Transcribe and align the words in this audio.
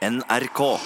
NRK. 0.00 0.80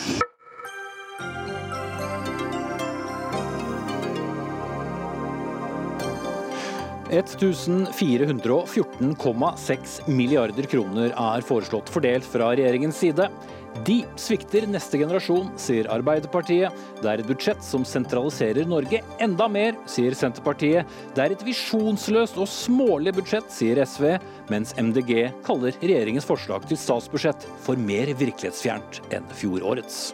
«1414,6 7.15 10.11
milliarder 10.11 10.66
kroner 10.66 11.14
er 11.14 11.46
foreslått 11.46 11.87
fordelt 11.95 12.27
fra 12.27 12.50
regjeringens 12.57 12.98
side. 12.98 13.30
De 13.82 13.96
svikter 14.21 14.68
neste 14.71 15.01
generasjon, 15.01 15.51
sier 15.59 15.89
Arbeiderpartiet. 15.91 16.73
Det 17.03 17.11
er 17.11 17.21
et 17.21 17.29
budsjett 17.29 17.62
som 17.67 17.83
sentraliserer 17.89 18.69
Norge 18.71 19.03
enda 19.25 19.48
mer, 19.51 19.75
sier 19.91 20.15
Senterpartiet. 20.15 20.87
Det 21.16 21.25
er 21.25 21.35
et 21.35 21.45
visjonsløst 21.45 22.39
og 22.39 22.51
smålig 22.51 23.16
budsjett, 23.19 23.51
sier 23.52 23.83
SV, 23.83 24.15
mens 24.55 24.77
MDG 24.79 25.33
kaller 25.47 25.75
regjeringens 25.83 26.29
forslag 26.29 26.69
til 26.71 26.80
statsbudsjett 26.80 27.48
for 27.66 27.80
mer 27.91 28.15
virkelighetsfjernt 28.15 29.02
enn 29.15 29.27
fjorårets. 29.34 30.12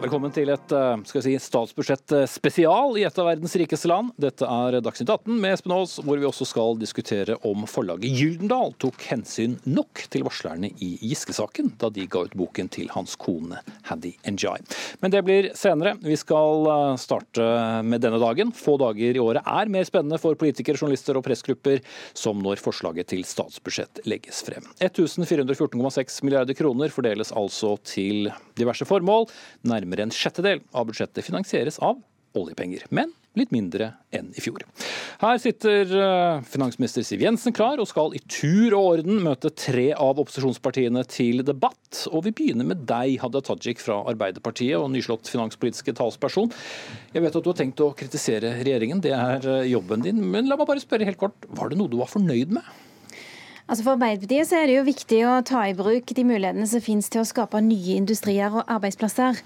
Velkommen 0.00 0.32
til 0.32 0.48
et 0.48 0.72
eh, 0.72 1.02
skal 1.08 1.22
si, 1.24 1.32
statsbudsjett 1.42 2.14
spesial 2.30 2.96
i 2.96 3.04
et 3.04 3.18
av 3.20 3.26
verdens 3.28 3.52
rikeste 3.60 3.88
land. 3.90 4.12
Dette 4.20 4.46
er 4.48 4.78
Dagsnytt 4.80 5.10
18 5.12 5.36
med 5.42 5.52
Espen 5.52 5.74
Aas, 5.76 5.98
hvor 6.00 6.20
vi 6.20 6.26
også 6.28 6.46
skal 6.48 6.78
diskutere 6.80 7.36
om 7.46 7.66
forlaget 7.68 8.08
Gyldendal 8.16 8.72
tok 8.80 9.02
hensyn 9.10 9.58
nok 9.68 10.04
til 10.12 10.24
varslerne 10.24 10.70
i 10.80 10.92
Giske-saken 11.04 11.74
da 11.80 11.90
de 11.92 12.06
ga 12.10 12.24
ut 12.26 12.36
boken 12.38 12.70
til 12.72 12.88
hans 12.94 13.16
kone 13.20 13.60
Haddy 13.90 14.14
Njay. 14.24 14.64
Men 15.04 15.12
det 15.12 15.22
blir 15.26 15.50
senere. 15.58 15.96
Vi 16.00 16.16
skal 16.20 16.70
eh, 16.72 16.96
starte 17.02 17.50
med 17.84 18.04
denne 18.04 18.20
dagen. 18.22 18.54
Få 18.56 18.78
dager 18.80 19.18
i 19.18 19.22
året 19.22 19.44
er 19.44 19.72
mer 19.72 19.88
spennende 19.88 20.20
for 20.22 20.38
politikere, 20.40 20.80
journalister 20.80 21.20
og 21.20 21.26
pressgrupper 21.28 21.84
som 22.16 22.40
når 22.40 22.62
forslaget 22.64 23.12
til 23.12 23.26
statsbudsjett 23.28 24.04
legges 24.08 24.40
frem. 24.48 24.64
1414,6 24.80 26.22
milliarder 26.24 26.56
kroner 26.56 26.94
fordeles 26.94 27.34
altså 27.36 27.76
til 27.84 28.30
diverse 28.60 28.86
formål. 28.88 29.28
Nærmere 29.68 29.89
en 29.98 30.14
sjettedel 30.14 30.62
av 30.70 30.86
budsjettet 30.86 31.26
finansieres 31.26 31.80
av 31.82 31.98
oljepenger, 32.38 32.84
men 32.94 33.10
litt 33.38 33.52
mindre 33.54 33.92
enn 34.14 34.32
i 34.34 34.42
fjor. 34.42 34.64
Her 35.20 35.38
sitter 35.38 35.92
eh, 35.94 36.40
finansminister 36.50 37.04
Siv 37.06 37.22
Jensen 37.22 37.54
klar 37.54 37.78
og 37.82 37.86
skal 37.90 38.14
i 38.16 38.22
tur 38.26 38.74
og 38.74 38.88
orden 38.96 39.20
møte 39.22 39.52
tre 39.54 39.90
av 39.94 40.18
opposisjonspartiene 40.22 41.04
til 41.10 41.44
debatt. 41.46 42.04
Og 42.10 42.24
vi 42.26 42.34
begynner 42.34 42.66
med 42.66 42.82
deg, 42.90 43.20
Hadia 43.22 43.42
Tajik 43.46 43.82
fra 43.82 44.00
Arbeiderpartiet 44.10 44.78
og 44.80 44.90
nyslått 44.94 45.30
finanspolitiske 45.30 45.94
talsperson. 45.98 46.50
Jeg 47.14 47.22
vet 47.26 47.38
at 47.38 47.46
du 47.46 47.50
har 47.52 47.60
tenkt 47.62 47.82
å 47.86 47.92
kritisere 47.98 48.56
regjeringen, 48.64 49.02
det 49.04 49.14
er 49.14 49.46
eh, 49.46 49.70
jobben 49.70 50.06
din. 50.06 50.22
Men 50.34 50.50
la 50.50 50.58
meg 50.58 50.70
bare 50.70 50.82
spørre 50.82 51.06
helt 51.06 51.20
kort, 51.20 51.50
var 51.54 51.70
det 51.70 51.78
noe 51.78 51.90
du 51.90 52.00
var 52.02 52.10
fornøyd 52.10 52.58
med? 52.58 52.66
Altså 53.70 53.84
For 53.86 53.94
Arbeiderpartiet 53.94 54.48
så 54.48 54.56
er 54.58 54.66
det 54.66 54.72
jo 54.74 54.82
viktig 54.82 55.18
å 55.30 55.32
ta 55.46 55.60
i 55.70 55.74
bruk 55.78 56.10
de 56.16 56.24
mulighetene 56.26 56.66
som 56.66 56.82
finnes 56.82 57.06
til 57.12 57.22
å 57.22 57.28
skape 57.28 57.60
nye 57.62 57.94
industrier 58.00 58.50
og 58.50 58.64
arbeidsplasser. 58.66 59.38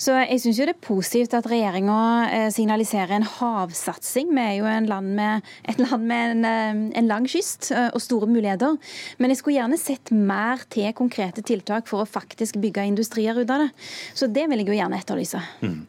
Så 0.00 0.14
jeg 0.16 0.40
syns 0.40 0.60
det 0.62 0.72
er 0.72 0.78
positivt 0.80 1.34
at 1.36 1.48
regjeringa 1.50 1.98
eh, 2.24 2.46
signaliserer 2.54 3.18
en 3.18 3.26
havsatsing. 3.28 4.30
Vi 4.32 4.40
er 4.40 4.54
jo 4.62 4.68
en 4.70 4.88
land 4.88 5.12
med, 5.18 5.44
et 5.68 5.82
land 5.82 6.08
med 6.08 6.32
en, 6.38 6.46
eh, 6.48 6.80
en, 7.02 7.10
lang 7.10 7.28
kyst 7.28 7.68
eh, 7.76 7.90
og 7.90 8.00
store 8.00 8.30
muligheter. 8.30 8.78
Men 9.20 9.34
jeg 9.34 9.42
skulle 9.42 9.58
gjerne 9.58 9.80
sett 9.80 10.12
mer 10.14 10.64
til 10.72 10.88
konkrete 10.96 11.44
tiltak 11.44 11.90
for 11.90 12.06
å 12.06 12.08
faktisk 12.08 12.56
bygge 12.62 12.86
industrier 12.88 13.36
ut 13.36 13.52
av 13.52 13.66
det. 13.66 13.68
Så 14.16 14.30
det 14.32 14.46
vil 14.48 14.64
jeg 14.64 14.70
jo 14.70 14.78
gjerne 14.78 15.02
etterlyse. 15.02 15.42
Mm. 15.60 15.82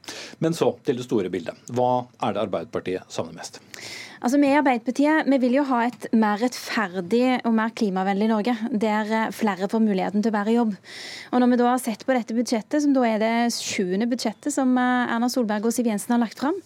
Men 0.43 0.59
så 0.59 0.73
til 0.83 0.99
det 0.99 1.07
store 1.07 1.31
bildet. 1.31 1.55
Hva 1.71 2.03
er 2.19 2.35
det 2.35 2.43
Arbeiderpartiet 2.43 3.07
savner 3.15 3.39
mest? 3.39 3.61
Altså, 4.17 4.39
Vi 4.41 4.49
i 4.49 4.57
Arbeiderpartiet 4.57 5.27
vi 5.29 5.37
vil 5.43 5.57
jo 5.59 5.65
ha 5.69 5.83
et 5.85 6.07
mer 6.17 6.39
rettferdig 6.41 7.41
og 7.45 7.53
mer 7.57 7.73
klimavennlig 7.77 8.29
Norge, 8.31 8.55
der 8.71 9.11
eh, 9.13 9.33
flere 9.35 9.69
får 9.69 9.83
muligheten 9.83 10.23
til 10.23 10.33
å 10.33 10.37
være 10.37 10.53
i 10.53 10.57
jobb. 10.57 10.73
Og 11.31 11.43
Når 11.43 11.51
vi 11.51 11.59
da 11.61 11.67
har 11.69 11.83
sett 11.83 12.05
på 12.07 12.15
dette 12.17 12.37
budsjettet, 12.37 12.81
som 12.83 12.95
da 12.95 13.05
er 13.05 13.21
det 13.21 13.33
sjuende 13.53 14.09
budsjettet 14.09 14.53
som 14.53 14.73
eh, 14.77 15.13
Erna 15.13 15.29
Solberg 15.29 15.69
og 15.69 15.75
Siv 15.75 15.89
Jensen 15.91 16.15
har 16.15 16.23
lagt 16.23 16.41
fram, 16.41 16.57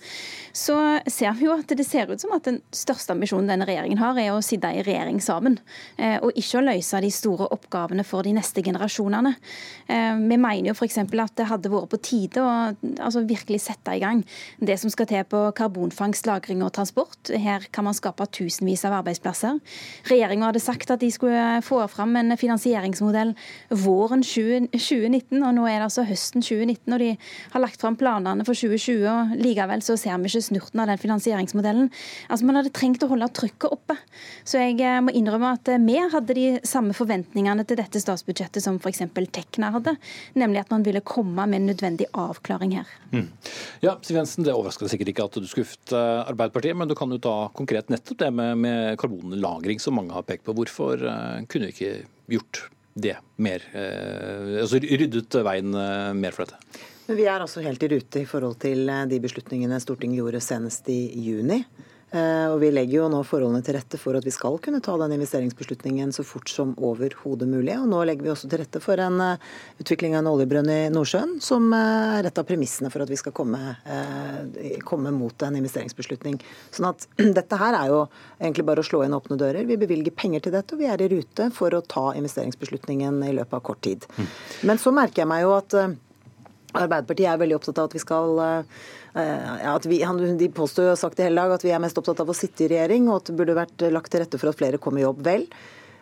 så 0.54 0.78
ser 1.08 1.36
vi 1.40 1.48
jo 1.48 1.56
at 1.56 1.72
det 1.78 1.86
ser 1.88 2.12
ut 2.12 2.22
som 2.22 2.34
at 2.36 2.48
den 2.48 2.62
største 2.76 3.16
ambisjonen 3.16 3.50
denne 3.52 3.68
regjeringen 3.68 4.02
har, 4.02 4.18
er 4.20 4.34
å 4.34 4.44
sitte 4.46 4.72
i 4.72 4.84
regjering 4.86 5.22
sammen, 5.24 5.60
eh, 5.98 6.18
og 6.22 6.36
ikke 6.38 6.60
å 6.60 6.66
løse 6.68 7.02
de 7.04 7.12
store 7.14 7.50
oppgavene 7.56 8.06
for 8.08 8.28
de 8.28 8.36
neste 8.36 8.64
generasjonene. 8.66 9.34
Vi 9.92 10.38
mener 10.40 10.70
jo 10.70 10.76
f.eks. 10.76 10.98
at 11.02 11.36
det 11.38 11.48
hadde 11.50 11.72
vært 11.72 11.92
på 11.92 12.00
tide 12.04 12.42
å 12.44 12.52
altså, 12.72 13.24
virkelig 13.28 13.60
sette 13.66 13.96
i 13.96 14.02
gang 14.02 14.22
det 14.60 14.78
som 14.80 14.92
skal 14.94 15.08
til 15.10 15.26
på 15.28 15.42
karbonfangst, 15.58 16.28
lagring 16.30 16.62
og 16.66 16.72
transport 16.76 17.32
her 17.42 17.66
kan 17.74 17.86
man 17.88 17.98
skape 17.98 18.26
tusenvis 18.34 18.86
av 18.88 18.96
arbeidsplasser. 19.00 19.60
Regjeringa 20.10 20.50
hadde 20.50 20.64
sagt 20.64 20.92
at 20.94 21.02
de 21.02 21.10
skulle 21.14 21.62
få 21.66 21.82
fram 21.92 22.16
en 22.20 22.36
finansieringsmodell 22.38 23.34
våren 23.84 24.24
2019, 24.26 25.42
og 25.42 25.56
nå 25.58 25.68
er 25.68 25.80
det 25.80 25.88
altså 25.90 26.06
høsten 26.08 26.46
2019, 26.46 26.94
og 26.94 27.02
de 27.02 27.12
har 27.54 27.64
lagt 27.64 27.82
fram 27.82 27.98
planene 28.00 28.46
for 28.48 28.58
2020. 28.58 29.06
og 29.12 29.36
Likevel 29.42 29.84
så 29.86 29.98
ser 30.00 30.20
vi 30.22 30.32
ikke 30.32 30.41
snurten 30.46 30.82
av 30.82 30.90
den 30.92 31.00
finansieringsmodellen. 31.02 31.90
Altså 32.30 32.48
Man 32.48 32.60
hadde 32.60 32.74
trengt 32.76 33.04
å 33.06 33.10
holde 33.12 33.30
trykket 33.36 33.74
oppe. 33.74 33.98
Så 34.48 34.62
jeg 34.62 34.80
eh, 34.84 35.00
må 35.04 35.14
innrømme 35.16 35.54
at 35.58 35.72
eh, 35.72 35.82
vi 35.82 35.98
hadde 36.00 36.38
de 36.38 36.48
samme 36.68 36.96
forventningene 36.98 37.66
til 37.68 37.80
dette 37.80 38.02
statsbudsjettet 38.02 38.64
som 38.64 38.80
f.eks. 38.82 39.04
Tekna 39.32 39.72
hadde, 39.76 39.96
nemlig 40.40 40.64
at 40.64 40.74
man 40.74 40.84
ville 40.86 41.04
komme 41.06 41.46
med 41.46 41.62
en 41.62 41.70
nødvendig 41.72 42.10
avklaring 42.18 42.76
her. 42.80 42.90
Mm. 43.14 43.30
Ja, 43.84 43.96
Siv 44.06 44.18
Jensen, 44.18 44.46
Det 44.48 44.56
overrasker 44.56 44.90
sikkert 44.92 45.14
ikke 45.14 45.28
at 45.30 45.40
du 45.40 45.48
skuffet 45.50 45.96
eh, 45.96 46.22
Arbeiderpartiet, 46.26 46.78
men 46.78 46.92
du 46.92 46.98
kan 46.98 47.12
jo 47.14 47.22
ta 47.22 47.36
konkret 47.56 47.92
nettopp 47.94 48.22
det 48.26 48.32
med, 48.36 48.62
med 48.66 49.00
karbonlagring, 49.02 49.82
som 49.82 49.98
mange 50.00 50.16
har 50.16 50.28
pekt 50.28 50.48
på. 50.48 50.56
Hvorfor 50.58 51.02
kunne 51.52 51.70
vi 51.70 51.76
ikke 51.76 51.94
gjort 52.36 52.66
det 53.02 53.16
mer? 53.42 53.64
Altså 54.62 54.82
ryddet 54.84 55.38
veien 55.46 55.72
mer 56.18 56.36
for 56.36 56.46
dette? 56.46 56.90
Vi 57.12 57.26
er 57.28 57.44
altså 57.44 57.64
helt 57.66 57.84
i 57.84 57.90
rute 57.92 58.22
i 58.22 58.28
forhold 58.30 58.60
til 58.64 58.88
de 58.88 59.18
beslutningene 59.24 59.80
Stortinget 59.84 60.22
gjorde 60.22 60.44
senest 60.44 60.88
i 60.92 61.02
juni. 61.20 61.62
Eh, 62.12 62.48
og 62.52 62.58
Vi 62.60 62.68
legger 62.74 62.98
jo 62.98 63.10
nå 63.12 63.22
forholdene 63.24 63.64
til 63.64 63.78
rette 63.78 63.96
for 64.00 64.18
at 64.20 64.26
vi 64.28 64.34
skal 64.36 64.58
kunne 64.64 64.82
ta 64.84 64.98
den 65.00 65.14
investeringsbeslutningen 65.16 66.12
så 66.12 66.26
fort 66.28 66.52
som 66.52 66.74
overhodet 66.76 67.48
mulig. 67.48 67.78
Og 67.80 67.88
Nå 67.92 68.02
legger 68.08 68.28
vi 68.28 68.34
også 68.34 68.50
til 68.52 68.60
rette 68.60 68.82
for 68.84 69.00
en 69.00 69.22
eh, 69.24 69.46
utvikling 69.80 70.18
av 70.18 70.26
en 70.26 70.32
oljebrønn 70.34 70.72
i 70.74 70.82
Nordsjøen, 70.92 71.38
som 71.44 71.72
eh, 71.78 72.18
er 72.20 72.28
et 72.28 72.42
av 72.42 72.48
premissene 72.48 72.92
for 72.92 73.06
at 73.06 73.12
vi 73.12 73.20
skal 73.20 73.36
komme, 73.36 73.62
komme 74.88 75.14
mot 75.16 75.48
en 75.48 75.60
investeringsbeslutning. 75.62 76.42
Sånn 76.76 76.92
at 76.92 77.08
Dette 77.42 77.60
her 77.62 77.80
er 77.80 77.94
jo 77.94 78.04
egentlig 78.42 78.68
bare 78.68 78.84
å 78.84 78.86
slå 78.86 79.06
inn 79.06 79.16
åpne 79.16 79.40
dører. 79.40 79.64
Vi 79.70 79.80
bevilger 79.80 80.12
penger 80.12 80.44
til 80.44 80.56
dette, 80.58 80.76
og 80.76 80.84
vi 80.84 80.92
er 80.92 81.02
i 81.02 81.12
rute 81.16 81.48
for 81.56 81.72
å 81.72 81.84
ta 81.86 82.12
investeringsbeslutningen 82.20 83.24
i 83.24 83.36
løpet 83.40 83.56
av 83.56 83.64
kort 83.72 83.84
tid. 83.88 84.04
Mm. 84.18 84.32
Men 84.68 84.82
så 84.82 84.92
merker 84.96 85.24
jeg 85.24 85.32
meg 85.32 85.46
jo 85.46 85.56
at 85.56 85.80
Arbeiderpartiet 86.72 87.30
er 87.32 87.42
veldig 87.42 87.58
opptatt 87.58 87.82
av 87.82 87.90
at 87.90 87.96
vi 87.96 88.02
skal 88.04 88.42
ja, 89.12 89.74
at 89.74 89.86
vi, 89.90 90.00
De 90.40 90.48
påstår 90.56 90.92
jo 90.92 90.96
sagt 91.00 91.20
i 91.20 91.26
hele 91.26 91.42
dag 91.42 91.58
at 91.58 91.66
vi 91.66 91.74
er 91.76 91.82
mest 91.84 91.98
opptatt 92.00 92.22
av 92.24 92.32
å 92.32 92.38
sitte 92.38 92.66
i 92.66 92.72
regjering, 92.72 93.10
og 93.10 93.20
at 93.20 93.30
det 93.32 93.38
burde 93.40 93.58
vært 93.58 93.84
lagt 93.92 94.14
til 94.14 94.24
rette 94.24 94.40
for 94.40 94.52
at 94.52 94.60
flere 94.60 94.80
kom 94.82 94.96
i 94.96 95.04
jobb. 95.04 95.20
Vel, 95.26 95.44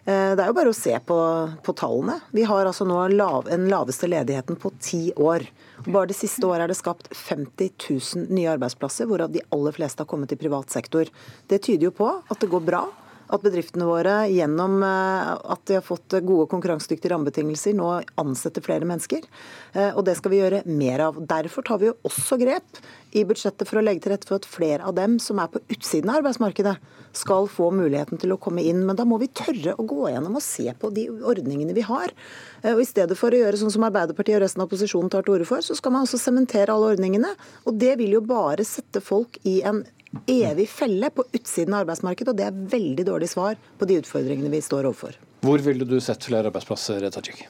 eh, 0.05 0.35
det 0.37 0.43
er 0.43 0.51
jo 0.51 0.57
bare 0.59 0.73
å 0.73 0.77
se 0.77 0.93
på, 1.09 1.17
på 1.65 1.75
tallene. 1.79 2.19
Vi 2.37 2.45
har 2.45 2.69
altså 2.69 2.85
nå 2.85 2.99
lav, 3.15 3.49
den 3.49 3.65
laveste 3.71 4.11
ledigheten 4.11 4.59
på 4.61 4.71
ti 4.77 5.01
år. 5.17 5.47
Bare 5.87 6.11
det 6.11 6.19
siste 6.19 6.45
året 6.45 6.67
er 6.67 6.73
det 6.73 6.77
skapt 6.77 7.09
50 7.15 7.73
000 7.89 8.29
nye 8.29 8.53
arbeidsplasser, 8.53 9.09
hvorav 9.09 9.33
de 9.33 9.45
aller 9.55 9.73
fleste 9.73 10.05
har 10.05 10.11
kommet 10.11 10.35
i 10.35 10.39
privat 10.39 10.69
sektor. 10.69 11.09
Det 11.49 11.63
tyder 11.65 11.89
jo 11.89 11.95
på 12.03 12.11
at 12.13 12.41
det 12.43 12.51
går 12.51 12.67
bra 12.67 12.85
at 13.29 13.43
bedriftene 13.45 13.87
våre 13.87 14.15
gjennom 14.31 14.79
eh, 14.85 15.31
at 15.53 15.65
de 15.69 15.77
har 15.77 15.85
fått 15.85 16.17
gode 16.25 16.47
konkurransedyktige 16.51 17.13
rammebetingelser, 17.13 17.75
nå 17.77 17.91
ansetter 18.21 18.65
flere 18.65 18.87
mennesker. 18.89 19.25
Eh, 19.73 19.91
og 19.93 20.05
det 20.07 20.17
skal 20.19 20.33
vi 20.33 20.41
gjøre 20.41 20.63
mer 20.69 21.05
av. 21.09 21.19
Derfor 21.29 21.65
tar 21.67 21.81
vi 21.81 21.91
jo 21.91 21.97
også 22.09 22.39
grep 22.41 22.81
i 23.17 23.25
budsjettet 23.25 23.69
for 23.69 23.79
å 23.79 23.83
legge 23.85 24.05
til 24.05 24.13
rette 24.13 24.29
for 24.29 24.39
at 24.39 24.47
flere 24.49 24.85
av 24.85 24.95
dem 24.97 25.17
som 25.21 25.41
er 25.41 25.49
på 25.51 25.61
utsiden 25.69 26.11
av 26.11 26.21
arbeidsmarkedet, 26.21 26.77
skal 27.19 27.47
få 27.49 27.71
muligheten 27.73 28.19
til 28.21 28.33
å 28.35 28.39
komme 28.41 28.61
inn. 28.65 28.83
Men 28.85 28.97
da 28.97 29.05
må 29.07 29.17
vi 29.21 29.31
tørre 29.33 29.73
å 29.77 29.85
gå 29.87 30.11
gjennom 30.11 30.37
og 30.37 30.45
se 30.45 30.69
på 30.77 30.91
de 30.93 31.07
ordningene 31.09 31.73
vi 31.77 31.85
har. 31.85 32.13
Eh, 32.61 32.73
og 32.75 32.83
I 32.83 32.89
stedet 32.89 33.17
for 33.19 33.33
å 33.33 33.43
gjøre 33.43 33.61
sånn 33.61 33.73
som 33.73 33.85
Arbeiderpartiet 33.87 34.37
og 34.37 34.43
resten 34.45 34.63
av 34.63 34.69
opposisjonen 34.69 35.09
tar 35.13 35.25
til 35.25 35.37
orde 35.37 35.49
for, 35.49 35.65
så 35.65 35.77
skal 35.77 35.95
man 35.95 36.05
også 36.05 36.21
sementere 36.21 36.73
alle 36.73 36.93
ordningene. 36.95 37.33
Og 37.65 37.77
det 37.81 37.95
vil 38.01 38.17
jo 38.17 38.25
bare 38.25 38.65
sette 38.67 39.01
folk 39.05 39.41
i 39.49 39.59
en 39.65 39.83
evig 40.29 40.67
felle 40.71 41.09
på 41.13 41.25
utsiden 41.31 41.75
av 41.75 41.83
arbeidsmarkedet, 41.83 42.33
og 42.33 42.39
det 42.39 42.47
er 42.47 42.59
veldig 42.73 43.05
dårlig 43.07 43.29
svar 43.31 43.59
på 43.79 43.87
de 43.89 43.99
utfordringene 44.01 44.51
vi 44.53 44.61
står 44.65 44.89
overfor. 44.89 45.17
Hvor 45.45 45.61
ville 45.63 45.87
du 45.87 45.99
sett 46.03 46.25
flere 46.25 46.49
arbeidsplasser, 46.49 47.05
Tajik? 47.13 47.45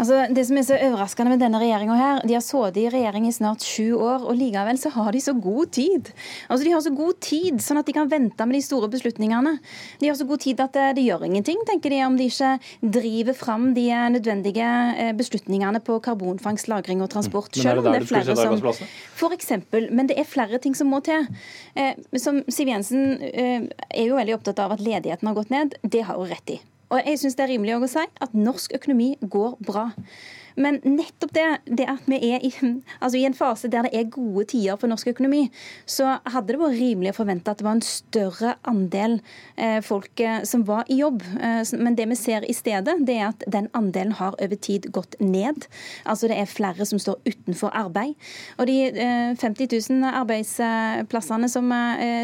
Altså, 0.00 0.22
det 0.34 0.44
som 0.48 0.58
er 0.58 0.66
så 0.66 0.78
overraskende 0.78 1.34
med 1.34 1.42
denne 1.42 1.60
regjeringa 1.62 1.96
her, 1.98 2.22
de 2.26 2.36
har 2.36 2.44
sittet 2.44 2.80
i 2.80 2.88
regjering 2.92 3.26
i 3.28 3.34
snart 3.34 3.64
sju 3.66 3.94
år, 3.96 4.24
og 4.26 4.38
likevel 4.38 4.78
så 4.80 4.92
har 4.94 5.12
de 5.14 5.22
så 5.22 5.34
god 5.36 5.72
tid. 5.76 6.10
Altså, 6.48 6.64
De 6.64 6.72
har 6.74 6.84
så 6.84 6.94
god 6.94 7.20
tid, 7.20 7.60
sånn 7.62 7.80
at 7.80 7.86
de 7.86 7.94
kan 7.96 8.10
vente 8.10 8.46
med 8.46 8.58
de 8.58 8.62
store 8.64 8.90
beslutningene. 8.92 9.56
De 10.00 10.10
har 10.10 10.18
så 10.18 10.26
god 10.28 10.42
tid 10.44 10.60
at 10.60 10.74
det, 10.76 10.86
det 10.98 11.06
gjør 11.06 11.26
ingenting, 11.28 11.60
tenker 11.68 11.92
de, 11.92 12.00
om 12.06 12.18
de 12.18 12.28
ikke 12.30 12.52
driver 12.96 13.36
fram 13.38 13.70
de 13.76 13.86
nødvendige 14.16 14.70
eh, 14.96 15.12
beslutningene 15.16 15.82
på 15.84 16.00
karbonfangst, 16.04 16.70
lagring 16.72 17.04
og 17.04 17.10
transport. 17.12 17.52
Er 17.60 17.80
det 17.80 17.86
der 17.86 18.00
det 18.00 18.08
skulle 18.08 18.24
skjedd 18.26 18.44
arbeidsplassene? 18.46 18.90
For 19.20 19.36
eksempel, 19.36 19.90
men 19.94 20.10
det 20.10 20.18
er 20.20 20.28
flere 20.28 20.60
ting 20.62 20.76
som 20.78 20.90
må 20.92 21.02
til. 21.04 21.28
Eh, 21.74 21.94
som 22.18 22.42
Siv 22.48 22.70
Jensen 22.72 23.16
eh, 23.30 23.68
er 23.90 24.10
jo 24.10 24.18
veldig 24.18 24.38
opptatt 24.38 24.62
av 24.62 24.76
at 24.76 24.84
ledigheten 24.84 25.30
har 25.30 25.38
gått 25.38 25.54
ned. 25.54 25.78
Det 25.82 26.04
har 26.08 26.18
hun 26.18 26.30
rett 26.30 26.56
i. 26.56 26.60
Og 26.90 27.02
jeg 27.06 27.20
syns 27.20 27.38
det 27.38 27.44
er 27.46 27.52
rimelig 27.54 27.76
å 27.76 27.88
si 27.90 28.02
at 28.02 28.32
norsk 28.34 28.74
økonomi 28.74 29.12
går 29.22 29.56
bra. 29.66 29.90
Men 30.56 30.80
nettopp 30.84 31.32
det, 31.34 31.46
det 31.66 31.86
at 31.90 32.06
vi 32.10 32.18
er 32.32 32.44
i, 32.46 32.52
altså 33.00 33.18
i, 33.18 33.24
en 33.28 33.36
fase 33.36 33.70
der 33.70 33.86
det 33.86 33.92
er 33.96 34.10
gode 34.12 34.46
tider 34.50 34.78
for 34.80 34.90
norsk 34.90 35.12
økonomi, 35.12 35.46
så 35.86 36.16
hadde 36.24 36.52
det 36.52 36.60
vært 36.60 36.78
rimelig 36.78 37.12
å 37.12 37.18
forvente 37.20 37.52
at 37.52 37.60
det 37.60 37.66
var 37.66 37.78
en 37.78 37.84
større 37.84 38.54
andel 38.68 39.18
eh, 39.56 39.78
folk 39.84 40.20
eh, 40.20 40.42
som 40.48 40.64
var 40.68 40.88
i 40.90 41.00
jobb. 41.00 41.22
Eh, 41.40 41.62
men 41.80 41.96
det 41.98 42.08
vi 42.10 42.18
ser 42.18 42.46
i 42.48 42.56
stedet, 42.56 42.96
det 43.06 43.18
er 43.18 43.28
at 43.30 43.44
den 43.50 43.70
andelen 43.76 44.16
har 44.18 44.36
over 44.38 44.60
tid 44.60 44.90
gått 44.94 45.16
ned. 45.20 45.68
Altså 46.04 46.30
det 46.30 46.40
er 46.40 46.50
flere 46.50 46.86
som 46.88 47.00
står 47.00 47.20
utenfor 47.28 47.74
arbeid. 47.76 48.16
Og 48.58 48.68
de 48.70 48.78
50 49.40 49.70
000 49.90 50.06
arbeidsplassene 50.10 51.48
som 51.50 51.70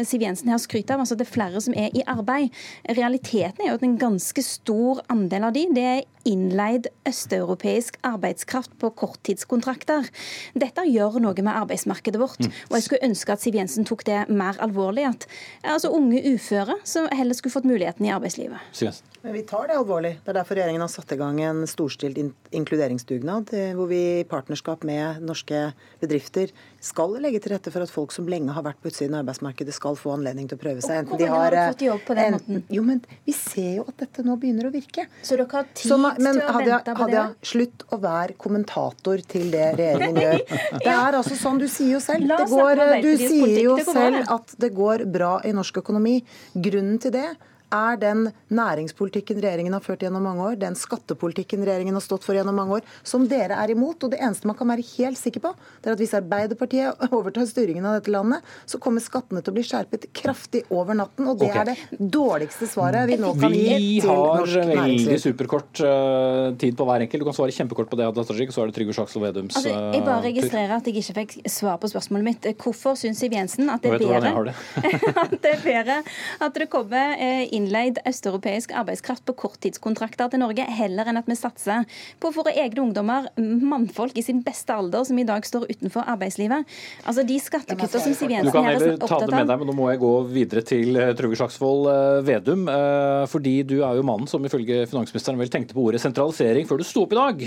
Siv 0.07 0.23
Jensen 0.23 0.51
her 0.51 0.59
skryter 0.61 0.95
av, 0.95 1.03
altså 1.03 1.17
det 1.17 1.27
er 1.27 1.33
flere 1.33 1.61
som 1.63 1.75
er 1.77 1.93
i 1.95 2.03
arbeid. 2.09 2.53
Realiteten 2.97 3.63
er 3.63 3.71
jo 3.71 3.79
at 3.79 3.85
en 3.85 3.97
ganske 4.01 4.43
stor 4.43 5.01
andel 5.13 5.47
av 5.47 5.55
de, 5.55 5.65
det 5.75 5.85
er 5.87 6.05
innleid 6.27 6.89
østeuropeisk 7.07 7.97
arbeidskraft 8.07 8.75
på 8.81 8.91
korttidskontrakter. 8.99 10.09
Dette 10.57 10.85
gjør 10.89 11.19
noe 11.23 11.35
med 11.41 11.53
arbeidsmarkedet 11.53 12.21
vårt. 12.21 12.43
Mm. 12.43 12.55
Og 12.69 12.77
jeg 12.77 12.87
skulle 12.87 13.09
ønske 13.09 13.35
at 13.35 13.43
Siv 13.43 13.57
Jensen 13.57 13.87
tok 13.87 14.05
det 14.07 14.23
mer 14.29 14.59
alvorlig. 14.63 15.07
At 15.07 15.27
altså, 15.63 15.91
unge 15.95 16.21
uføre 16.33 16.79
som 16.87 17.07
heller 17.15 17.37
skulle 17.37 17.55
fått 17.55 17.69
muligheten 17.69 18.07
i 18.07 18.13
arbeidslivet. 18.15 18.63
Siv 18.71 18.91
Jensen. 18.91 19.13
Men 19.27 19.33
vi 19.33 19.43
tar 19.43 19.67
det 19.67 19.75
alvorlig. 19.75 20.13
Det 20.23 20.31
er 20.31 20.37
derfor 20.37 20.55
regjeringen 20.55 20.83
har 20.85 20.91
satt 20.91 21.11
i 21.11 21.19
gang 21.19 21.39
en 21.43 21.65
storstilt 21.67 22.19
inkluderingsdugnad, 22.55 23.49
eh, 23.57 23.73
hvor 23.75 23.89
vi 23.89 24.01
i 24.21 24.27
partnerskap 24.29 24.85
med 24.87 25.23
norske 25.25 25.71
bedrifter 25.99 26.53
skal 26.87 27.17
legge 27.21 27.41
til 27.43 27.53
rette 27.53 27.71
for 27.73 27.83
at 27.85 27.91
folk 27.91 28.13
som 28.15 28.27
lenge 28.31 28.53
har 28.55 28.65
vært 28.65 28.79
på 28.81 28.91
utsiden 28.91 29.15
av 29.17 29.25
arbeidsmarkedet, 29.25 29.75
skal 29.75 29.97
få 29.99 30.13
anledning 30.15 30.47
til 30.49 30.57
å 30.59 30.61
prøve 30.61 30.83
seg. 30.85 31.03
Enten 31.03 31.19
de 31.19 31.29
har, 31.31 31.55
har 31.55 31.73
fått 31.73 31.83
jobb 31.87 32.03
på 32.07 32.17
den 32.17 32.29
en, 32.29 32.37
måten? 32.37 32.63
Jo, 32.73 32.83
men 32.87 33.01
vi 33.27 33.35
ser 33.35 33.73
jo 33.79 33.87
at 33.87 34.05
dette 34.05 34.25
nå 34.27 34.37
begynner 34.41 34.69
å 34.69 34.73
virke. 34.73 35.07
Så 35.21 35.35
dere 35.35 35.47
har 35.51 35.67
tid 35.73 35.91
Så, 35.91 35.99
men, 36.01 36.15
til 36.27 36.43
å 36.43 36.55
Hadia, 36.57 36.79
vente 36.79 36.95
på 36.95 37.05
hadde, 37.05 37.25
det? 37.25 37.51
Slutt 37.51 37.85
å 37.91 38.01
være 38.03 38.37
kommentator 38.45 39.25
til 39.35 39.51
det 39.53 39.67
regjeringen 39.79 40.21
gjør. 40.25 40.39
Det 40.77 40.95
er 40.95 41.19
altså 41.19 41.37
sånn, 41.39 41.61
du 41.61 41.67
sier 41.71 41.97
jo 41.97 42.01
selv. 42.03 42.33
Går, 42.53 42.83
du 43.03 43.11
sier 43.19 43.59
jo 43.65 43.77
selv 43.83 44.23
at 44.37 44.57
det 44.61 44.71
går 44.77 45.05
bra 45.11 45.37
i 45.47 45.53
norsk 45.55 45.83
økonomi. 45.83 46.19
Grunnen 46.55 46.97
til 47.03 47.15
det 47.15 47.29
er 47.73 47.99
den 48.01 48.27
næringspolitikken 48.53 49.41
regjeringen 49.43 49.75
har 49.75 49.83
ført 49.83 50.03
gjennom 50.05 50.23
mange 50.23 50.45
år, 50.45 50.57
den 50.61 50.77
skattepolitikken 50.77 51.65
regjeringen 51.67 51.97
har 51.97 52.03
stått 52.03 52.25
for 52.27 52.37
gjennom 52.37 52.55
mange 52.57 52.79
år, 52.79 52.87
som 53.07 53.27
dere 53.29 53.57
er 53.59 53.73
imot. 53.73 54.03
Og 54.03 54.13
det 54.13 54.21
eneste 54.23 54.47
man 54.49 54.57
kan 54.59 54.69
være 54.71 54.85
helt 54.95 55.19
sikker 55.19 55.43
på, 55.43 55.53
det 55.81 55.91
er 55.91 55.97
at 55.97 56.03
hvis 56.03 56.15
Arbeiderpartiet 56.17 57.07
overtar 57.17 57.47
styringen 57.49 57.87
av 57.87 57.99
dette 57.99 58.13
landet, 58.13 58.45
så 58.69 58.79
kommer 58.83 59.03
skattene 59.03 59.43
til 59.43 59.53
å 59.53 59.57
bli 59.57 59.65
skjerpet 59.67 60.09
kraftig 60.15 60.63
over 60.73 60.97
natten. 60.97 61.27
Og 61.27 61.39
det 61.41 61.51
okay. 61.51 61.63
er 61.63 61.73
det 61.73 62.09
dårligste 62.17 62.69
svaret 62.69 63.07
vi 63.09 63.19
nå 63.21 63.33
kan 63.37 63.53
vi 63.53 63.63
gi 63.65 63.91
til 64.01 64.11
norsk 64.11 64.55
næringsliv. 64.55 64.71
Vi 64.71 64.77
har 64.77 64.91
veldig 64.91 65.19
superkort 65.23 65.83
uh, 65.83 66.55
tid 66.59 66.77
på 66.77 66.87
hver 66.87 67.05
enkelt. 67.05 67.23
Du 67.23 67.27
kan 67.27 67.37
svare 67.37 67.55
kjempekort 67.55 67.91
på 67.91 67.99
det, 67.99 68.09
Tajik, 68.27 68.51
så 68.53 68.63
er 68.63 68.71
det 68.71 68.77
Trygve 68.77 68.95
Slagsvold 68.95 69.25
Vedums 69.27 69.57
altså, 69.59 69.73
Jeg 69.93 70.03
bare 70.05 70.17
eh, 70.19 70.25
registrerer 70.29 70.73
at 70.77 70.87
jeg 70.87 71.01
ikke 71.01 71.15
fikk 71.21 71.35
svar 71.51 71.77
på 71.81 71.89
spørsmålet 71.91 72.27
mitt. 72.27 72.47
Hvorfor 72.61 72.97
syns 72.99 73.21
Siv 73.21 73.33
Jensen 73.33 73.71
at 73.73 73.83
det 73.83 73.95
er 73.95 74.03
bedre 74.03 74.53
at 75.23 75.35
det 75.43 75.53
er 75.53 75.61
bedre 75.63 75.97
at 76.43 76.57
det 76.57 76.67
kommer 76.71 77.15
uh, 77.17 77.43
innleid 77.57 78.01
østeuropeisk 78.07 78.73
arbeidskraft 78.77 79.25
på 79.27 79.35
korttidskontrakter 79.43 80.31
til 80.31 80.43
Norge, 80.43 80.65
heller 80.77 81.09
enn 81.09 81.19
at 81.21 81.29
vi 81.29 81.37
satser 81.37 81.87
på 82.21 82.31
våre 82.35 82.53
egne 82.57 82.83
ungdommer, 82.85 83.29
mannfolk 83.37 84.17
i 84.17 84.25
sin 84.25 84.43
beste 84.45 84.75
alder, 84.75 85.05
som 85.07 85.17
i 85.19 85.25
dag 85.27 85.45
står 85.45 85.67
utenfor 85.71 86.07
arbeidslivet. 86.07 86.67
Altså 87.05 87.25
De 87.27 87.37
skattekutta 87.41 88.01
som 88.01 88.15
Siv 88.15 88.31
Jensen 88.33 88.53
her 88.53 88.77
er 88.77 88.93
opptatt 88.93 88.93
av 88.93 88.97
Du 88.97 88.97
kan 88.97 88.97
heller 88.97 89.07
ta 89.07 89.19
det 89.23 89.31
med 89.33 89.51
deg, 89.51 89.61
men 89.61 89.71
nå 89.71 89.75
må 89.77 89.89
jeg 89.91 90.01
gå 90.01 90.13
videre 90.31 90.63
til 90.67 90.99
eh, 90.99 91.13
Trygve 91.17 91.39
Slagsvold 91.39 91.89
eh, 91.91 92.19
Vedum. 92.27 92.65
Eh, 92.71 93.23
fordi 93.31 93.55
du 93.67 93.75
er 93.79 93.99
jo 93.99 94.05
mannen 94.07 94.29
som 94.29 94.43
ifølge 94.47 94.83
finansministeren 94.89 95.39
vel 95.41 95.51
tenkte 95.53 95.77
på 95.77 95.85
ordet 95.87 96.01
sentralisering 96.03 96.67
før 96.69 96.81
du 96.81 96.85
sto 96.87 97.05
opp 97.05 97.15
i 97.15 97.19
dag. 97.19 97.43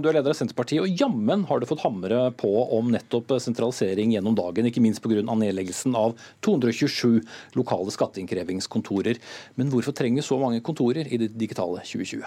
Du 0.00 0.08
er 0.08 0.16
leder 0.16 0.32
av 0.32 0.38
Senterpartiet, 0.38 0.82
og 0.84 1.00
jammen 1.02 1.44
har 1.48 1.60
du 1.60 1.68
fått 1.68 1.84
hamre 1.84 2.22
på 2.38 2.50
om 2.76 2.90
nettopp 2.92 3.34
sentralisering 3.42 4.14
gjennom 4.14 4.36
dagen, 4.38 4.68
ikke 4.68 4.82
minst 4.84 5.02
pga. 5.04 5.22
nedleggelsen 5.26 5.96
av 5.98 6.14
227 6.46 7.20
lokale 7.58 7.92
skatteinnkrevingskontorer. 7.94 9.09
Men 9.56 9.72
hvorfor 9.72 9.96
trenger 9.96 10.22
vi 10.22 10.28
så 10.28 10.38
mange 10.38 10.62
kontorer 10.62 11.08
i 11.08 11.18
det 11.20 11.32
digitale 11.34 11.82
2020? 11.82 12.22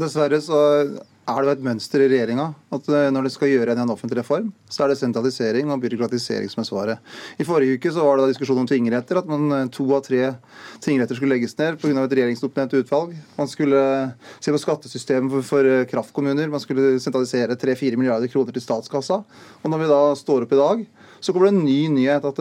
Dessverre 0.00 0.40
så 0.40 0.60
er 1.24 1.44
det 1.44 1.52
et 1.54 1.64
mønster 1.64 2.02
i 2.04 2.08
regjeringa 2.10 2.46
at 2.74 2.88
eh, 2.92 3.06
når 3.12 3.26
det 3.26 3.32
skal 3.32 3.50
gjøre 3.50 3.76
en 3.78 3.92
offentlig 3.92 4.18
reform, 4.18 4.50
så 4.68 4.84
er 4.84 4.92
det 4.92 4.98
sentralisering 5.00 5.70
og 5.72 5.80
byråkratisering 5.80 6.50
som 6.52 6.60
er 6.60 6.68
svaret. 6.68 7.12
I 7.40 7.46
forrige 7.48 7.78
uke 7.78 7.92
så 7.94 8.04
var 8.04 8.20
det 8.20 8.30
diskusjon 8.32 8.60
om 8.60 8.68
tingretter, 8.68 9.20
at 9.20 9.28
man, 9.28 9.46
eh, 9.56 9.70
to 9.72 9.86
av 9.96 10.02
tre 10.04 10.34
tingretter 10.84 11.16
skulle 11.16 11.36
legges 11.36 11.56
ned 11.60 11.78
pga. 11.80 12.04
et 12.04 12.16
regjeringsoppnevnt 12.18 12.76
utvalg. 12.80 13.14
Man 13.38 13.48
skulle 13.48 13.80
se 14.40 14.52
på 14.52 14.60
skattesystemet 14.60 15.44
for, 15.44 15.64
eh, 15.64 15.86
kraftkommuner. 15.88 16.50
Man 16.50 16.60
skulle 16.60 17.00
sentralisere 17.00 17.56
3-4 17.56 17.96
milliarder 17.96 18.28
kroner 18.28 18.52
til 18.52 18.62
statskassa. 18.62 19.24
Og 19.64 19.70
når 19.70 19.78
vi 19.80 19.92
da 19.92 20.02
står 20.14 20.42
opp 20.42 20.52
i 20.52 20.60
dag, 20.60 20.86
så 21.24 21.32
kommer 21.32 21.48
det 21.48 21.54
en 21.56 21.64
ny 21.64 21.80
nyhet 21.88 22.26
at 22.28 22.40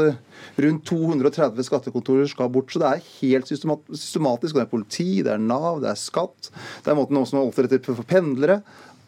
rundt 0.60 0.88
230 0.90 1.68
skattekontorer 1.70 2.28
skal 2.28 2.52
bort. 2.52 2.74
Så 2.74 2.82
det 2.84 2.90
er 2.90 3.06
helt 3.22 3.48
systematisk. 3.48 4.58
Det 4.58 4.66
er 4.66 4.72
politi, 4.72 5.10
det 5.24 5.32
er 5.32 5.44
Nav, 5.44 5.80
det 5.84 5.94
er 5.94 6.00
skatt. 6.00 6.52
Det 6.84 6.92
er 6.92 6.98
måten 7.00 7.20
også 7.20 7.40
man 7.40 7.48
oppdretter 7.48 7.80
for 7.88 8.08
pendlere 8.08 8.60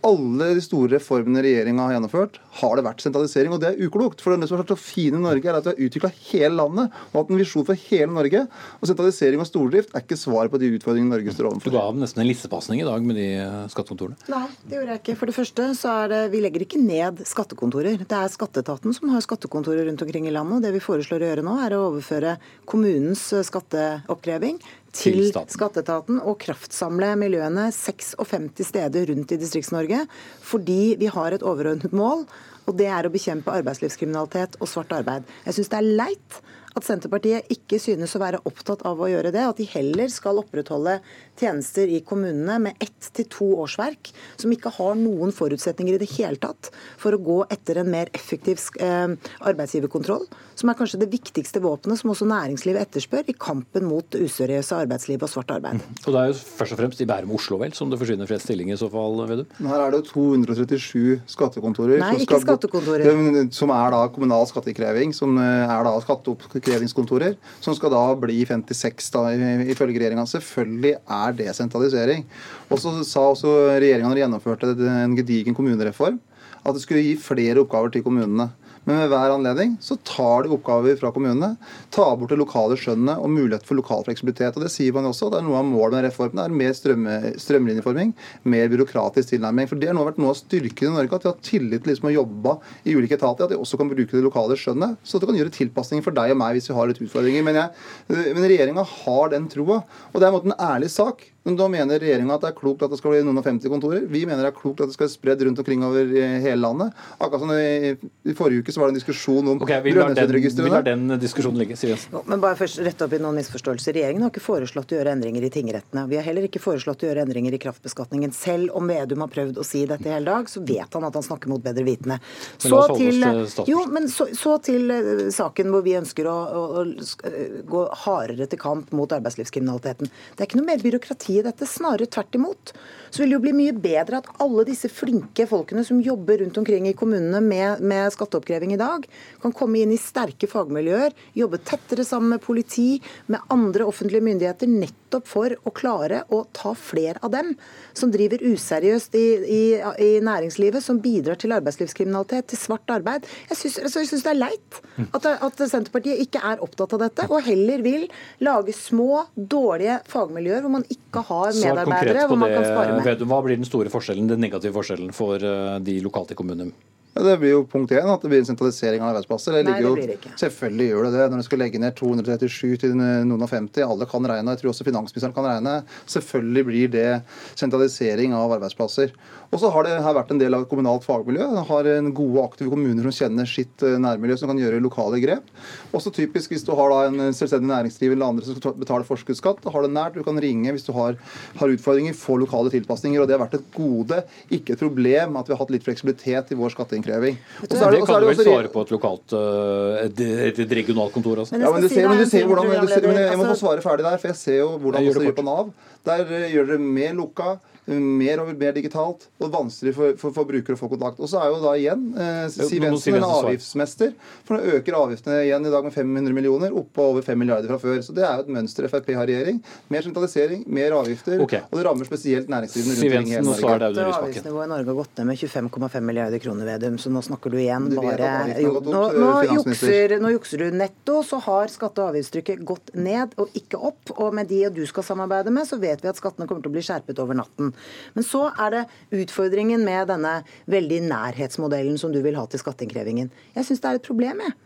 alle 0.06 0.52
de 0.58 0.62
store 0.64 0.94
reformene 0.96 1.42
regjeringa 1.44 1.88
har 1.88 1.96
gjennomført, 1.96 2.38
har 2.60 2.78
det 2.78 2.84
vært 2.86 3.02
sentralisering. 3.04 3.56
Og 3.56 3.62
det 3.62 3.72
er 3.72 3.88
uklokt. 3.88 4.22
For 4.22 4.36
det 4.36 4.48
som 4.48 4.58
har 4.58 4.64
vært 4.64 4.74
så 4.76 4.80
fint 4.80 5.18
i 5.18 5.22
Norge, 5.22 5.50
er 5.50 5.58
at 5.58 5.66
vi 5.66 5.74
har 5.74 5.88
utvikla 5.88 6.12
hele 6.30 6.52
landet 6.60 7.00
og 7.10 7.18
hatt 7.18 7.34
en 7.34 7.42
visjon 7.42 7.66
for 7.68 7.88
hele 7.88 8.12
Norge. 8.14 8.44
Og 8.80 8.90
sentralisering 8.90 9.42
og 9.42 9.50
stordrift 9.50 9.96
er 9.96 10.06
ikke 10.06 10.20
svaret 10.20 10.54
på 10.54 10.62
de 10.62 10.70
utfordringene 10.78 11.16
Norge 11.16 11.36
står 11.36 11.50
overfor. 11.50 11.74
Du 11.74 11.80
ga 11.80 11.88
nesten 11.98 12.24
en 12.24 12.30
lissepasning 12.30 12.84
i 12.84 12.88
dag 12.88 13.08
med 13.08 13.20
de 13.20 13.28
eh, 13.42 13.58
skattekontorene? 13.74 14.20
Nei, 14.32 14.46
det 14.66 14.80
gjorde 14.80 14.96
jeg 14.96 15.04
ikke. 15.04 15.18
For 15.22 15.32
det 15.32 15.38
første 15.40 15.68
så 15.80 15.98
er 16.04 16.14
det 16.14 16.22
Vi 16.36 16.44
legger 16.46 16.68
ikke 16.68 16.82
ned 16.82 17.26
skattekontorer. 17.26 18.06
Det 18.06 18.22
er 18.22 18.34
skatteetaten 18.34 18.96
som 18.96 19.12
har 19.14 19.26
skattekontorer 19.26 19.90
rundt 19.90 20.06
omkring 20.06 20.30
i 20.30 20.36
landet. 20.36 20.60
og 20.60 20.66
Det 20.68 20.76
vi 20.78 20.86
foreslår 20.86 21.26
å 21.26 21.32
gjøre 21.34 21.46
nå, 21.50 21.60
er 21.66 21.78
å 21.78 21.86
overføre 21.90 22.38
kommunens 22.70 23.28
eh, 23.34 23.46
skatteoppkreving 23.46 24.62
til 24.96 25.22
skatteetaten 25.52 26.22
og 26.24 26.40
kraftsamle 26.44 27.12
miljøene 27.20 27.68
56 27.76 28.64
steder 28.70 29.10
rundt 29.12 29.34
i 29.36 29.40
Distrikts-Norge. 29.42 30.06
Fordi 30.46 30.96
vi 31.02 31.12
har 31.12 31.36
et 31.36 31.46
overordnet 31.46 31.96
mål, 31.96 32.26
og 32.66 32.78
det 32.80 32.90
er 32.90 33.06
å 33.06 33.14
bekjempe 33.14 33.54
arbeidslivskriminalitet 33.54 34.58
og 34.60 34.70
svart 34.72 34.94
arbeid. 34.96 35.28
Jeg 35.46 35.60
syns 35.60 35.74
det 35.74 35.82
er 35.82 35.90
leit 36.02 36.40
at 36.76 36.84
Senterpartiet 36.84 37.52
ikke 37.54 37.80
synes 37.80 38.16
å 38.18 38.20
være 38.20 38.42
opptatt 38.48 38.84
av 38.88 39.00
å 39.00 39.08
gjøre 39.08 39.32
det. 39.32 39.46
At 39.48 39.60
de 39.62 39.68
heller 39.72 40.12
skal 40.12 40.42
opprettholde 40.42 40.98
tjenester 41.40 41.90
i 41.92 42.02
kommunene 42.06 42.58
med 42.68 42.84
ett 42.84 43.10
til 43.16 43.28
to 43.32 43.48
årsverk, 43.64 44.12
som 44.42 44.54
ikke 44.54 44.74
har 44.78 44.98
noen 45.00 45.34
forutsetninger 45.36 45.98
i 45.98 46.02
det 46.02 46.10
hele 46.16 46.40
tatt 46.42 46.72
for 47.02 47.16
å 47.16 47.22
gå 47.22 47.38
etter 47.54 47.82
en 47.82 47.92
mer 47.92 48.12
effektiv 48.16 48.62
eh, 48.82 49.16
arbeidsgiverkontroll, 49.46 50.26
som 50.56 50.72
er 50.72 50.78
kanskje 50.80 51.02
det 51.02 51.10
viktigste 51.12 51.62
våpenet 51.64 52.00
som 52.00 52.12
også 52.14 52.28
næringslivet 52.30 52.88
etterspør 52.88 53.32
i 53.32 53.38
kampen 53.38 53.88
mot 53.90 54.16
useriøse 54.16 54.78
arbeidsliv 54.86 55.24
og 55.26 55.32
svart 55.32 55.52
arbeid. 55.56 55.82
Mm. 55.82 55.98
Og 56.06 56.10
Det 56.16 56.22
er 56.22 56.32
jo 56.32 56.38
først 56.62 56.76
og 56.76 56.82
fremst 56.82 57.04
i 57.04 57.10
Bærum 57.10 57.34
og 57.34 57.40
Oslo 57.40 57.60
vel 57.62 57.76
som 57.76 57.92
det 57.92 58.00
forsvinner 58.02 58.30
flest 58.30 58.48
stillinger 58.48 58.78
i 58.78 58.80
så 58.80 58.90
fall, 58.92 59.20
Vedum? 59.30 59.50
Her 59.66 59.86
er 59.88 59.96
det 59.96 60.04
237 60.10 61.22
skattekontorer. 61.36 62.00
Nei, 62.02 62.14
ikke 62.24 62.40
skattekontorer. 62.44 63.50
Som 63.56 63.74
er 63.76 63.94
da 63.94 64.02
kommunal 64.14 64.48
skattekreving, 64.50 65.14
som 65.16 65.38
eh, 65.42 65.66
er 65.66 65.88
da 65.88 65.96
skatteoppkrevingskontorer, 66.04 67.36
som 67.64 67.76
skal 67.78 67.94
da 67.94 68.04
bli 68.20 68.42
56 68.48 69.12
da, 69.16 69.26
ifølge 69.66 70.00
regjeringa. 70.00 70.26
Selvfølgelig 70.30 70.96
er 70.96 71.25
er 71.26 71.40
desentralisering. 71.40 72.26
Og 72.70 72.82
så 72.82 72.94
sa 73.08 73.26
også 73.32 73.54
regjeringa 73.76 74.10
når 74.10 74.18
de 74.18 74.24
gjennomførte 74.24 74.72
en 74.92 75.18
gedigen 75.18 75.58
kommunereform, 75.58 76.20
at 76.66 76.74
det 76.74 76.82
skulle 76.84 77.04
gi 77.06 77.18
flere 77.22 77.62
oppgaver 77.62 77.94
til 77.94 78.06
kommunene. 78.06 78.50
Men 78.86 79.00
ved 79.02 79.10
hver 79.10 79.34
anledning 79.34 79.76
så 79.82 79.98
tar 80.06 80.46
de 80.46 80.54
oppgaver 80.54 80.98
fra 81.00 81.10
kommunene, 81.14 81.56
tar 81.94 82.14
bort 82.20 82.32
det 82.34 82.38
lokale 82.38 82.78
skjønnet 82.78 83.18
og 83.18 83.32
mulighet 83.34 83.66
for 83.66 83.80
lokal 83.80 84.06
fleksibilitet. 84.06 84.58
Og 84.58 84.66
Det 84.66 84.72
sier 84.74 84.94
man 84.94 85.10
også, 85.10 85.32
det 85.34 85.40
er 85.42 85.48
noe 85.48 85.58
av 85.62 85.68
målet 85.68 85.98
med 85.98 86.08
reformen. 86.08 86.44
Er 86.44 86.54
mer 86.54 86.76
strømme, 86.78 87.34
strømlinjeforming, 87.42 88.14
mer 88.54 88.70
byråkratisk 88.74 89.34
tilnærming. 89.34 89.70
For 89.72 89.82
Det 89.82 89.90
har 89.90 89.98
nå 89.98 90.06
vært 90.06 90.22
noe 90.22 90.36
av 90.36 90.40
styrken 90.40 90.92
i 90.92 90.96
Norge, 91.00 91.18
at 91.18 91.26
vi 91.26 91.32
har 91.32 91.44
tillit 91.50 91.86
til 91.86 91.94
de 91.94 92.00
som 92.00 92.10
har 92.12 92.18
jobba 92.20 92.58
i 92.86 92.96
ulike 92.96 93.18
etater, 93.18 93.48
at 93.48 93.56
de 93.56 93.62
også 93.62 93.82
kan 93.82 93.90
bruke 93.90 94.14
det 94.14 94.26
lokale 94.26 94.60
skjønnet, 94.60 95.00
så 95.02 95.18
at 95.18 95.26
du 95.26 95.32
kan 95.32 95.40
gjøre 95.42 95.56
tilpasninger 95.56 96.06
for 96.06 96.16
deg 96.16 96.36
og 96.36 96.42
meg 96.42 96.58
hvis 96.60 96.70
vi 96.70 96.78
har 96.78 96.92
litt 96.92 97.02
utfordringer. 97.02 97.46
Men, 97.48 97.62
jeg, 97.64 98.34
men 98.38 98.46
regjeringa 98.46 98.86
har 98.86 99.34
den 99.34 99.50
troa, 99.50 99.82
og 100.14 100.20
det 100.20 100.28
er 100.28 100.30
en 100.30 100.38
måte 100.38 100.54
en 100.54 100.62
ærlig 100.62 100.94
sak. 100.94 101.26
Men 101.46 101.58
da 101.60 101.68
mener 101.70 102.02
regjeringa 102.02 102.36
at 102.40 102.42
det 102.42 102.52
er 102.52 102.58
klokt 102.58 102.84
at 102.86 102.90
det 102.94 102.98
skal 102.98 103.14
bli 103.14 103.22
noen 103.26 103.38
og 103.38 103.46
50 103.46 103.70
kontorer. 103.70 104.06
Vi 104.10 104.24
mener 104.26 104.42
det 104.42 104.50
er 104.50 104.58
klokt 104.58 104.82
at 104.82 104.90
det 104.90 104.96
skal 104.98 105.06
være 105.06 105.14
spredd 105.14 105.44
rundt 105.46 105.62
omkring 105.62 105.84
over 105.86 106.10
hele 106.42 106.58
landet. 106.58 106.96
Akkurat 107.20 107.44
som 107.44 107.52
i, 107.54 107.94
i 108.26 108.34
forrige 108.38 108.66
uke 108.66 108.74
så 108.74 108.82
var 108.82 108.90
det 108.90 108.96
en 108.96 109.00
diskusjon 109.00 109.52
om 109.54 109.62
okay, 109.62 109.78
vi 109.86 109.94
vi 109.94 110.70
lar 110.74 110.86
den 110.86 111.14
diskusjonen 111.22 111.60
ligge. 111.62 111.78
Siv 111.78 111.92
Jensen. 111.94 112.16
Men 112.26 112.42
bare 112.42 112.58
først 112.58 112.82
rette 112.82 113.06
opp 113.06 113.14
i 113.14 113.20
noen 113.22 113.38
misforståelser. 113.38 113.94
Regjeringen 113.94 114.26
har 114.26 114.34
ikke 114.34 114.42
foreslått 114.42 114.96
å 114.96 114.98
gjøre 114.98 115.14
endringer 115.14 115.46
i 115.46 115.52
tingrettene. 115.54 116.08
Vi 116.10 116.18
har 116.18 116.26
heller 116.26 116.48
ikke 116.48 116.64
foreslått 116.64 117.06
å 117.06 117.10
gjøre 117.12 117.28
endringer 117.28 117.54
i 117.54 117.62
kraftbeskatningen. 117.62 118.34
Selv 118.34 118.74
om 118.80 118.90
Vedum 118.90 119.22
har 119.28 119.32
prøvd 119.36 119.62
å 119.62 119.68
si 119.68 119.84
dette 119.86 120.10
i 120.10 120.16
hele 120.16 120.26
dag, 120.32 120.50
så 120.50 120.64
vet 120.66 120.98
han 120.98 121.06
at 121.06 121.20
han 121.20 121.28
snakker 121.30 121.54
mot 121.54 121.62
bedre 121.62 121.86
vitende. 121.86 122.18
Så 122.58 122.82
til, 122.96 123.22
jo, 123.70 123.86
men 123.94 124.10
så, 124.10 124.32
så 124.34 124.58
til 124.66 124.90
uh, 124.90 125.28
saken 125.34 125.70
hvor 125.74 125.86
vi 125.86 125.94
ønsker 126.00 126.26
å, 126.32 126.36
å, 126.36 126.66
å, 126.82 127.32
gå 127.70 127.86
hardere 128.06 128.50
til 128.50 128.62
kamp 128.62 128.90
mot 128.98 129.14
arbeidslivskriminaliteten. 129.14 130.10
Det 130.10 130.42
er 130.42 130.50
ikke 130.50 130.62
noe 130.64 130.72
mer 130.74 130.82
byråkrati 130.82 131.35
i 131.40 131.46
dette, 131.46 131.68
snarere 131.70 132.10
tvert 132.12 132.36
imot. 132.38 132.74
Så 133.10 133.22
vil 133.22 133.32
det 133.32 133.38
jo 133.38 133.44
bli 133.46 133.54
mye 133.56 133.76
bedre 133.78 134.20
at 134.20 134.30
alle 134.44 134.66
disse 134.68 134.90
flinke 134.92 135.46
folkene 135.50 135.86
som 135.88 136.02
jobber 136.04 136.42
rundt 136.42 136.58
omkring 136.60 136.90
i 136.90 136.96
kommunene 136.98 137.40
med, 137.44 137.84
med 137.86 138.12
skatteoppkreving 138.16 138.76
i 138.76 138.82
dag, 138.82 139.06
kan 139.42 139.56
komme 139.56 139.82
inn 139.84 139.94
i 139.96 140.02
sterke 140.02 140.50
fagmiljøer, 140.52 141.16
jobbe 141.38 141.62
tettere 141.64 142.08
sammen 142.08 142.36
med 142.36 142.44
politi, 142.44 142.98
med 143.32 143.46
andre 143.54 143.88
offentlige 143.88 144.26
myndigheter, 144.26 144.72
nettopp 144.72 145.05
for 145.28 145.56
å 145.64 145.74
klare 145.76 146.24
å 146.34 146.42
ta 146.56 146.74
flere 146.78 147.22
av 147.26 147.32
dem 147.34 147.54
som 147.96 148.12
driver 148.14 148.42
useriøst 148.44 149.16
i, 149.18 149.26
i, 149.46 149.62
i 150.02 150.10
næringslivet, 150.26 150.84
som 150.84 151.00
bidrar 151.04 151.40
til 151.42 151.56
arbeidslivskriminalitet, 151.56 152.50
til 152.52 152.60
svart 152.60 152.92
arbeid. 152.94 153.28
Jeg 153.52 153.74
syns 153.94 154.26
det 154.26 154.34
er 154.34 154.40
leit 154.40 154.82
at, 155.12 155.28
at 155.28 155.64
Senterpartiet 155.72 156.22
ikke 156.26 156.42
er 156.44 156.64
opptatt 156.64 156.98
av 156.98 157.06
dette, 157.06 157.28
og 157.30 157.46
heller 157.46 157.86
vil 157.86 158.08
lage 158.44 158.76
små, 158.76 159.26
dårlige 159.36 160.02
fagmiljøer 160.12 160.66
hvor 160.66 160.76
man 160.78 160.88
ikke 160.92 161.24
har 161.30 161.54
medarbeidere 161.56 162.28
hvor 162.30 162.42
man 162.42 162.54
kan 162.54 162.68
spare 162.68 162.98
med. 162.98 163.06
Vedum, 163.06 163.32
hva 163.32 163.42
blir 163.46 163.60
den 163.60 163.68
store 163.68 163.94
forskjellen, 163.94 164.30
den 164.32 164.44
negative 164.44 164.76
forskjellen 164.76 165.16
for 165.16 165.42
eh, 165.42 165.78
de 165.86 166.00
lokalt 166.04 166.34
i 166.36 166.38
kommunene? 166.40 166.74
Ja, 167.16 167.22
det 167.24 167.38
blir 167.40 167.54
jo 167.54 167.62
punkt 167.72 167.94
én 167.96 168.10
at 168.12 168.24
det 168.24 168.28
blir 168.28 168.42
en 168.42 168.48
sentralisering 168.50 169.00
av 169.00 169.14
arbeidsplasser. 169.14 169.54
Det 169.56 169.62
Nei, 169.64 169.76
det 169.80 169.92
blir 169.96 170.10
det 170.10 170.18
ikke. 170.18 170.34
Selvfølgelig 170.42 170.88
gjør 170.90 171.06
det 171.06 171.12
det. 171.16 171.28
Når 171.32 171.40
du 171.40 171.46
skal 171.48 171.62
legge 171.64 171.80
ned 171.80 171.96
237 171.96 172.74
til 172.82 172.96
noen 173.00 173.46
og 173.46 173.48
50, 173.48 173.86
alle 173.86 174.08
kan 174.12 174.28
regne, 174.28 174.52
jeg 174.52 174.62
tror 174.62 174.74
også 174.74 174.88
finansministeren 174.90 175.36
kan 175.38 175.48
regne, 175.48 175.78
selvfølgelig 176.12 176.66
blir 176.68 176.92
det 176.92 177.08
sentralisering 177.56 178.36
av 178.36 178.58
arbeidsplasser. 178.58 179.16
Og 179.54 179.62
så 179.62 179.70
har 179.72 179.86
det 179.86 179.96
her 180.04 180.16
vært 180.18 180.32
en 180.34 180.40
del 180.42 180.56
av 180.58 180.66
et 180.66 180.72
kommunalt 180.72 181.06
fagmiljø. 181.06 181.46
Det 181.56 181.66
har 181.70 181.90
en 181.96 182.12
gode, 182.16 182.44
aktive 182.44 182.72
kommuner 182.74 183.08
som 183.08 183.16
kjenner 183.20 183.50
sitt 183.50 183.86
eh, 183.86 183.98
nærmiljø, 184.02 184.38
som 184.42 184.52
kan 184.52 184.60
gjøre 184.60 184.82
lokale 184.84 185.20
grep. 185.24 185.52
Også 185.96 186.12
typisk 186.16 186.54
hvis 186.54 186.66
du 186.66 186.74
har 186.78 186.92
da 186.92 187.02
en 187.10 187.36
selvstendig 187.36 187.70
næringsdriver 187.70 188.18
eller 188.18 188.34
andre 188.34 188.48
som 188.48 188.58
skal 188.58 188.76
betale 188.80 189.08
forskuddsskatt. 189.08 189.64
Har 189.72 189.86
det 189.86 189.92
nært, 189.96 190.18
du 190.18 190.26
kan 190.26 190.40
ringe 190.42 190.74
hvis 190.76 190.88
du 190.88 190.94
har, 190.98 191.20
har 191.60 191.76
utfordringer, 191.76 192.18
få 192.18 192.40
lokale 192.42 192.74
tilpasninger. 192.74 193.22
og 193.22 193.30
Det 193.30 193.38
har 193.38 193.44
vært 193.46 193.60
et 193.60 193.70
gode, 193.76 194.22
ikke 194.60 194.76
et 194.76 194.84
problem 194.84 195.40
at 195.40 195.50
vi 195.50 195.56
har 195.56 195.62
hatt 195.62 195.74
litt 195.76 195.86
fleksibilitet 195.86 196.52
i 196.56 196.60
vår 196.60 196.76
skatteinnkreving. 196.76 197.40
Det, 197.62 197.72
det, 197.72 197.80
det 197.80 198.04
kan 198.08 198.24
du 198.24 198.30
vel 198.32 198.42
svare 198.42 198.74
på 198.74 198.86
et 198.86 198.96
lokalt, 198.96 199.38
eh, 199.38 200.06
et, 200.08 200.26
et 200.66 200.78
regionalt 200.82 201.16
kontor 201.16 201.46
også? 201.46 201.60
Ja, 201.62 201.72
men 201.74 201.86
du 201.86 201.92
ser, 201.92 202.10
men 202.10 202.22
du 202.22 202.28
ser 202.30 202.50
hvordan, 202.50 202.74
du 202.82 202.92
ser, 202.92 203.08
men 203.08 203.22
jeg 203.22 203.38
må 203.38 203.46
få 203.46 203.54
altså- 203.54 203.64
svare 203.66 203.86
ferdig 203.86 204.08
der, 204.08 204.20
for 204.22 204.34
jeg 204.34 204.42
ser 204.42 204.60
jo 204.64 204.74
hvordan 204.82 205.06
det 205.06 205.16
gjør 205.16 205.38
på 205.38 205.46
Nav. 205.46 205.72
Der 206.06 206.28
eh, 206.28 206.52
gjør 206.54 206.70
dere 206.74 206.92
mer 207.00 207.16
lukka 207.18 207.56
mer 207.86 208.42
og 208.42 208.52
mer 208.58 208.74
digitalt 208.76 209.28
og 209.40 209.52
vanskelig 209.54 209.94
for, 209.96 210.16
for, 210.20 210.34
for 210.34 210.50
brukere 210.50 210.78
å 210.78 210.80
få 210.80 210.90
kontakt. 210.92 211.20
Og 211.22 211.30
så 211.30 211.42
er 211.42 211.52
jo 211.54 211.60
da 211.62 211.74
igjen 211.78 212.06
eh, 212.18 212.46
Siv 212.54 212.84
Jensen 212.84 213.20
en 213.20 213.28
avgiftsmester. 213.28 214.14
For 214.48 214.58
nå 214.58 214.78
øker 214.80 214.98
avgiftene 214.98 215.42
igjen 215.46 215.68
i 215.68 215.74
dag 215.74 215.86
med 215.86 215.94
500 215.94 216.36
millioner, 216.36 216.74
oppå 216.76 217.10
over 217.12 217.26
5 217.26 217.40
milliarder 217.42 217.72
fra 217.72 217.80
før. 217.82 218.02
Så 218.06 218.16
det 218.16 218.26
er 218.26 218.40
jo 218.40 218.48
et 218.48 218.54
mønster 218.58 218.90
Frp 218.90 219.12
har 219.14 219.30
i 219.30 219.36
regjering. 219.36 219.62
Mer 219.94 220.06
sentralisering, 220.06 220.66
mer 220.68 220.98
avgifter. 220.98 221.42
Okay. 221.46 221.66
Og 221.70 221.80
det 221.80 221.86
rammer 221.88 222.10
spesielt 222.10 222.50
næringsdrivende 222.52 222.96
rundt 222.96 223.06
omkring 223.06 223.34
hele 223.36 223.46
Norge. 223.46 224.16
Avgiftsnivået 224.16 224.70
i 224.70 224.74
Norge 224.74 224.90
har 224.90 225.00
gått 225.02 225.22
ned 225.22 225.30
med 225.30 225.42
25,5 225.44 226.10
milliarder 226.10 226.44
kroner, 226.44 226.72
Vedum. 226.72 226.98
Så 227.02 227.14
nå 227.14 227.22
snakker 227.26 227.54
du 227.54 227.60
igjen 227.62 227.90
bare 227.94 228.32
jo, 228.62 228.74
nå, 228.82 229.04
nå, 229.14 229.32
jukser, 229.60 230.18
nå 230.22 230.34
jukser 230.36 230.66
du 230.66 230.80
netto, 230.80 231.22
så 231.28 231.40
har 231.46 231.70
skatte- 231.74 232.02
og 232.02 232.14
avgiftstrykket 232.14 232.66
gått 232.66 232.94
ned 232.98 233.36
og 233.42 233.54
ikke 233.58 233.80
opp. 233.92 234.16
Og 234.18 234.34
med 234.36 234.50
de 234.50 234.64
du 234.74 234.84
skal 234.90 235.06
samarbeide 235.06 235.54
med, 235.54 235.68
så 235.70 235.78
vet 235.82 236.02
vi 236.04 236.12
at 236.12 236.20
skattene 236.20 236.50
kommer 236.50 236.66
til 236.66 236.74
å 236.74 236.76
bli 236.78 236.86
skjerpet 236.86 237.22
over 237.22 237.38
natten. 237.38 237.75
Men 238.16 238.28
så 238.28 238.48
er 238.52 238.76
det 238.76 238.84
utfordringen 239.24 239.86
med 239.88 240.12
denne 240.12 240.38
veldig 240.72 241.02
nærhetsmodellen 241.10 242.00
som 242.02 242.14
du 242.14 242.22
vil 242.26 242.38
ha 242.40 242.46
til 242.50 242.62
skatteinnkrevingen. 242.62 243.34
Jeg 243.58 243.68
syns 243.68 243.84
det 243.84 243.92
er 243.92 244.02
et 244.02 244.10
problem, 244.10 244.44
jeg 244.46 244.58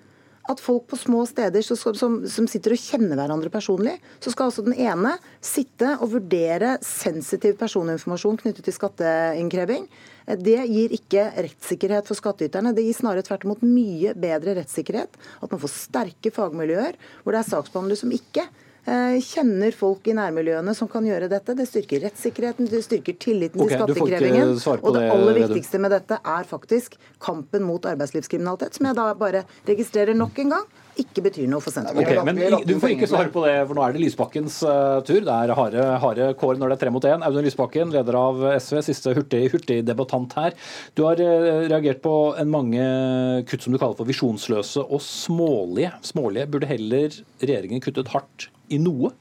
at 0.49 0.61
folk 0.63 0.87
på 0.89 0.97
små 0.97 1.23
steder 1.29 1.63
som, 1.65 1.77
som, 1.95 2.15
som, 2.29 2.47
sitter 2.49 2.73
og 2.73 2.81
kjenner 2.81 3.19
hverandre 3.19 3.51
personlig, 3.53 3.95
så 4.23 4.33
skal 4.33 4.49
altså 4.49 4.63
den 4.65 4.77
ene 4.77 5.15
sitte 5.45 5.91
og 5.99 6.13
vurdere 6.15 6.77
sensitiv 6.85 7.57
personinformasjon 7.59 8.39
knyttet 8.41 8.65
til 8.65 8.75
skatteinnkreving. 8.75 9.85
Det 10.41 10.57
gir 10.69 10.95
ikke 10.97 11.27
rettssikkerhet 11.35 12.09
for 12.09 12.17
skattyterne. 12.17 12.73
Det 12.77 12.85
gir 12.85 12.97
snarere 12.97 13.25
tvert 13.25 13.45
imot 13.45 13.65
mye 13.65 14.15
bedre 14.17 14.57
rettssikkerhet. 14.59 15.21
At 15.41 15.53
man 15.53 15.61
får 15.61 15.75
sterke 15.75 16.33
fagmiljøer 16.33 16.97
hvor 17.23 17.35
det 17.35 17.43
er 17.43 17.51
saksbehandlere 17.51 18.01
som 18.01 18.13
ikke 18.15 18.47
kjenner 18.85 19.75
folk 19.75 20.07
i 20.09 20.15
nærmiljøene 20.17 20.73
som 20.77 20.89
kan 20.91 21.05
gjøre 21.05 21.27
dette. 21.31 21.55
Det 21.57 21.67
styrker 21.69 22.03
rettssikkerheten, 22.07 22.69
det 22.71 22.83
styrker 22.85 23.17
tilliten 23.19 23.61
okay, 23.61 23.77
til 23.77 23.95
skatteinnkrevingen. 23.95 24.53
Og 24.79 24.95
det 24.95 25.05
aller 25.13 25.41
viktigste 25.43 25.81
med 25.83 25.93
dette 25.93 26.19
er 26.19 26.47
faktisk 26.49 26.95
kampen 27.21 27.67
mot 27.67 27.85
arbeidslivskriminalitet, 27.89 28.79
som 28.79 28.89
jeg 28.89 28.97
da 28.97 29.09
bare 29.19 29.43
registrerer 29.69 30.17
nok 30.17 30.39
en 30.45 30.55
gang 30.57 30.69
ikke 30.99 31.23
betyr 31.25 31.47
noe 31.51 31.63
for 31.63 31.75
Senterpartiet. 31.75 32.19
Okay, 32.19 32.25
men 32.27 32.67
Du 32.67 32.75
får 32.81 32.93
ikke 32.95 33.09
svare 33.11 33.31
på 33.33 33.43
det, 33.45 33.55
for 33.69 33.77
nå 33.77 33.85
er 33.85 33.95
det 33.95 34.03
Lysbakkens 34.03 34.59
uh, 34.65 34.99
tur. 35.07 35.21
Det 35.25 35.35
er 35.35 35.53
harde, 35.57 35.85
harde 36.03 36.31
kår 36.39 36.59
når 36.59 36.73
det 36.73 36.77
er 36.77 36.83
tre 36.83 36.93
mot 36.95 37.07
én. 37.07 37.25
Audun 37.25 37.45
Lysbakken, 37.47 37.93
leder 37.95 38.17
av 38.19 38.41
SV, 38.57 38.81
siste 38.89 39.15
hurtigdebattant 39.17 40.35
hurtig 40.35 40.43
her. 40.43 40.57
Du 40.97 41.05
har 41.07 41.21
uh, 41.21 41.65
reagert 41.69 42.03
på 42.05 42.15
en 42.39 42.51
mange 42.51 42.89
kutt 43.49 43.65
som 43.65 43.75
du 43.75 43.79
kaller 43.79 43.97
for 43.99 44.09
visjonsløse 44.09 44.83
og 44.85 45.03
smålige. 45.05 45.93
Smålige. 46.05 46.49
Burde 46.55 46.71
heller 46.71 47.21
regjeringen 47.41 47.83
kuttet 47.83 48.13
hardt 48.15 48.49
i 48.69 48.81
noe? 48.81 49.13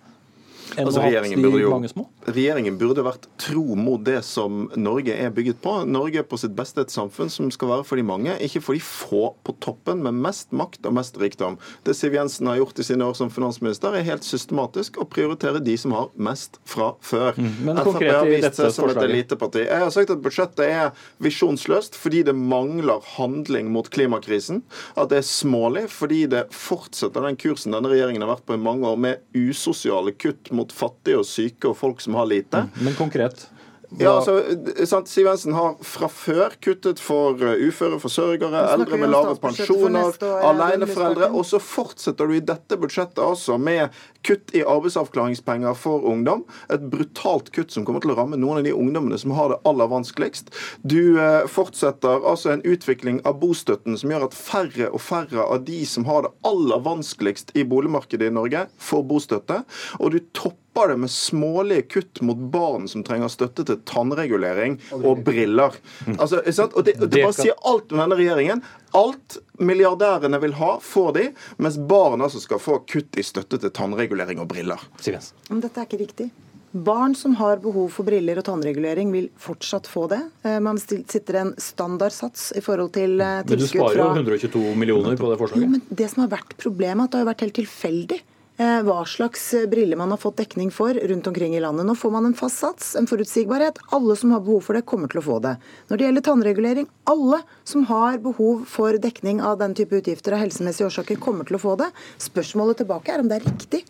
Altså, 0.87 1.03
regjeringen, 1.03 1.43
burde 1.43 1.61
jo, 1.63 2.05
regjeringen 2.29 2.79
burde 2.81 3.05
vært 3.07 3.27
tro 3.41 3.65
mot 3.79 4.03
det 4.05 4.21
som 4.27 4.67
Norge 4.79 5.15
er 5.15 5.33
bygget 5.35 5.61
på. 5.65 5.75
Norge 5.89 6.23
er 6.23 6.27
på 6.29 6.39
sitt 6.41 6.55
beste 6.59 6.85
et 6.85 6.93
samfunn 6.95 7.31
som 7.33 7.51
skal 7.55 7.73
være 7.73 7.87
for 7.89 8.01
de 8.01 8.07
mange, 8.07 8.35
ikke 8.45 8.63
for 8.65 8.79
de 8.79 8.83
få 8.85 9.23
på 9.47 9.55
toppen 9.65 10.03
med 10.05 10.19
mest 10.27 10.53
makt 10.57 10.87
og 10.89 10.97
mest 10.99 11.19
rikdom. 11.21 11.59
Det 11.87 11.97
Siv 11.97 12.17
Jensen 12.17 12.51
har 12.51 12.61
gjort 12.61 12.79
i 12.79 12.87
sine 12.87 13.07
år 13.07 13.17
som 13.19 13.33
finansminister, 13.33 13.97
er 13.97 14.07
helt 14.07 14.27
systematisk 14.27 15.01
å 15.03 15.07
prioritere 15.09 15.63
de 15.65 15.77
som 15.81 15.95
har 15.97 16.11
mest 16.15 16.61
fra 16.69 16.93
før. 17.05 17.35
Mm, 17.39 17.53
men 17.67 17.83
Frp 17.83 18.05
har 18.07 18.29
vist 18.29 18.61
seg 18.61 18.73
som 18.75 18.93
et 18.93 19.03
eliteparti. 19.03 19.65
Jeg 19.67 19.85
har 19.85 19.93
sagt 19.95 20.13
at 20.15 20.23
budsjettet 20.25 20.65
er 20.67 20.93
visjonsløst 21.25 21.99
fordi 21.99 22.25
det 22.29 22.37
mangler 22.39 23.05
handling 23.17 23.73
mot 23.75 23.89
klimakrisen. 23.93 24.63
At 24.99 25.13
det 25.13 25.23
er 25.23 25.29
smålig 25.29 25.87
fordi 25.93 26.25
det 26.31 26.47
fortsetter 26.55 27.25
den 27.25 27.39
kursen 27.41 27.75
denne 27.77 27.91
regjeringen 27.93 28.25
har 28.25 28.35
vært 28.37 28.47
på 28.49 28.57
i 28.57 28.63
mange 28.63 28.89
år, 28.89 28.99
med 28.99 29.23
usosiale 29.37 30.15
kutt 30.19 30.51
mot 30.55 30.68
fattige 30.75 31.21
og 31.21 31.29
syke 31.29 31.71
og 31.71 31.79
folk 31.79 32.03
som 32.05 32.19
har 32.19 32.29
lite. 32.31 32.67
Mm, 32.69 32.83
men 32.89 32.99
konkret? 32.99 33.49
Ja, 33.97 34.19
altså, 34.19 35.01
Siv 35.09 35.27
Jensen 35.27 35.55
har 35.57 35.79
fra 35.87 36.11
før 36.13 36.53
kuttet 36.61 37.01
for 37.01 37.41
uh, 37.41 37.55
uføre 37.57 37.97
forsørgere, 38.03 38.61
eldre 38.75 38.99
med 39.01 39.09
lave 39.15 39.37
pensjoner, 39.41 40.13
aleneforeldre. 40.45 41.31
Og 41.33 41.47
så 41.49 41.61
fortsetter 41.63 42.29
du 42.29 42.37
i 42.37 42.45
dette 42.45 42.77
budsjettet 42.81 43.23
altså 43.25 43.57
med 43.57 43.89
kutt 44.27 44.55
i 44.55 44.65
arbeidsavklaringspenger 44.65 45.75
for 45.79 46.05
ungdom. 46.09 46.45
Et 46.73 46.83
brutalt 46.91 47.51
kutt 47.55 47.73
som 47.75 47.87
kommer 47.87 48.03
til 48.05 48.13
å 48.13 48.19
ramme 48.19 48.39
noen 48.41 48.61
av 48.61 48.67
de 48.67 48.75
ungdommene 48.75 49.19
som 49.21 49.35
har 49.37 49.53
det 49.53 49.61
aller 49.69 49.91
vanskeligst. 49.91 50.53
Du 50.83 51.19
uh, 51.21 51.47
fortsetter 51.51 52.27
altså 52.27 52.53
en 52.55 52.65
utvikling 52.67 53.21
av 53.29 53.39
bostøtten 53.43 53.99
som 53.99 54.13
gjør 54.13 54.29
at 54.29 54.39
færre 54.39 54.91
og 54.93 55.03
færre 55.03 55.45
av 55.47 55.65
de 55.69 55.83
som 55.89 56.07
har 56.09 56.27
det 56.27 56.35
aller 56.49 56.85
vanskeligst 56.85 57.55
i 57.59 57.67
boligmarkedet 57.69 58.31
i 58.31 58.35
Norge, 58.35 58.67
får 58.79 59.05
bostøtte. 59.09 59.63
Og 59.99 60.15
du 60.15 60.21
topper 60.37 60.93
det 60.93 60.99
med 61.03 61.11
smålige 61.11 61.89
kutt 61.95 62.21
mot 62.23 62.39
barn 62.53 62.87
som 62.91 63.03
trenger 63.07 63.31
støtte 63.33 63.65
til 63.67 63.81
tannregulering 63.89 64.79
og 65.01 65.25
briller. 65.27 65.75
Altså, 66.19 66.43
og 66.69 66.85
det, 66.87 66.99
det 67.03 67.25
bare 67.25 67.35
sier 67.35 67.59
alt 67.67 67.91
om 67.95 68.03
denne 68.03 68.19
regjeringen. 68.19 68.63
Alt 68.97 69.41
milliardærene 69.59 70.41
vil 70.43 70.57
ha, 70.59 70.75
får 70.83 71.09
de, 71.17 71.25
mens 71.63 71.79
barna 71.91 72.29
som 72.33 72.43
skal 72.43 72.61
få 72.63 72.81
kutt 72.89 73.19
i 73.19 73.25
støtte 73.27 73.61
til 73.63 73.73
tannregulering 73.75 74.43
og 74.43 74.51
briller. 74.51 74.83
Men 75.49 75.65
dette 75.65 75.83
er 75.83 75.89
ikke 75.89 76.03
riktig. 76.05 76.29
Barn 76.73 77.15
som 77.17 77.33
har 77.39 77.63
behov 77.65 77.89
for 77.95 78.05
briller 78.05 78.39
og 78.43 78.45
tannregulering, 78.45 79.09
vil 79.15 79.31
fortsatt 79.41 79.89
få 79.89 80.05
det. 80.13 80.21
Eh, 80.45 80.59
man 80.61 80.77
sitter 80.79 81.41
en 81.41 81.55
standardsats 81.57 82.51
i 82.61 82.63
forhold 82.65 82.93
til 82.99 83.17
tilskudd 83.49 83.49
fra 83.49 83.55
Men 83.55 83.63
du 83.63 83.69
sparer 83.73 84.03
jo 84.03 84.09
122 84.13 84.75
millioner 84.77 85.17
på 85.17 85.31
det 85.33 85.39
forslaget. 85.41 85.65
Jo, 85.65 85.71
men 85.79 85.87
det 85.89 86.11
som 86.13 86.27
har 86.27 86.35
vært 86.37 86.59
problemet, 86.61 87.01
er 87.01 87.09
at 87.09 87.17
det 87.17 87.23
har 87.25 87.31
vært 87.33 87.47
helt 87.47 87.59
tilfeldig 87.63 88.21
Eh, 88.21 88.38
hva 88.59 89.05
slags 89.07 89.45
briller 89.71 89.97
man 90.01 90.11
har 90.11 90.19
fått 90.19 90.41
dekning 90.41 90.73
for 90.75 90.95
rundt 90.95 91.27
omkring 91.31 91.55
i 91.57 91.61
landet. 91.63 91.87
Nå 91.87 91.95
får 91.95 92.11
man 92.11 92.27
en 92.27 92.35
fast 92.35 92.59
sats, 92.59 92.97
en 92.99 93.07
forutsigbarhet. 93.07 93.79
Alle 93.95 94.17
som 94.19 94.33
har 94.35 94.43
behov 94.43 94.67
for 94.67 94.75
det, 94.75 94.83
kommer 94.89 95.11
til 95.13 95.21
å 95.21 95.27
få 95.29 95.39
det. 95.45 95.55
Når 95.89 96.01
det 96.01 96.09
gjelder 96.09 96.27
tannregulering, 96.27 96.89
alle 97.07 97.39
som 97.69 97.87
har 97.91 98.19
behov 98.25 98.65
for 98.67 98.99
dekning 98.99 99.39
av 99.43 99.61
den 99.63 99.79
type 99.79 100.01
utgifter 100.03 100.35
av 100.35 100.43
helsemessige 100.43 100.91
årsaker, 100.91 101.23
kommer 101.23 101.47
til 101.47 101.61
å 101.61 101.63
få 101.63 101.77
det. 101.79 101.93
Spørsmålet 102.23 102.83
tilbake 102.83 103.15
er 103.15 103.23
om 103.23 103.31
det 103.31 103.39
er 103.39 103.47
riktig 103.47 103.85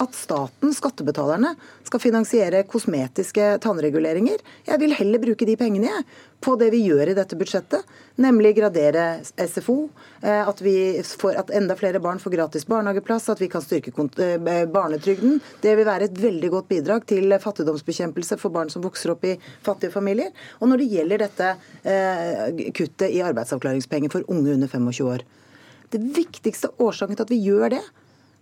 at 0.00 0.14
staten, 0.16 0.72
skattebetalerne, 0.74 1.54
skal 1.84 2.00
finansiere 2.00 2.62
kosmetiske 2.68 3.58
tannreguleringer. 3.60 4.40
Jeg 4.64 4.80
vil 4.80 4.94
heller 4.96 5.20
bruke 5.20 5.48
de 5.48 5.56
pengene 5.60 5.90
jeg, 5.90 6.04
på 6.40 6.54
det 6.56 6.70
vi 6.72 6.80
gjør 6.86 7.10
i 7.12 7.16
dette 7.18 7.36
budsjettet, 7.36 7.84
nemlig 8.24 8.54
gradere 8.56 9.20
SFO, 9.36 9.90
eh, 10.22 10.48
at, 10.48 10.62
får, 11.20 11.34
at 11.42 11.52
enda 11.56 11.76
flere 11.76 12.00
barn 12.00 12.22
får 12.22 12.32
gratis 12.32 12.64
barnehageplass, 12.70 13.28
at 13.34 13.42
vi 13.42 13.50
kan 13.52 13.64
styrke 13.64 13.92
eh, 13.92 14.64
barnetrygden. 14.72 15.36
Det 15.60 15.76
vil 15.76 15.88
være 15.88 16.08
et 16.08 16.22
veldig 16.22 16.52
godt 16.56 16.70
bidrag 16.72 17.04
til 17.10 17.36
fattigdomsbekjempelse 17.44 18.40
for 18.40 18.56
barn 18.56 18.72
som 18.72 18.84
vokser 18.86 19.12
opp 19.12 19.28
i 19.28 19.36
fattige 19.66 19.92
familier. 19.92 20.32
Og 20.60 20.72
når 20.72 20.80
det 20.80 20.90
gjelder 20.94 21.26
dette 21.26 21.52
eh, 21.84 22.70
kuttet 22.72 23.10
i 23.12 23.20
arbeidsavklaringspenger 23.26 24.16
for 24.16 24.24
unge 24.32 24.56
under 24.56 24.70
25 24.70 25.12
år. 25.12 25.28
Det 25.90 26.00
viktigste 26.16 26.70
årsaken 26.80 27.18
til 27.18 27.26
at 27.26 27.34
vi 27.34 27.44
gjør 27.44 27.74
det, 27.76 27.84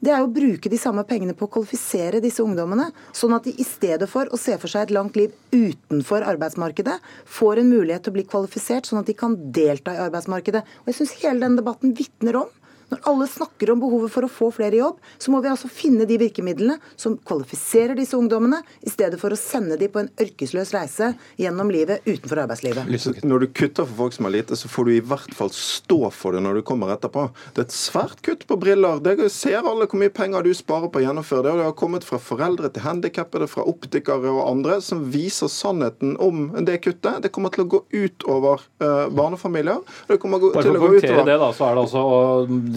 det 0.04 0.12
er 0.14 0.22
å 0.22 0.30
bruke 0.30 0.70
de 0.70 0.78
samme 0.78 1.02
pengene 1.08 1.34
på 1.34 1.48
å 1.48 1.52
kvalifisere 1.56 2.20
disse 2.22 2.44
ungdommene, 2.44 2.90
sånn 3.16 3.34
at 3.34 3.48
de 3.48 3.54
i 3.58 3.66
stedet 3.66 4.06
for 4.10 4.30
å 4.30 4.38
se 4.38 4.54
for 4.60 4.70
seg 4.70 4.86
et 4.86 4.94
langt 4.94 5.18
liv 5.18 5.34
utenfor 5.50 6.26
arbeidsmarkedet, 6.34 6.98
får 7.38 7.62
en 7.62 7.72
mulighet 7.72 8.06
til 8.06 8.14
å 8.14 8.18
bli 8.18 8.26
kvalifisert, 8.28 8.86
sånn 8.86 9.02
at 9.02 9.10
de 9.10 9.16
kan 9.18 9.34
delta 9.54 9.96
i 9.96 10.02
arbeidsmarkedet. 10.04 10.62
Og 10.84 10.92
jeg 10.92 11.00
syns 11.00 11.16
hele 11.24 11.42
denne 11.42 11.58
debatten 11.58 11.96
vitner 11.98 12.44
om 12.44 12.54
når 12.88 13.02
alle 13.10 13.26
snakker 13.28 13.72
om 13.72 13.82
behovet 13.82 14.12
for 14.12 14.24
å 14.24 14.30
få 14.32 14.48
flere 14.54 14.78
i 14.78 14.80
jobb, 14.80 15.00
så 15.20 15.32
må 15.32 15.42
vi 15.44 15.50
altså 15.52 15.68
finne 15.68 16.06
de 16.08 16.16
virkemidlene 16.20 16.78
som 16.96 17.18
kvalifiserer 17.28 17.98
disse 17.98 18.16
ungdommene, 18.16 18.62
i 18.80 18.90
stedet 18.90 19.20
for 19.20 19.34
å 19.34 19.38
sende 19.38 19.76
dem 19.80 19.92
på 19.92 20.02
en 20.02 20.10
ørkesløs 20.24 20.72
reise 20.76 21.10
gjennom 21.40 21.72
livet 21.72 22.06
utenfor 22.06 22.42
arbeidslivet. 22.44 22.88
Når 23.28 23.44
du 23.44 23.48
kutter 23.52 23.84
for 23.84 24.04
folk 24.04 24.16
som 24.16 24.28
har 24.28 24.34
lite, 24.38 24.56
så 24.56 24.70
får 24.72 24.88
du 24.88 24.94
i 24.94 25.04
hvert 25.04 25.36
fall 25.36 25.52
stå 25.54 26.00
for 26.14 26.36
det 26.36 26.42
når 26.44 26.60
du 26.60 26.64
kommer 26.68 26.94
etterpå. 26.94 27.28
Det 27.52 27.64
er 27.64 27.68
et 27.68 27.76
svært 27.76 28.22
kutt 28.24 28.46
på 28.48 28.58
briller. 28.60 29.02
Det 29.04 29.28
ser 29.34 29.60
alle 29.60 29.88
hvor 29.88 30.00
mye 30.00 30.14
penger 30.14 30.46
du 30.46 30.52
sparer 30.56 30.88
på 30.92 31.02
å 31.02 31.04
gjennomføre 31.04 31.44
det. 31.44 31.52
Og 31.52 31.60
det 31.60 31.68
har 31.68 31.76
kommet 31.78 32.06
fra 32.08 32.20
foreldre 32.22 32.72
til 32.72 32.86
handikappede, 32.86 33.50
fra 33.50 33.66
optikere 33.68 34.32
og 34.32 34.42
andre, 34.46 34.80
som 34.84 35.04
viser 35.12 35.52
sannheten 35.52 36.16
om 36.24 36.48
det 36.64 36.80
kuttet. 36.86 37.20
Det 37.24 37.32
kommer 37.34 37.52
til 37.52 37.66
å 37.66 37.70
gå 37.76 37.82
ut 37.92 38.28
over 38.28 38.64
uh, 38.80 39.06
barnefamilier. 39.12 39.84
Det 40.08 40.20
kommer 40.22 40.40
Bare 40.40 40.64
til 40.64 40.78
å 40.78 40.82
gå 40.86 40.92
ut 40.96 41.04
over... 41.04 41.24
det, 41.28 41.38
da, 41.42 41.52
så 41.56 41.68
er 41.68 41.76
det 41.76 41.84
altså 41.86 42.04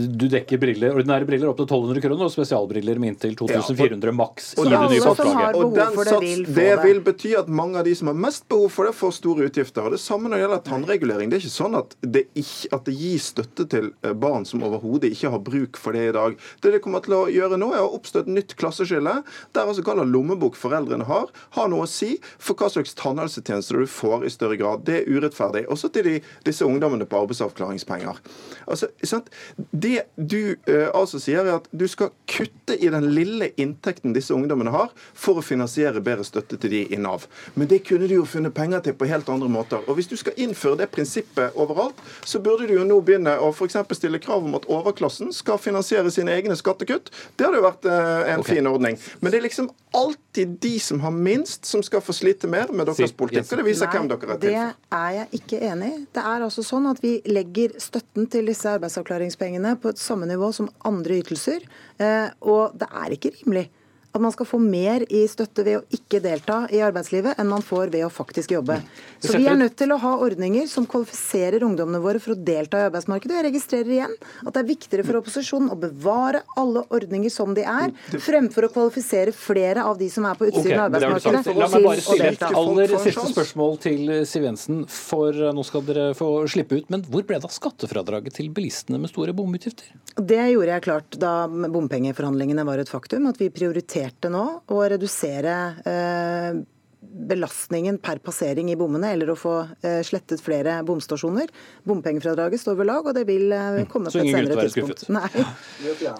du 0.08 0.27
dekker 0.31 0.62
briller, 0.62 0.96
ordinære 0.96 1.27
briller 1.29 1.51
opp 1.51 1.60
til 1.62 1.67
1200 1.70 2.03
kroner, 2.05 2.25
og 2.27 2.34
spesialbriller 2.34 3.01
med 3.01 3.13
inntil 3.13 3.36
2400 3.39 4.12
ja, 4.12 4.15
maks. 4.15 4.51
i 4.58 4.65
det 4.65 4.81
nye 4.91 5.03
forslaget. 5.05 5.60
Og 5.60 5.75
den 5.75 6.00
sats, 6.10 6.53
det, 6.58 6.70
vil, 6.84 7.01
bety 7.05 7.34
at 7.39 7.51
mange 7.51 7.79
av 7.79 7.88
de 7.88 7.96
som 7.98 8.12
har 8.12 8.17
mest 8.27 8.48
behov 8.51 8.70
for 8.74 8.89
det, 8.89 8.96
får 8.98 9.15
store 9.20 9.50
utgifter. 9.50 9.86
Og 9.86 9.96
Det 9.96 10.01
samme 10.01 10.29
når 10.29 10.38
det 10.38 10.43
gjelder 10.46 10.63
tannregulering. 10.67 11.31
Det 11.31 11.39
er 11.39 11.46
ikke 11.46 11.53
sånn 11.53 11.77
at 11.79 11.96
det, 12.01 12.25
ikke, 12.34 12.72
at 12.77 12.88
det 12.88 12.98
gis 12.98 13.29
støtte 13.31 13.67
til 13.72 13.91
eh, 14.05 14.15
barn 14.17 14.48
som 14.48 14.63
overhodet 14.65 15.12
ikke 15.13 15.31
har 15.34 15.43
bruk 15.46 15.79
for 15.79 15.98
det 15.98 16.08
i 16.10 16.15
dag. 16.15 16.38
Det 16.62 16.74
det 16.75 16.81
kommer 16.84 17.03
til 17.05 17.15
å 17.17 17.24
gjøre 17.31 17.60
nå, 17.60 17.72
er 17.75 17.84
å 17.84 17.93
oppstå 17.98 18.24
et 18.24 18.31
nytt 18.31 18.55
klasseskille, 18.60 19.17
der 19.55 19.67
altså 19.67 19.84
hva 19.86 19.96
slags 19.98 20.12
lommebok 20.12 20.58
foreldrene 20.60 21.08
har, 21.10 21.29
har 21.58 21.72
noe 21.72 21.86
å 21.86 21.89
si 21.89 22.13
for 22.41 22.58
hva 22.60 22.72
slags 22.72 22.96
tannhelsetjenester 23.00 23.81
du 23.81 23.89
får 23.89 24.25
i 24.27 24.34
større 24.34 24.60
grad. 24.60 24.86
Det 24.88 25.01
er 25.01 25.10
urettferdig. 25.12 25.65
Også 25.72 25.91
til 25.93 26.08
de, 26.08 26.15
disse 26.48 26.67
ungdommene 26.67 27.08
på 27.10 27.24
arbeidsavklaringspenger. 27.24 28.22
Altså, 28.67 28.91
sant? 29.03 29.31
Det 29.72 29.90
det 29.91 30.03
du 30.15 30.55
eh, 30.65 30.88
altså 30.93 31.19
sier, 31.21 31.45
er 31.45 31.60
at 31.60 31.67
du 31.71 31.86
skal 31.89 32.12
kutte 32.29 32.77
i 32.77 32.89
den 32.91 33.10
lille 33.15 33.51
inntekten 33.60 34.15
disse 34.15 34.33
ungdommene 34.36 34.74
har, 34.74 34.91
for 35.13 35.39
å 35.39 35.45
finansiere 35.45 36.03
bedre 36.03 36.25
støtte 36.27 36.60
til 36.62 36.74
de 36.74 36.81
i 36.93 37.00
Nav. 37.01 37.27
Men 37.55 37.69
det 37.71 37.81
kunne 37.88 38.07
du 38.10 38.15
jo 38.15 38.27
funnet 38.29 38.55
penger 38.55 38.86
til 38.86 38.98
på 38.98 39.10
helt 39.10 39.29
andre 39.31 39.50
måter. 39.51 39.83
Og 39.88 40.00
Hvis 40.00 40.10
du 40.12 40.17
skal 40.19 40.38
innføre 40.39 40.81
det 40.83 40.91
prinsippet 40.93 41.57
overalt, 41.60 42.00
så 42.25 42.41
burde 42.43 42.67
du 42.69 42.75
jo 42.77 42.88
nå 42.88 43.01
begynne 43.05 43.38
å 43.41 43.51
f.eks. 43.51 43.77
stille 43.98 44.21
krav 44.24 44.45
om 44.48 44.57
at 44.60 44.67
overklassen 44.71 45.33
skal 45.36 45.60
finansiere 45.62 46.12
sine 46.13 46.33
egne 46.36 46.57
skattekutt. 46.57 47.12
Det 47.36 47.48
hadde 47.48 47.62
jo 47.62 47.67
vært 47.67 47.88
eh, 47.89 48.33
en 48.33 48.45
okay. 48.45 48.57
fin 48.57 48.71
ordning. 48.71 49.00
Men 49.19 49.33
det 49.33 49.41
er 49.41 49.48
liksom 49.50 49.71
alltid 49.91 50.55
de 50.63 50.79
som 50.79 51.01
har 51.03 51.12
minst, 51.12 51.65
som 51.65 51.83
skal 51.83 52.01
få 52.01 52.13
slite 52.15 52.48
mer 52.48 52.71
med 52.71 52.88
deres 52.88 53.12
politikk. 53.12 53.50
Og 53.51 53.60
det 53.60 53.67
viser 53.67 53.89
Nei, 53.89 53.95
hvem 53.98 54.10
dere 54.12 54.21
er 54.21 54.39
til 54.39 54.55
for. 54.55 54.77
Det 54.88 54.98
er 55.01 55.15
jeg 55.17 55.41
ikke 55.41 55.62
enig 55.67 55.89
i. 55.91 56.00
Det 56.15 56.24
er 56.31 56.45
altså 56.48 56.63
sånn 56.65 56.88
at 56.91 57.01
vi 57.03 57.13
legger 57.27 57.75
støtten 57.81 58.29
til 58.31 58.48
disse 58.48 58.71
arbeidsavklaringspengene 58.77 59.75
på 59.81 59.93
samme 60.00 60.29
nivå 60.29 60.51
som 60.55 60.69
andre 60.88 61.19
ytelser. 61.21 61.65
Eh, 62.01 62.27
og 62.47 62.77
det 62.77 62.89
er 62.89 63.15
ikke 63.17 63.33
rimelig 63.41 63.67
at 64.11 64.21
man 64.21 64.31
skal 64.33 64.47
få 64.47 64.59
mer 64.59 65.05
i 65.07 65.21
støtte 65.29 65.63
ved 65.63 65.77
å 65.79 65.83
ikke 65.95 66.19
delta 66.23 66.65
i 66.73 66.81
arbeidslivet 66.83 67.39
enn 67.39 67.47
man 67.47 67.63
får 67.63 67.91
ved 67.93 68.03
å 68.03 68.09
faktisk 68.11 68.51
jobbe. 68.51 68.81
Så 69.23 69.37
vi 69.37 69.47
er 69.47 69.55
nødt 69.59 69.77
til 69.79 69.93
å 69.95 69.99
ha 70.01 70.11
ordninger 70.25 70.67
som 70.67 70.87
kvalifiserer 70.89 71.63
ungdommene 71.63 72.01
våre 72.03 72.19
for 72.19 72.35
å 72.35 72.39
delta 72.51 72.81
i 72.81 72.87
arbeidsmarkedet. 72.89 73.37
Jeg 73.37 73.47
registrerer 73.47 73.93
igjen 73.95 74.15
at 74.17 74.51
det 74.51 74.63
er 74.63 74.67
viktigere 74.67 75.05
for 75.07 75.21
opposisjonen 75.21 75.71
å 75.71 75.77
bevare 75.79 76.43
alle 76.59 76.83
ordninger 76.91 77.31
som 77.31 77.55
de 77.55 77.63
er, 77.63 77.93
fremfor 78.11 78.67
å 78.67 78.71
kvalifisere 78.73 79.35
flere 79.35 79.85
av 79.87 79.99
de 80.01 80.09
som 80.11 80.27
er 80.27 80.39
på 80.39 80.49
utsiden 80.49 80.75
av 80.75 80.89
arbeidsmarkedet. 80.89 81.55
La 81.61 81.71
meg 81.71 81.87
bare 81.87 82.03
stille 82.03 82.33
et 82.33 82.45
aller 82.49 82.95
siste 83.07 83.27
spørsmål 83.31 83.79
til 83.87 84.13
Siv 84.27 84.49
Jensen, 84.49 84.83
for 84.91 85.31
eh, 85.31 85.53
nå 85.55 85.63
skal 85.67 85.85
dere 85.87 86.09
få 86.17 86.33
slippe 86.51 86.81
ut. 86.81 86.91
Men 86.91 87.05
hvor 87.07 87.24
ble 87.27 87.39
det 87.39 87.47
av 87.47 87.55
skattefradraget 87.55 88.41
til 88.41 88.51
bilistene 88.51 89.00
med 89.00 89.13
store 89.13 89.35
bomutgifter? 89.37 89.93
Det 90.19 90.41
gjorde 90.51 90.75
jeg 90.75 90.83
klart 90.89 91.19
da 91.21 91.33
bompengeforhandlingene 91.47 92.67
var 92.67 92.81
et 92.81 92.91
faktum, 92.91 93.29
at 93.31 93.39
vi 93.39 93.47
prioriterte 93.53 94.00
prioriterte 94.01 94.29
nå 94.31 94.44
å 94.68 94.81
redusere 94.90 95.55
eh, 95.85 96.61
belastningen 97.01 97.98
per 97.98 98.20
passering 98.22 98.70
i 98.72 98.75
bommene, 98.77 99.11
eller 99.14 99.31
å 99.31 99.35
få 99.35 99.55
eh, 99.81 100.01
slettet 100.05 100.42
flere 100.42 100.81
bomstasjoner. 100.85 101.50
Bompengefradraget 101.83 102.61
står 102.61 102.77
ved 102.77 102.87
lag, 102.87 103.05
og 103.05 103.16
det 103.16 103.25
vil 103.27 103.51
eh, 103.51 103.81
komme 103.90 104.11
på 104.11 104.22
et 104.22 104.31
senere 104.31 104.57
tidspunkt. 104.61 105.07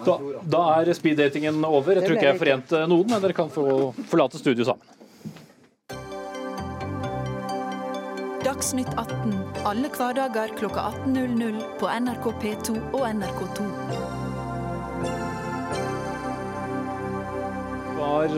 Da, 0.06 0.18
da 0.42 0.64
er 0.80 0.92
speeddatingen 0.94 1.62
over. 1.64 1.96
Jeg 1.96 2.06
tror 2.06 2.18
ikke 2.18 2.26
jeg 2.26 2.34
har 2.34 2.42
forent 2.42 2.74
noen, 2.90 3.06
men 3.10 3.22
dere 3.22 3.36
kan 3.36 3.52
få 3.52 3.92
forlate 4.10 4.42
studio 4.42 4.66
sammen. 4.66 4.98
Dagsnytt 8.42 8.90
18 8.98 9.36
alle 9.62 9.86
hverdager 9.94 10.50
klokka 10.58 10.88
18.00 11.06 11.62
på 11.78 11.86
NRK 12.02 12.26
P2 12.42 12.74
og 12.90 13.06
NRK2. 13.06 14.11
Var 18.02 18.32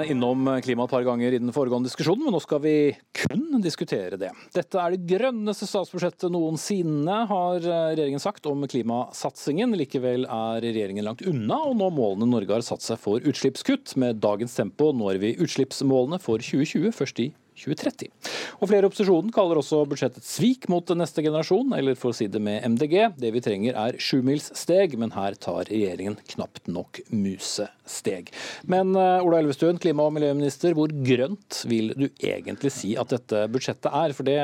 eh, 0.00 0.10
innom 0.10 0.48
klima 0.64 0.84
et 0.86 0.92
par 0.92 1.04
ganger 1.04 1.34
i 1.34 1.40
den 1.40 1.52
foregående 1.52 1.88
diskusjonen, 1.90 2.24
men 2.26 2.34
nå 2.34 2.40
skal 2.42 2.60
vi 2.64 2.74
kun 3.18 3.60
diskutere 3.64 4.18
det. 4.20 4.30
Dette 4.54 4.80
er 4.80 4.94
det 4.94 5.04
grønneste 5.10 5.68
statsbudsjettet 5.68 6.32
noensinne, 6.32 7.18
har 7.30 7.60
eh, 7.60 7.90
regjeringen 7.92 8.22
sagt 8.22 8.48
om 8.48 8.64
klimasatsingen. 8.70 9.76
Likevel 9.76 10.24
er 10.24 10.64
regjeringen 10.64 11.04
langt 11.06 11.24
unna 11.28 11.60
å 11.68 11.74
nå 11.76 11.90
målene 11.94 12.30
Norge 12.30 12.56
har 12.56 12.64
satt 12.64 12.84
seg 12.84 13.00
for 13.02 13.24
utslippskutt. 13.24 13.96
Med 14.00 14.22
dagens 14.24 14.56
tempo 14.56 14.92
når 14.96 15.20
vi 15.22 15.36
utslippsmålene 15.36 16.20
for 16.22 16.40
2020 16.40 16.94
først 16.96 17.24
i 17.26 17.30
2030. 17.64 18.10
Og 18.60 18.70
Flere 18.70 18.86
i 18.86 18.90
opposisjonen 18.90 19.32
kaller 19.34 19.60
også 19.60 19.82
budsjettet 19.88 20.26
svik 20.26 20.68
mot 20.72 20.94
neste 20.96 21.24
generasjon, 21.24 21.74
eller 21.76 21.98
for 21.98 22.12
å 22.12 22.16
si 22.16 22.28
det 22.30 22.42
med 22.42 22.64
MDG, 22.74 22.96
det 23.20 23.32
vi 23.34 23.42
trenger 23.44 23.78
er 23.80 23.98
sjumilssteg, 24.02 24.96
men 25.00 25.14
her 25.16 25.36
tar 25.40 25.68
regjeringen 25.70 26.18
knapt 26.34 26.68
nok 26.70 27.02
musesteg. 27.10 28.32
Men 28.70 28.94
eh, 28.98 29.24
Ola 29.24 29.42
Elvestuen, 29.42 29.80
klima- 29.82 30.08
og 30.08 30.16
miljøminister, 30.16 30.76
hvor 30.76 30.92
grønt 31.04 31.64
vil 31.70 31.94
du 31.96 32.08
egentlig 32.22 32.72
si 32.74 32.94
at 33.00 33.12
dette 33.14 33.46
budsjettet 33.52 33.90
er? 33.92 34.16
For 34.16 34.28
det 34.28 34.38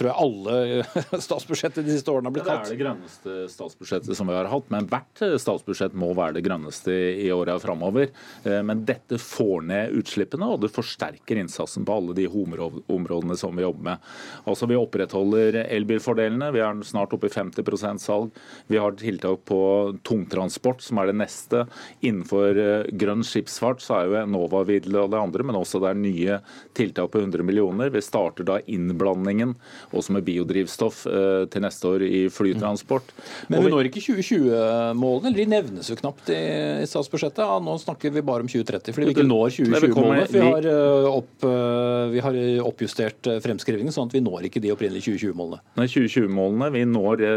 tror 0.00 0.10
jeg 0.10 0.24
alle 0.24 1.20
statsbudsjettet 1.26 1.84
de 1.84 1.94
siste 1.94 2.12
årene 2.12 2.30
har 2.30 2.36
blitt 2.36 2.48
kalt. 2.48 2.64
Det 2.64 2.72
er 2.72 2.76
det 2.76 2.84
grønneste 2.84 3.36
statsbudsjettet 3.52 4.16
som 4.16 4.30
vi 4.30 4.36
har 4.36 4.48
hatt, 4.50 4.68
men 4.72 4.88
hvert 4.90 5.24
statsbudsjett 5.42 5.96
må 5.98 6.10
være 6.16 6.38
det 6.38 6.44
grønneste 6.46 6.94
i 7.20 7.28
åra 7.34 7.58
framover. 7.60 8.10
Eh, 8.44 8.60
men 8.66 8.84
dette 8.88 9.18
får 9.20 9.66
ned 9.68 9.96
utslippene, 10.00 10.48
og 10.48 10.62
det 10.64 10.72
forsterker 10.72 11.40
innsatsen 11.42 11.84
på 11.86 11.98
alle 12.00 12.16
de 12.16 12.26
områdene 12.30 13.36
som 13.38 13.56
vi 13.56 13.66
jobber 13.66 13.90
med. 13.90 14.08
Altså 14.48 14.68
Vi 14.70 14.78
opprettholder 14.78 15.60
elbilfordelene, 15.66 16.50
vi 16.54 16.62
er 16.64 16.82
snart 16.86 17.14
oppe 17.16 17.28
i 17.28 17.34
50 17.34 18.00
salg. 18.00 18.32
Vi 18.70 18.80
har 18.80 18.96
tiltak 18.98 19.44
på 19.48 19.60
tungtransport, 20.06 20.82
som 20.84 21.00
er 21.02 21.10
det 21.10 21.18
neste. 21.20 21.66
Innenfor 22.00 22.56
eh, 22.56 22.88
grønn 22.96 23.26
skipsfart 23.26 23.84
så 23.84 23.98
er 23.98 24.08
jo 24.08 24.18
Enova 24.22 24.64
videre 24.68 25.04
og 25.04 25.12
det 25.12 25.20
andre, 25.20 25.46
men 25.46 25.60
også 25.60 25.82
det 25.82 25.92
er 25.92 26.00
nye 26.00 26.40
tiltak 26.78 27.12
på 27.12 27.20
100 27.20 27.44
millioner. 27.46 27.92
Vi 27.92 28.04
starter 28.04 28.46
da 28.48 28.60
innblandingen 28.70 29.56
også 29.96 30.14
med 30.16 30.26
biodrivstoff 30.26 31.02
til 31.50 31.64
neste 31.64 31.88
år 31.88 32.04
i 32.06 32.22
flytransport. 32.32 33.12
Men 33.50 33.64
vi 33.64 33.72
når 33.72 33.88
ikke 33.90 34.02
2020-målene, 34.04 35.30
eller 35.30 35.40
de 35.40 35.48
nevnes 35.50 35.90
jo 35.90 35.96
knapt 35.98 36.30
i, 36.34 36.40
statsbudsjettet. 36.90 37.42
Ja, 37.44 37.58
nå 37.62 37.76
snakker 37.82 38.12
vi 38.14 38.22
bare 38.26 38.44
om 38.44 38.50
2030, 38.50 38.94
fordi 38.96 39.08
vi 39.08 39.14
ikke 39.16 39.26
når 39.26 39.54
2020-målene. 39.56 40.26
Vi, 40.30 40.74
opp, 41.10 41.46
vi 42.14 42.24
har 42.24 42.40
oppjustert 42.66 43.30
fremskrivingen, 43.44 43.94
sånn 43.94 44.10
at 44.10 44.16
vi 44.16 44.22
når 44.24 44.48
ikke 44.48 44.62
de 44.62 44.72
opprinnelige 44.74 45.10
2020-målene. 45.10 45.60
Nei, 45.80 45.88
2020-målene, 45.90 46.70
vi, 46.74 46.84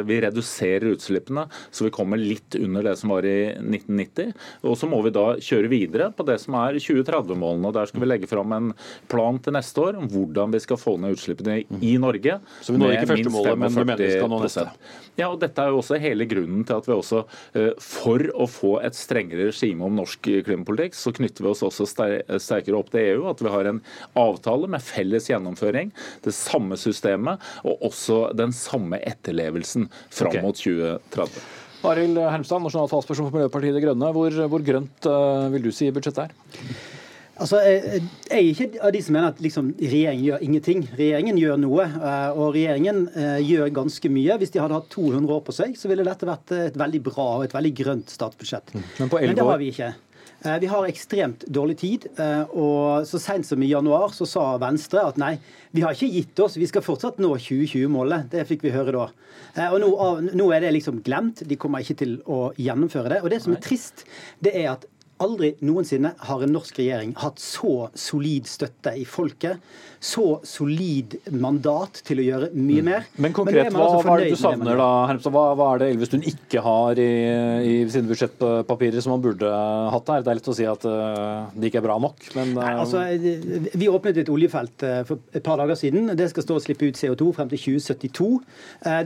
vi 0.09 0.19
reduserer 0.27 0.93
utslippene, 0.93 1.47
så 1.71 1.87
vi 1.87 1.93
kommer 1.95 2.21
litt 2.21 2.57
under 2.59 2.85
det 2.89 2.95
som 2.99 3.13
var 3.13 3.27
i 3.27 3.37
1990. 3.57 4.33
Og 4.69 4.77
så 4.79 4.89
må 4.89 5.01
vi 5.05 5.13
da 5.15 5.25
kjøre 5.41 5.71
videre 5.71 6.09
på 6.15 6.25
det 6.27 6.39
som 6.43 6.57
er 6.59 6.79
2030-målene. 6.79 7.69
og 7.69 7.77
Der 7.77 7.89
skal 7.89 8.03
vi 8.03 8.09
legge 8.09 8.29
fram 8.29 8.55
en 8.55 8.71
plan 9.11 9.39
til 9.43 9.55
neste 9.57 9.83
år 9.83 9.99
om 10.01 10.09
hvordan 10.11 10.53
vi 10.53 10.63
skal 10.63 10.79
få 10.79 10.95
ned 11.01 11.17
utslippene 11.17 11.61
i 11.81 11.95
Norge. 12.01 12.39
Så 12.61 12.73
vi 12.73 12.81
når 12.81 12.97
ikke 12.97 13.09
første 13.13 13.33
målet, 13.33 13.59
men 13.59 13.73
vi 13.73 13.83
mener 13.83 14.03
vi 14.03 14.11
skal 14.13 14.31
nå 14.31 14.39
neste? 14.43 14.65
Ja, 15.19 15.27
og 15.29 15.39
Dette 15.43 15.61
er 15.61 15.73
jo 15.73 15.79
også 15.81 15.99
hele 16.01 16.25
grunnen 16.29 16.63
til 16.65 16.79
at 16.79 16.87
vi 16.89 16.95
også, 16.95 17.23
eh, 17.59 17.71
for 17.81 18.23
å 18.33 18.47
få 18.49 18.73
et 18.85 18.97
strengere 18.97 19.49
regime 19.51 19.85
om 19.85 19.99
norsk 19.99 20.29
klimapolitikk, 20.47 20.97
så 20.97 21.13
knytter 21.13 21.45
vi 21.45 21.51
oss 21.51 21.63
også 21.65 21.87
sterkere 21.89 22.79
opp 22.79 22.89
til 22.93 23.03
EU. 23.13 23.27
At 23.29 23.43
vi 23.43 23.51
har 23.53 23.69
en 23.69 23.81
avtale 24.19 24.69
med 24.71 24.83
felles 24.83 25.29
gjennomføring, 25.29 25.93
det 26.25 26.33
samme 26.37 26.79
systemet 26.79 27.43
og 27.63 27.85
også 27.89 28.23
den 28.37 28.55
samme 28.55 28.99
etterlevelsen 29.03 29.89
fram 30.09 30.33
okay. 30.33 30.45
mot 30.45 30.57
2030. 30.57 31.43
Arild 31.83 32.17
Hermstad, 32.17 32.63
nasjonal 32.63 32.89
talsperson 32.89 33.27
for 33.27 33.37
Miljøpartiet 33.37 33.75
De 33.75 33.83
Grønne. 33.83 34.11
Hvor, 34.15 34.41
hvor 34.49 34.63
grønt 34.63 35.07
vil 35.53 35.65
du 35.65 35.71
si 35.75 35.89
budsjettet 35.91 36.29
er? 36.29 36.91
Altså, 37.41 37.59
Jeg 37.65 38.03
er 38.29 38.43
ikke 38.51 38.67
av 38.85 38.93
de 38.93 39.01
som 39.01 39.15
mener 39.15 39.33
at 39.33 39.41
liksom, 39.41 39.73
regjeringen 39.81 40.25
gjør 40.27 40.45
ingenting. 40.45 40.85
Regjeringen 40.99 41.39
gjør 41.41 41.59
noe, 41.63 41.87
eh, 41.89 42.29
og 42.37 42.53
regjeringen 42.53 43.07
gjør 43.41 43.73
ganske 43.73 44.13
mye. 44.13 44.37
Hvis 44.41 44.53
de 44.53 44.61
hadde 44.61 44.77
hatt 44.77 44.89
200 44.93 45.33
år 45.33 45.43
på 45.47 45.55
seg, 45.55 45.77
så 45.79 45.89
ville 45.89 46.05
dette 46.05 46.29
vært 46.29 46.53
et 46.59 46.77
veldig 46.79 47.03
bra 47.09 47.27
og 47.39 47.45
et 47.47 47.55
veldig 47.55 47.73
grønt 47.81 48.13
statsbudsjett. 48.13 48.75
Mm. 48.75 48.83
Men, 48.99 49.13
Men 49.13 49.39
det 49.39 49.47
har 49.49 49.61
vi 49.61 49.71
ikke. 49.73 49.93
Vi 50.43 50.67
har 50.67 50.85
ekstremt 50.89 51.45
dårlig 51.55 51.77
tid, 51.79 52.05
og 52.51 53.05
så 53.07 53.19
sent 53.21 53.47
som 53.47 53.61
i 53.63 53.69
januar 53.69 54.11
så 54.11 54.27
sa 54.27 54.41
Venstre 54.59 54.99
at 55.07 55.19
nei, 55.21 55.37
vi 55.71 55.85
har 55.85 55.95
ikke 55.95 56.09
gitt 56.11 56.41
oss, 56.43 56.57
vi 56.59 56.67
skal 56.67 56.83
fortsatt 56.83 57.21
nå 57.23 57.29
2020-målet. 57.37 58.27
Det 58.33 58.43
fikk 58.49 58.65
vi 58.67 58.73
høre 58.75 58.91
da. 58.91 59.05
Og 59.69 59.77
nå, 59.79 59.91
nå, 60.35 60.49
er 60.51 60.65
det 60.65 60.73
liksom 60.75 60.99
glemt, 61.05 61.45
de 61.47 61.57
kommer 61.59 61.85
ikke 61.85 61.95
til 62.03 62.17
å 62.27 62.41
gjennomføre 62.59 63.15
det. 63.15 63.21
Og 63.23 63.31
det 63.31 63.39
som 63.45 63.55
er 63.55 63.63
trist, 63.63 64.03
det 64.43 64.51
er 64.65 64.73
at 64.73 64.83
aldri 65.23 65.53
noensinne 65.65 66.13
har 66.27 66.43
en 66.43 66.53
norsk 66.53 66.79
regjering 66.81 67.15
hatt 67.23 67.41
så 67.41 67.89
solid 67.97 68.49
støtte 68.49 68.95
i 68.99 69.05
folket 69.07 69.61
så 70.03 70.25
solid 70.43 71.15
mandat 71.31 72.01
til 72.03 72.19
å 72.19 72.23
gjøre 72.25 72.49
mye 72.51 72.81
mm. 72.83 72.87
mer. 72.89 73.05
Men 73.23 73.35
konkret, 73.35 73.69
Men 73.69 73.77
hva, 73.77 73.85
altså 73.85 74.01
hva, 74.03 74.15
er 74.17 74.23
det 74.25 74.33
du 74.33 74.41
savner 74.41 74.79
da, 74.81 74.87
Hermstad? 75.07 75.31
Hva, 75.31 75.43
hva, 75.55 75.67
er 75.71 75.79
det 75.79 75.87
Elvestuen 75.93 76.25
ikke 76.27 76.63
har 76.65 76.99
i, 76.99 77.13
i 77.69 77.75
sine 77.91 78.09
budsjettpapirer 78.09 79.05
som 79.05 79.15
han 79.15 79.23
burde 79.23 79.51
hatt 79.93 80.09
der? 80.09 80.25
Det 80.25 80.33
er 80.33 80.39
lett 80.41 80.49
å 80.51 80.55
si 80.57 80.67
at 80.67 80.83
uh, 80.89 81.47
det 81.55 81.69
ikke 81.69 81.79
er 81.79 81.85
bra 81.87 81.95
nok, 82.03 82.27
men 82.35 82.51
uh... 82.57 82.59
Nei, 82.59 82.73
altså, 82.81 83.05
Vi 83.79 83.87
åpnet 83.87 84.19
et 84.25 84.31
oljefelt 84.33 84.83
uh, 84.83 84.97
for 85.07 85.23
et 85.31 85.45
par 85.45 85.61
dager 85.63 85.79
siden. 85.79 86.11
Det 86.19 86.27
skal 86.33 86.47
stå 86.49 86.59
og 86.59 86.65
slippe 86.65 86.91
ut 86.91 86.99
CO2 86.99 87.29
frem 87.39 87.53
til 87.53 87.63
2072. 87.63 88.29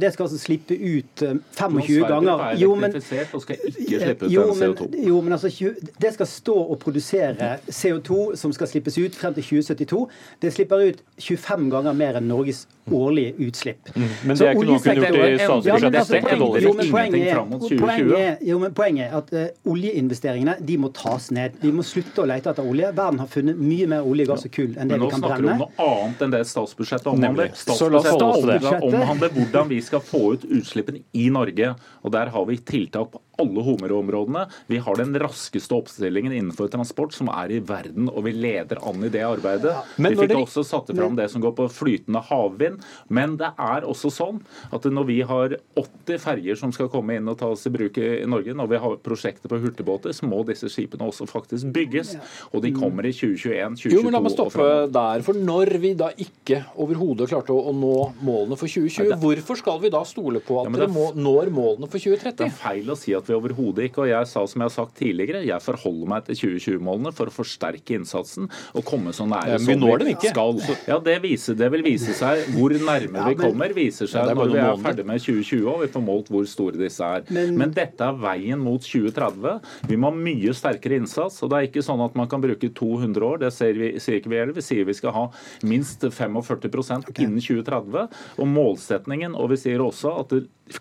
Det 0.02 0.12
skal 0.16 0.26
altså 0.26 0.42
slippe 0.42 0.80
ut 0.82 1.24
25 1.60 2.10
ganger 2.10 2.58
jo, 2.58 2.74
men, 2.80 2.98
og 2.98 3.46
skal 3.46 3.62
ikke 3.70 4.02
slippe 4.02 4.26
ut 4.26 4.34
jo, 4.34 4.50
men, 4.50 4.64
CO2. 4.64 4.90
Jo, 5.06 5.22
men 5.22 5.38
altså, 5.38 5.54
det 6.02 6.07
skal 6.16 6.30
stå 6.30 6.58
og 6.58 6.78
produsere 6.82 7.58
CO2 7.70 8.36
som 8.40 8.54
skal 8.56 8.72
slippes 8.72 8.98
ut 8.98 9.16
frem 9.16 9.36
til 9.38 9.44
2072. 9.52 10.04
Det 10.42 10.54
slipper 10.54 10.88
ut 10.88 10.98
ut 10.98 11.04
25 11.22 11.70
ganger 11.72 11.96
mer 11.98 12.18
enn 12.18 12.28
Norges 12.30 12.66
årlige 12.94 13.34
utslipp. 13.44 13.90
Mm. 13.96 14.04
Men 14.24 14.38
det 14.38 14.46
er 14.48 14.54
ikke 14.56 14.68
noe 14.70 14.82
kunne 14.84 15.10
gjort 15.10 15.28
i 15.28 15.40
statsbudsjettet? 15.42 16.64
Jo, 16.64 16.74
men 16.78 16.92
poenget 16.94 18.14
er, 18.18 18.38
jo, 18.48 18.60
men 18.62 18.76
poenget 18.78 19.10
er 19.10 19.18
at 19.18 19.34
uh, 19.36 19.72
oljeinvesteringene 19.74 20.58
de 20.70 20.78
må 20.80 20.92
tas 20.96 21.30
ned. 21.36 21.58
Vi 21.64 21.74
må 21.76 21.86
slutte 21.88 22.24
å 22.24 22.28
lete 22.30 22.54
etter 22.54 22.68
olje. 22.68 22.92
Verden 22.96 23.22
har 23.24 23.32
funnet 23.32 23.60
mye 23.60 23.90
mer 23.92 24.08
olje, 24.08 24.28
gass 24.30 24.48
og 24.48 24.56
kull 24.56 24.78
enn 24.78 24.94
det 24.94 25.02
vi 25.02 25.12
kan 25.12 25.26
brenne. 25.26 25.28
Men 25.28 25.28
nå 25.28 25.28
snakker 25.28 25.44
du 25.44 25.52
om 25.52 25.64
noe 25.66 25.92
annet 25.92 26.26
enn 26.26 26.36
det 26.38 26.44
statsbudsjettet 26.54 27.12
omhandler. 27.14 27.54
Statsbudsjettet 27.66 28.90
omhandler 28.92 29.38
hvordan 29.38 29.72
vi 29.74 29.82
skal 29.84 30.04
få 30.06 30.24
ut 30.38 30.48
utslippene 30.48 31.04
i 31.18 31.30
Norge. 31.34 31.74
Og 32.06 32.16
der 32.16 32.32
har 32.34 32.48
vi 32.48 32.62
tiltak 32.64 33.12
på 33.12 33.24
alle 33.42 33.64
homerområdene. 33.66 34.46
Vi 34.72 34.80
har 34.84 35.00
den 35.00 35.16
raskeste 35.20 35.78
oppstillingen 35.78 36.34
innenfor 36.34 36.72
transport 36.74 37.16
som 37.16 37.32
er 37.34 37.54
i 37.58 37.62
verden, 37.64 38.10
og 38.12 38.26
vi 38.28 38.34
leder 38.36 38.82
an 38.88 39.04
i 39.06 39.12
det 39.14 39.24
arbeidet. 39.28 39.76
vi 39.98 40.14
fikk 40.18 40.36
også 40.38 40.66
satt 40.66 40.92
fram 40.96 41.18
det 41.18 41.30
som 41.32 41.44
går 41.44 41.56
på 41.58 41.68
flytende 41.72 42.22
havvind. 42.30 42.82
Men 43.10 43.38
det 43.40 43.52
er 43.58 43.88
også 43.88 44.12
sånn 44.14 44.42
at 44.74 44.88
når 44.88 45.08
vi 45.10 45.20
har 45.28 45.58
80 45.78 46.22
ferger 46.24 46.60
som 46.60 46.74
skal 46.76 46.92
komme 46.94 47.18
inn 47.18 47.30
og 47.30 47.40
tas 47.42 47.66
i 47.68 47.74
bruk 47.74 48.00
i 48.02 48.26
Norge, 48.30 48.56
når 48.58 48.72
vi 48.74 48.82
har 48.84 48.98
prosjekter 49.06 49.52
på 49.52 49.62
hurtigbåter, 49.62 50.16
så 50.16 50.30
må 50.30 50.44
disse 50.48 50.70
skipene 50.72 51.08
også 51.08 51.28
faktisk 51.30 51.72
bygges. 51.76 52.16
Og 52.52 52.64
de 52.66 52.74
kommer 52.76 53.08
i 53.08 53.14
2021, 53.16 53.78
2022 53.78 53.96
jo, 53.98 54.04
men 54.06 54.18
La 54.18 54.24
meg 54.24 54.34
stoppe 54.34 54.68
der. 54.94 55.24
For 55.26 55.38
når 55.38 55.74
vi 55.84 55.94
da 55.98 56.10
ikke 56.16 56.64
overhodet 56.82 57.30
klarte 57.32 57.56
å, 57.56 57.74
nå 57.78 57.96
målene 58.26 58.58
for 58.58 58.70
2020, 58.72 59.18
hvorfor 59.22 59.60
skal 59.60 59.82
vi 59.84 59.92
da 59.94 60.04
stole 60.08 60.42
på 60.44 60.62
at 60.62 60.70
ja, 60.70 60.76
dere 60.82 60.90
må, 60.92 61.10
når 61.18 61.52
målene 61.54 61.90
for 61.92 62.02
2030? 62.02 62.38
Det 62.42 62.48
er 62.48 62.58
feil 62.58 62.94
å 62.94 62.98
si 62.98 63.14
at 63.18 63.27
vi 63.30 63.38
overhodet 63.38 63.88
ikke. 63.90 64.04
Og 64.06 64.12
jeg 64.12 64.30
sa 64.30 64.44
som 64.48 64.64
jeg 64.64 64.70
har 64.70 64.76
sagt 64.76 64.98
tidligere, 65.00 65.44
jeg 65.48 65.64
forholder 65.64 66.12
meg 66.14 66.28
til 66.28 66.40
2020-målene 66.44 67.14
for 67.16 67.32
å 67.32 67.36
forsterke 67.36 67.98
innsatsen 67.98 68.48
og 68.48 68.86
komme 68.88 69.14
så 69.16 69.28
nære 69.30 69.60
som 69.64 69.86
vi 70.04 70.16
skal. 70.22 70.62
Ja, 70.88 71.00
det, 71.04 71.18
viser, 71.24 71.58
det 71.60 71.70
vil 71.74 71.86
vise 71.86 72.16
seg 72.18 72.46
hvor 72.56 72.74
nærme 72.74 73.28
vi 73.30 73.38
kommer, 73.40 73.74
viser 73.76 74.10
seg 74.12 74.34
når 74.38 74.54
vi 74.54 74.62
er 74.64 74.82
ferdig 74.84 75.08
med 75.08 75.24
2020 75.24 75.68
og 75.72 75.84
vi 75.84 75.92
får 75.94 76.06
målt 76.06 76.32
hvor 76.34 76.48
store 76.50 76.80
disse 76.80 77.04
er. 77.06 77.26
Men, 77.34 77.56
Men 77.60 77.74
dette 77.76 78.04
er 78.04 78.20
veien 78.22 78.62
mot 78.62 78.84
2030. 78.84 79.58
Vi 79.90 80.00
må 80.00 80.12
ha 80.12 80.18
mye 80.28 80.56
sterkere 80.58 81.00
innsats. 81.02 81.42
og 81.44 81.52
Det 81.52 81.60
er 81.60 81.70
ikke 81.70 81.86
sånn 81.86 82.04
at 82.06 82.18
man 82.20 82.30
kan 82.32 82.44
bruke 82.44 82.72
200 82.74 83.28
år, 83.28 83.42
det 83.44 83.54
sier, 83.56 83.78
vi, 83.78 83.94
sier 84.04 84.22
ikke 84.22 84.34
vi 84.34 84.42
heller. 84.42 84.58
Vi 84.58 84.66
sier 84.66 84.88
vi 84.88 84.98
skal 84.98 85.16
ha 85.16 85.26
minst 85.68 86.06
45 86.06 86.38
okay. 86.42 87.26
innen 87.26 87.42
2030. 87.44 88.08
Og 88.38 88.52
målsetningen, 88.52 89.36
og 89.38 89.52
vi 89.54 89.62
sier 89.62 89.84
også 89.84 90.14
at 90.24 90.38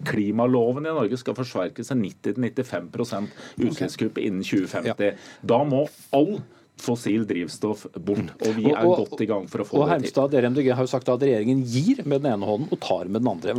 klimaloven 0.08 0.88
i 0.88 0.94
Norge 0.94 1.20
skal 1.20 1.36
forsverkes 1.38 1.92
til 1.92 2.02
90-95% 2.02 3.64
utslippskutt 3.66 4.20
innen 4.22 4.44
2050. 4.46 5.16
Da 5.46 5.62
må 5.66 5.86
all 6.16 6.38
fossil 6.76 7.24
drivstoff 7.26 7.86
bort. 8.04 8.32
Og 8.44 8.56
vi 8.58 8.68
er 8.68 8.84
og, 8.84 8.90
og, 8.92 9.12
godt 9.12 9.22
i 9.24 9.28
gang 9.28 9.46
for 9.50 9.62
å 9.62 9.66
få 9.66 9.78
og 9.80 9.90
det 9.90 10.10
til. 10.10 10.28
Dere 10.32 10.50
MDG 10.52 10.68
har 10.76 10.84
jo 10.84 10.90
sagt 10.90 11.08
at 11.08 11.22
regjeringen 11.24 11.62
gir 11.64 12.02
med 12.04 12.22
den 12.22 12.34
ene 12.34 12.48
hånden 12.48 12.68
og 12.72 12.80
tar 12.84 13.08
med 13.08 13.24
den 13.24 13.30
andre. 13.32 13.54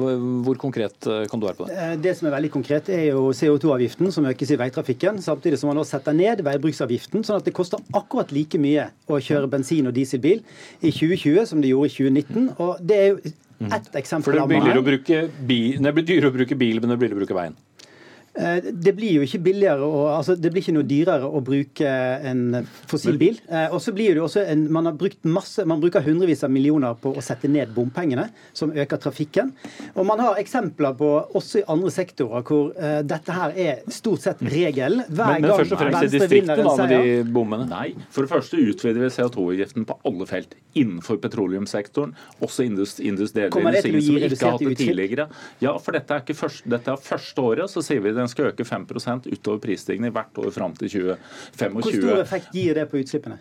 Hvor 0.46 0.60
konkret 0.62 1.10
eh, 1.10 1.24
kan 1.32 1.42
du 1.42 1.48
være 1.48 1.60
på 1.60 1.68
det? 1.70 1.78
Eh, 1.82 1.96
det 2.04 2.14
som 2.20 2.30
er 2.30 2.36
veldig 2.38 2.52
konkret, 2.54 2.92
er 2.94 3.08
jo 3.10 3.28
CO2-avgiften 3.38 4.14
som 4.14 4.30
økes 4.30 4.54
i 4.54 4.60
veitrafikken. 4.62 5.22
Samtidig 5.26 5.60
som 5.62 5.72
man 5.72 5.82
nå 5.82 5.88
setter 5.88 6.16
ned 6.18 6.46
veibruksavgiften, 6.46 7.26
sånn 7.26 7.42
at 7.42 7.50
det 7.50 7.56
koster 7.58 7.82
akkurat 7.98 8.32
like 8.36 8.62
mye 8.62 8.90
å 9.10 9.22
kjøre 9.24 9.50
bensin- 9.52 9.90
og 9.90 9.98
dieselbil 9.98 10.44
i 10.82 10.94
2020 10.94 11.50
som 11.50 11.64
det 11.64 11.74
gjorde 11.74 11.92
i 11.92 11.98
2019. 11.98 12.50
og 12.62 12.86
det 12.86 13.02
er 13.02 13.12
jo 13.16 13.36
ett 13.60 13.96
eksempel 13.96 14.24
For 14.24 14.38
det 14.38 14.48
blir 14.48 14.62
dyrere 14.62 14.84
å 14.84 14.86
bruke 14.86 15.22
bil, 15.50 15.82
det 15.84 15.94
blir 15.98 16.06
dyrere 16.06 16.32
å 16.32 16.36
bruke 16.36 16.58
bil, 16.60 16.82
men 16.82 16.94
det 16.94 16.98
blir 17.02 17.10
dyrere 17.10 17.20
å 17.20 17.26
bruke 17.26 17.38
veien? 17.38 17.58
Eh, 18.38 18.58
det 18.72 18.94
blir 18.94 19.18
jo 19.18 19.26
ikke 19.26 19.40
billigere, 19.48 19.86
og, 19.86 20.12
altså, 20.14 20.36
det 20.38 20.52
blir 20.54 20.62
ikke 20.62 20.76
noe 20.76 20.88
dyrere 20.88 21.26
å 21.26 21.42
bruke 21.46 21.94
en 22.30 22.62
fossilbil. 22.90 23.40
Eh, 23.50 23.74
og 23.74 23.82
så 23.82 23.94
blir 23.96 24.14
det 24.14 24.24
også 24.24 24.44
en, 24.46 24.68
Man 24.74 24.86
har 24.86 24.98
brukt 25.00 25.24
masse, 25.26 25.66
man 25.66 25.82
bruker 25.82 26.04
hundrevis 26.06 26.44
av 26.46 26.52
millioner 26.54 26.98
på 27.02 27.16
å 27.18 27.24
sette 27.24 27.50
ned 27.50 27.74
bompengene, 27.74 28.28
som 28.54 28.74
øker 28.76 29.02
trafikken. 29.02 29.54
Og 29.96 30.06
man 30.06 30.22
har 30.22 30.38
eksempler 30.42 30.94
på 31.00 31.10
også 31.38 31.64
i 31.64 31.66
andre 31.72 31.92
sektorer 31.94 32.46
hvor 32.48 32.74
uh, 32.78 33.00
dette 33.06 33.34
her 33.34 33.56
er 33.58 33.82
stort 33.94 34.22
sett 34.26 34.42
regelen. 34.44 35.02
Hver 35.08 35.38
men, 35.38 35.48
men 35.48 35.56
først 35.56 35.74
og 35.74 35.82
fremst 35.82 36.06
i 36.06 36.12
distriktene, 36.14 36.58
da, 36.62 36.76
med 36.84 36.94
de 36.94 37.34
bommene? 37.34 37.68
Nei. 37.72 37.88
For 38.14 38.26
det 38.28 38.34
første 38.34 38.60
utvider 38.62 39.02
vi 39.02 39.12
CO2-avgiften 39.16 39.88
på 39.90 39.98
alle 40.08 40.30
felt. 40.30 40.56
Innenfor 40.78 41.18
petroleumssektoren, 41.24 42.14
også 42.46 42.68
industrielle 42.68 43.50
industrien 43.50 44.06
som 44.06 44.20
ikke 44.20 44.42
har 44.44 44.58
hatt 44.58 44.66
det 44.68 44.78
tidligere. 44.84 45.28
Ja, 45.64 45.74
for 45.82 45.98
dette 45.98 46.14
er, 46.14 46.26
ikke 46.26 46.38
første, 46.38 46.70
dette 46.70 46.94
er 46.94 47.02
første 47.02 47.48
året, 47.50 47.74
så 47.74 47.84
sier 47.86 48.04
vi 48.04 48.14
det 48.14 48.27
den 48.28 48.36
skal 48.36 48.52
øke 48.52 48.68
5 48.68 48.88
utover 49.32 49.60
prisstigning 49.64 50.12
hvert 50.12 50.38
år 50.38 50.52
fram 50.52 50.76
til 50.76 50.92
2025. 50.92 51.72
Hvor 51.72 51.92
stor 51.96 52.22
effekt 52.22 52.54
gir 52.54 52.78
det 52.78 52.88
på 52.92 53.00
utslippene? 53.02 53.40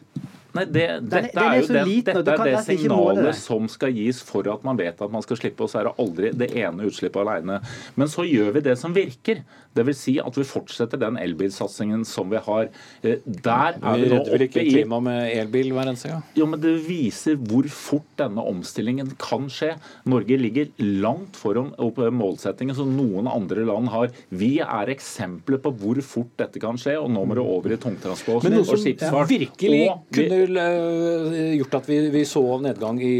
Nei, 0.57 0.64
det, 0.73 0.87
dette 1.05 1.35
er, 1.35 1.51
er 1.51 1.61
jo 1.61 1.69
den, 1.69 1.92
dette 2.07 2.35
er 2.35 2.49
det 2.49 2.62
signalet 2.66 3.38
som 3.38 3.69
skal 3.71 3.92
gis 3.97 4.23
for 4.25 4.47
at 4.53 4.64
man 4.66 4.79
vet 4.81 5.01
at 5.03 5.12
man 5.12 5.25
skal 5.25 5.40
slippe, 5.40 5.64
og 5.64 5.73
så 5.73 5.83
er 5.83 5.90
det 5.90 5.95
aldri 6.03 6.33
det 6.45 6.51
ene 6.57 6.88
utslippet 6.88 7.23
alene. 7.23 7.61
Men 7.99 8.11
så 8.12 8.25
gjør 8.27 8.55
vi 8.57 8.64
det 8.69 8.77
som 8.81 8.95
virker. 8.97 9.45
Dvs. 9.77 9.99
Si 10.07 10.14
at 10.23 10.37
vi 10.38 10.45
fortsetter 10.49 11.01
den 11.01 11.19
elbilsatsingen 11.21 12.05
som 12.09 12.31
vi 12.33 12.40
har. 12.40 12.71
Eh, 13.05 13.19
der 13.27 13.77
er 13.77 13.99
vi 14.01 14.09
nå 14.09 14.21
oppe 14.23 14.38
i 14.38 14.47
ikke 14.47 14.64
klima 14.71 15.03
med 15.05 15.33
elbil 15.35 15.75
hver 15.77 15.90
eneste 15.90 16.12
gang? 16.12 16.23
Jo, 16.38 16.47
men 16.49 16.62
Det 16.62 16.73
viser 16.87 17.37
hvor 17.37 17.69
fort 17.73 18.09
denne 18.16 18.45
omstillingen 18.49 19.12
kan 19.21 19.51
skje. 19.53 19.75
Norge 20.09 20.38
ligger 20.40 20.71
langt 20.81 21.37
foran 21.37 21.75
målsettingen 22.16 22.77
som 22.79 22.95
noen 22.97 23.29
andre 23.29 23.66
land 23.69 23.92
har. 23.92 24.14
Vi 24.31 24.55
er 24.64 24.95
eksempler 24.95 25.61
på 25.61 25.75
hvor 25.77 26.01
fort 26.05 26.33
dette 26.40 26.62
kan 26.62 26.81
skje, 26.81 26.97
og 27.01 27.11
nå 27.12 27.27
må 27.29 27.37
det 27.37 27.45
over 27.45 27.77
i 27.77 27.81
tungtransport 27.81 28.47
og 28.47 28.73
skipsfart. 28.81 29.29
Ja, 29.29 29.45
virkelig 29.45 29.83
kunne 30.16 30.37
eksempel 30.37 30.45
gjort 30.54 31.80
at 31.80 31.88
vi, 31.90 31.98
vi 32.14 32.24
så 32.28 32.44
nedgang 32.62 33.00
i, 33.02 33.16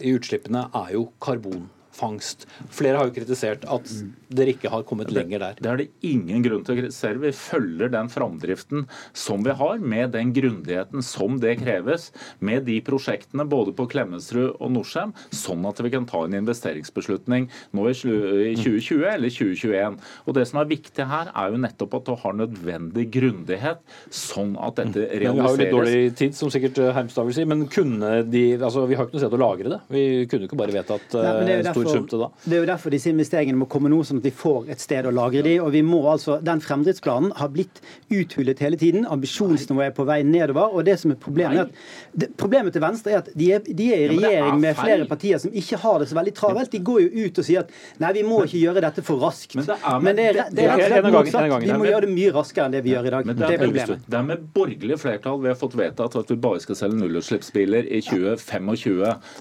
i 0.00 0.14
utslippene, 0.16 0.68
er 0.74 0.96
jo 0.96 1.08
karbon 1.22 1.68
fangst. 1.94 2.46
Flere 2.72 3.00
har 3.00 3.08
jo 3.08 3.14
kritisert 3.16 3.66
at 3.70 3.90
dere 4.30 4.54
ikke 4.54 4.70
har 4.72 4.84
kommet 4.86 5.10
lenger 5.14 5.42
der. 5.42 5.58
Det 5.60 5.70
er 5.70 5.80
det 5.80 5.88
ingen 6.06 6.44
grunn 6.44 6.62
til 6.66 6.76
å 6.76 6.80
kritisere. 6.80 7.20
Vi 7.22 7.32
følger 7.34 7.90
den 7.92 8.10
framdriften 8.12 8.86
som 9.16 9.44
vi 9.46 9.54
har, 9.56 9.80
med 9.80 10.14
den 10.14 10.32
grundigheten 10.36 11.04
som 11.04 11.40
det 11.42 11.56
kreves, 11.62 12.10
med 12.38 12.66
de 12.68 12.78
prosjektene 12.86 13.46
både 13.50 13.74
på 13.76 13.88
Klemetsrud 13.90 14.56
og 14.60 14.72
Norcem, 14.74 15.14
sånn 15.34 15.66
at 15.68 15.82
vi 15.82 15.92
kan 15.92 16.06
ta 16.08 16.22
en 16.26 16.38
investeringsbeslutning 16.38 17.48
nå 17.76 17.88
i 17.90 17.96
2020 17.98 19.06
eller 19.10 19.34
2021. 19.34 19.98
Og 20.26 20.38
Det 20.40 20.46
som 20.48 20.62
er 20.62 20.70
viktig 20.70 21.08
her, 21.10 21.32
er 21.34 21.50
jo 21.52 21.60
nettopp 21.60 21.98
at 21.98 22.06
du 22.06 22.14
har 22.22 22.36
nødvendig 22.38 23.08
grundighet, 23.12 23.82
sånn 24.14 24.54
at 24.60 24.78
dette 24.78 25.08
realiseres. 25.10 25.26
Men 25.26 25.40
vi 25.40 25.44
har 25.44 25.50
jo 25.50 25.62
litt 25.62 25.74
dårlig 25.74 26.14
tid, 26.20 26.38
som 26.38 26.52
sikkert 26.52 26.78
Hermstad 26.94 27.26
vil 27.28 27.36
si, 27.36 27.46
men 27.48 27.66
kunne 27.70 28.20
de 28.30 28.44
altså 28.56 28.86
Vi 28.88 28.96
har 28.98 29.06
ikke 29.06 29.16
noe 29.16 29.22
sted 29.22 29.36
å 29.36 29.40
lagre 29.40 29.72
det. 29.74 29.80
Vi 29.90 30.04
kunne 30.30 30.46
ikke 30.48 30.58
bare 30.58 30.74
vedtatt 30.74 31.14
Nei, 31.18 31.60
stor 31.90 32.24
da. 32.24 32.30
det 32.44 32.56
er 32.56 32.64
jo 32.64 32.68
derfor 32.70 32.94
disse 32.94 33.10
investeringene 33.12 33.60
må 33.60 33.68
komme 33.70 33.90
nå, 33.92 34.00
sånn 34.06 34.22
at 34.22 34.28
vi 34.28 34.34
får 34.34 34.70
et 34.74 34.82
sted 34.82 35.08
å 35.08 35.14
lagre 35.14 35.44
de. 35.46 35.56
og 35.62 35.72
vi 35.74 35.82
må 35.86 36.02
altså, 36.10 36.38
Den 36.44 36.62
fremdriftsplanen 36.64 37.34
har 37.38 37.50
blitt 37.52 37.82
uthulet 38.10 38.60
hele 38.64 38.78
tiden. 38.80 39.06
Ambisjonsnivået 39.08 39.90
er 39.90 39.96
på 39.96 40.06
vei 40.08 40.20
nedover. 40.26 40.74
og 40.74 40.84
det 40.88 40.98
som 41.00 41.14
er 41.14 41.18
Problemet 41.20 41.58
er 41.58 41.68
at, 41.68 42.36
problemet 42.40 42.72
til 42.72 42.82
Venstre 42.82 43.12
er 43.12 43.20
at 43.20 43.28
de 43.36 43.50
er, 43.52 43.64
de 43.64 43.88
er 43.92 44.04
i 44.06 44.16
regjering 44.16 44.60
med 44.62 44.78
flere 44.78 45.06
partier 45.08 45.40
som 45.42 45.52
ikke 45.56 45.78
har 45.82 46.00
det 46.00 46.08
så 46.10 46.16
veldig 46.18 46.34
travelt. 46.36 46.72
De 46.72 46.80
går 46.84 47.00
jo 47.04 47.26
ut 47.26 47.40
og 47.42 47.46
sier 47.46 47.64
at 47.64 47.74
nei, 48.02 48.12
vi 48.16 48.24
må 48.26 48.40
ikke 48.46 48.60
gjøre 48.60 48.84
dette 48.86 49.04
for 49.06 49.20
raskt. 49.22 49.56
Men 49.58 49.68
det 49.68 49.76
er, 49.76 49.98
men 50.06 50.18
det 50.18 50.26
er, 50.30 50.40
det 50.50 50.64
er 50.64 50.72
rett 50.72 50.80
og 50.80 50.92
slett 50.94 51.08
motsatt. 51.16 51.66
Vi 51.66 51.78
må 51.82 51.88
gjøre 51.88 52.06
det 52.06 52.12
mye 52.14 52.34
raskere 52.34 52.68
enn 52.68 52.76
det 52.76 52.82
vi 52.86 52.94
gjør 52.94 53.10
i 53.10 53.14
dag. 53.16 53.30
Det, 53.30 53.50
er, 53.50 53.64
problemet. 53.64 54.06
Det 54.06 54.20
er 54.20 54.26
med 54.30 54.46
borgerlig 54.56 55.00
flertall 55.02 55.40
vi 55.44 55.52
har 55.52 55.58
fått 55.60 55.76
vedtatt 55.80 56.18
at 56.20 56.32
vi 56.32 56.38
bare 56.48 56.62
skal 56.64 56.78
selge 56.78 57.00
nullutslippsbiler 57.00 57.90
i 57.90 58.02
2025. 58.06 58.72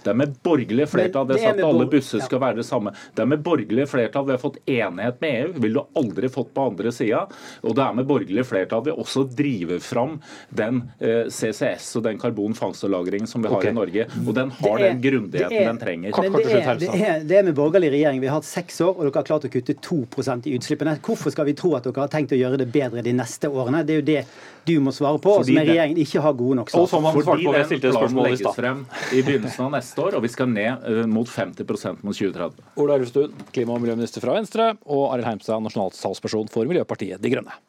Det 0.04 0.14
er 0.14 0.20
med 0.24 0.36
borgerlig 0.46 0.90
flertall 0.92 1.30
det 1.30 1.40
er 1.40 1.46
sagt 1.50 1.64
alle 1.70 1.88
busser 1.90 2.24
skal 2.30 2.44
være 2.44 2.60
det 2.62 2.68
samme. 2.68 2.94
Det 3.16 3.26
er 3.26 3.32
med 3.34 3.44
borgerlig 3.46 3.88
flertall 3.90 4.28
vi 4.30 4.36
har 4.36 4.42
fått 4.42 4.62
enighet 4.66 5.22
med 5.24 5.38
EU. 5.42 5.54
vil 5.66 5.78
du 5.80 5.82
aldri 6.00 6.30
fått 6.32 6.54
på 6.54 6.68
andre 6.72 6.94
sida. 6.96 7.26
Og 7.64 7.76
det 7.76 7.86
er 7.86 7.98
med 7.98 8.08
borgerlig 8.10 8.46
flertall 8.48 8.86
vi 8.86 8.96
også 8.96 9.26
driver 9.36 9.82
fram 9.84 10.18
den 10.56 10.84
eh, 11.00 11.28
CCS 11.28 11.92
og 12.00 12.06
den 12.08 12.20
karbonfangst 12.22 12.86
og 12.88 12.94
-lagring 12.94 13.28
som 13.28 13.44
vi 13.44 13.50
har 13.50 13.58
okay. 13.58 13.72
i 13.72 13.76
Norge. 13.76 14.08
Og 14.28 14.34
den 14.36 14.52
har 14.52 14.80
er, 14.80 14.90
den 14.90 15.02
grundigheten 15.02 15.68
den 15.68 15.82
trenger. 15.82 16.22
Men 16.22 16.38
det 16.38 16.46
er, 16.54 16.74
det, 16.80 16.90
er, 16.94 17.24
det 17.24 17.38
er 17.38 17.44
med 17.44 17.56
borgerlig 17.56 17.92
regjering. 17.92 18.22
Vi 18.22 18.28
har 18.28 18.40
hatt 18.40 18.50
seks 18.50 18.82
år, 18.82 18.94
og 18.98 19.04
dere 19.08 19.22
har 19.22 19.28
klart 19.28 19.48
å 19.50 19.52
kutte 19.54 19.74
2% 19.74 20.50
i 20.50 20.56
utslippene. 20.58 20.98
Hvorfor 21.06 21.34
skal 21.34 21.50
vi 21.50 21.58
tro 21.58 21.76
at 21.78 21.88
dere 21.88 22.06
har 22.06 22.12
tenkt 22.12 22.36
å 22.36 22.40
gjøre 22.40 22.62
det 22.62 22.70
bedre 22.74 23.04
de 23.06 23.14
neste 23.16 23.50
årene? 23.50 23.84
Det 23.84 23.96
er 23.96 24.02
jo 24.02 24.08
det 24.10 24.24
du 24.70 24.84
må 24.84 24.94
svare 24.96 25.20
på, 25.22 25.34
og 25.42 25.48
som 25.48 25.60
regjeringen 25.60 26.00
ikke 26.04 26.24
har 26.24 26.36
gode 26.38 26.60
nok 26.62 26.72
svar 26.74 26.86
på. 26.88 27.12
Fordi 27.20 27.48
den 27.50 27.96
planen 27.96 28.22
legges 28.26 28.56
frem 28.58 28.86
i 29.16 29.24
begynnelsen 29.26 29.66
av 29.68 29.74
neste 29.78 30.06
år, 30.06 30.20
og 30.20 30.26
vi 30.26 30.32
skal 30.34 30.52
ned 30.52 30.86
uh, 30.86 31.04
mot 31.10 31.30
50% 31.30 32.06
mot 32.06 32.16
2030. 32.16 32.70
Ola 32.84 33.00
Elvestuen, 33.00 33.36
klima- 33.56 33.76
og 33.78 33.84
miljøminister 33.84 34.24
fra 34.24 34.38
Venstre, 34.38 34.72
og 34.86 35.10
Arild 35.14 35.30
Heimstad, 35.32 35.66
nasjonaltalsperson 35.66 36.52
for 36.54 36.70
Miljøpartiet 36.70 37.22
De 37.24 37.34
Grønne. 37.34 37.60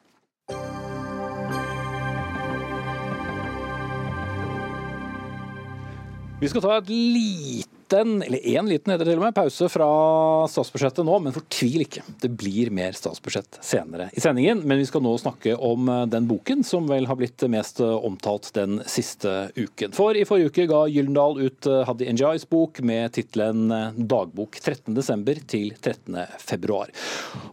Vi 6.41 6.49
skal 6.49 6.65
ta 6.65 6.79
et 6.79 6.89
lite 6.89 7.80
liten, 7.91 8.23
eller 8.23 8.39
én 8.39 8.69
liten 8.69 8.93
heter 8.93 9.05
det 9.05 9.13
til 9.13 9.21
og 9.21 9.25
med, 9.25 9.35
pause 9.35 9.69
fra 9.71 9.89
statsbudsjettet 10.51 11.05
nå, 11.07 11.19
men 11.23 11.35
fortvil 11.35 11.85
ikke. 11.85 12.03
Det 12.23 12.31
blir 12.31 12.71
mer 12.71 12.93
statsbudsjett 12.93 13.59
senere 13.65 14.11
i 14.13 14.21
sendingen. 14.21 14.63
Men 14.65 14.79
vi 14.79 14.87
skal 14.87 15.03
nå 15.03 15.17
snakke 15.19 15.57
om 15.57 15.89
eh, 15.89 16.07
den 16.11 16.29
boken 16.31 16.65
som 16.65 16.87
vel 16.91 17.09
har 17.11 17.19
blitt 17.19 17.43
mest 17.51 17.81
eh, 17.81 17.87
omtalt 17.87 18.53
den 18.55 18.81
siste 18.87 19.51
uken. 19.57 19.95
For 19.97 20.17
i 20.17 20.25
forrige 20.29 20.51
uke 20.51 20.69
ga 20.71 20.85
Gyldendal 20.89 21.41
ut 21.41 21.67
eh, 21.67 21.83
Haddy 21.89 22.11
Njais 22.15 22.47
bok 22.51 22.81
med 22.87 23.13
tittelen 23.17 23.71
'Dagbok 23.71 24.61
13.12. 24.61 25.43
til 25.51 25.73
13.2'. 25.75 26.95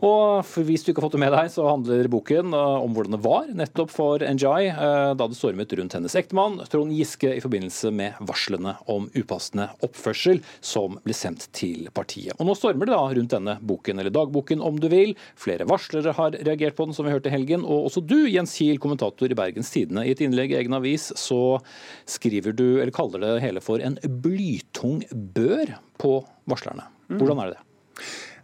Og 0.05 0.53
hvis 0.67 0.83
du 0.83 0.91
ikke 0.91 1.01
har 1.01 1.07
fått 1.07 1.17
det 1.17 1.23
med 1.23 1.33
deg, 1.35 1.51
så 1.53 1.67
handler 1.69 2.11
boken 2.11 2.53
om 2.53 2.93
hvordan 2.93 3.17
det 3.17 3.23
var 3.23 3.49
nettopp 3.49 3.91
for 3.93 4.21
Njai 4.21 4.69
da 5.17 5.27
det 5.27 5.37
stormet 5.37 5.73
rundt 5.77 5.95
hennes 5.97 6.15
ektemann 6.17 6.59
Trond 6.69 6.93
Giske 6.93 7.31
i 7.35 7.43
forbindelse 7.43 7.91
med 7.95 8.17
varslene 8.27 8.75
om 8.91 9.07
upassende 9.15 9.69
oppførsel 9.85 10.26
forespørsel 10.27 10.41
som 10.61 10.97
ble 11.03 11.15
sendt 11.15 11.47
til 11.55 11.87
partiet. 11.93 12.35
Og 12.37 12.47
Nå 12.47 12.55
stormer 12.57 12.87
det 12.87 12.95
da 12.95 13.01
rundt 13.03 13.33
denne 13.33 13.57
boken, 13.61 13.99
eller 13.99 14.13
dagboken 14.13 14.61
om 14.61 14.79
du 14.79 14.87
vil. 14.89 15.15
Flere 15.35 15.67
varslere 15.67 16.13
har 16.13 16.37
reagert 16.45 16.75
på 16.75 16.85
den, 16.85 16.93
som 16.93 17.05
vi 17.05 17.13
hørte 17.13 17.29
i 17.29 17.35
helgen. 17.35 17.63
Og 17.65 17.87
også 17.89 18.03
du, 18.05 18.27
Jens 18.27 18.55
Kiel, 18.57 18.79
kommentator 18.79 19.29
i 19.29 19.37
Bergens 19.37 19.71
Tidende. 19.71 20.05
I 20.05 20.13
et 20.13 20.21
innlegg 20.21 20.51
i 20.51 20.59
egen 20.59 20.73
avis 20.73 21.11
så 21.17 21.59
skriver 22.07 22.55
du, 22.55 22.79
eller 22.79 22.93
kaller 22.95 23.23
det 23.23 23.43
hele 23.43 23.63
for 23.63 23.83
en 23.83 23.97
blytung 24.23 25.03
bør 25.11 25.77
på 26.01 26.19
varslerne. 26.49 26.87
Mm. 27.07 27.19
Hvordan 27.21 27.43
er 27.43 27.53
det? 27.53 27.61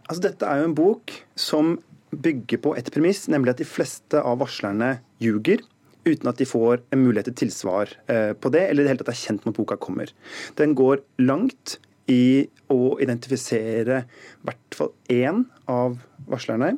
Altså, 0.04 0.22
dette 0.28 0.48
er 0.48 0.60
jo 0.60 0.70
en 0.70 0.76
bok 0.76 1.12
som 1.40 1.76
bygger 2.14 2.60
på 2.62 2.74
et 2.78 2.88
premiss, 2.94 3.24
nemlig 3.32 3.54
at 3.54 3.62
de 3.62 3.66
fleste 3.66 4.20
av 4.20 4.38
varslerne 4.42 4.98
ljuger 5.22 5.64
uten 6.04 6.30
at 6.30 6.40
de 6.40 6.46
får 6.48 6.82
en 6.94 7.02
mulighet 7.02 7.30
til 7.30 7.44
tilsvar 7.44 7.92
eh, 8.10 8.32
på 8.36 8.52
det, 8.54 8.66
eller 8.68 8.82
i 8.82 8.86
det 8.86 8.94
hele 8.94 9.02
tatt 9.02 9.12
er 9.14 9.20
kjent 9.20 9.44
med 9.44 9.54
at 9.54 9.58
boka 9.60 9.78
kommer. 9.80 10.12
Den 10.58 10.76
går 10.78 11.02
langt 11.24 11.78
i 12.10 12.46
å 12.72 12.96
identifisere 13.00 14.02
i 14.04 14.48
hvert 14.48 14.76
fall 14.76 14.92
én 15.12 15.44
av 15.70 15.96
varslerne. 16.28 16.74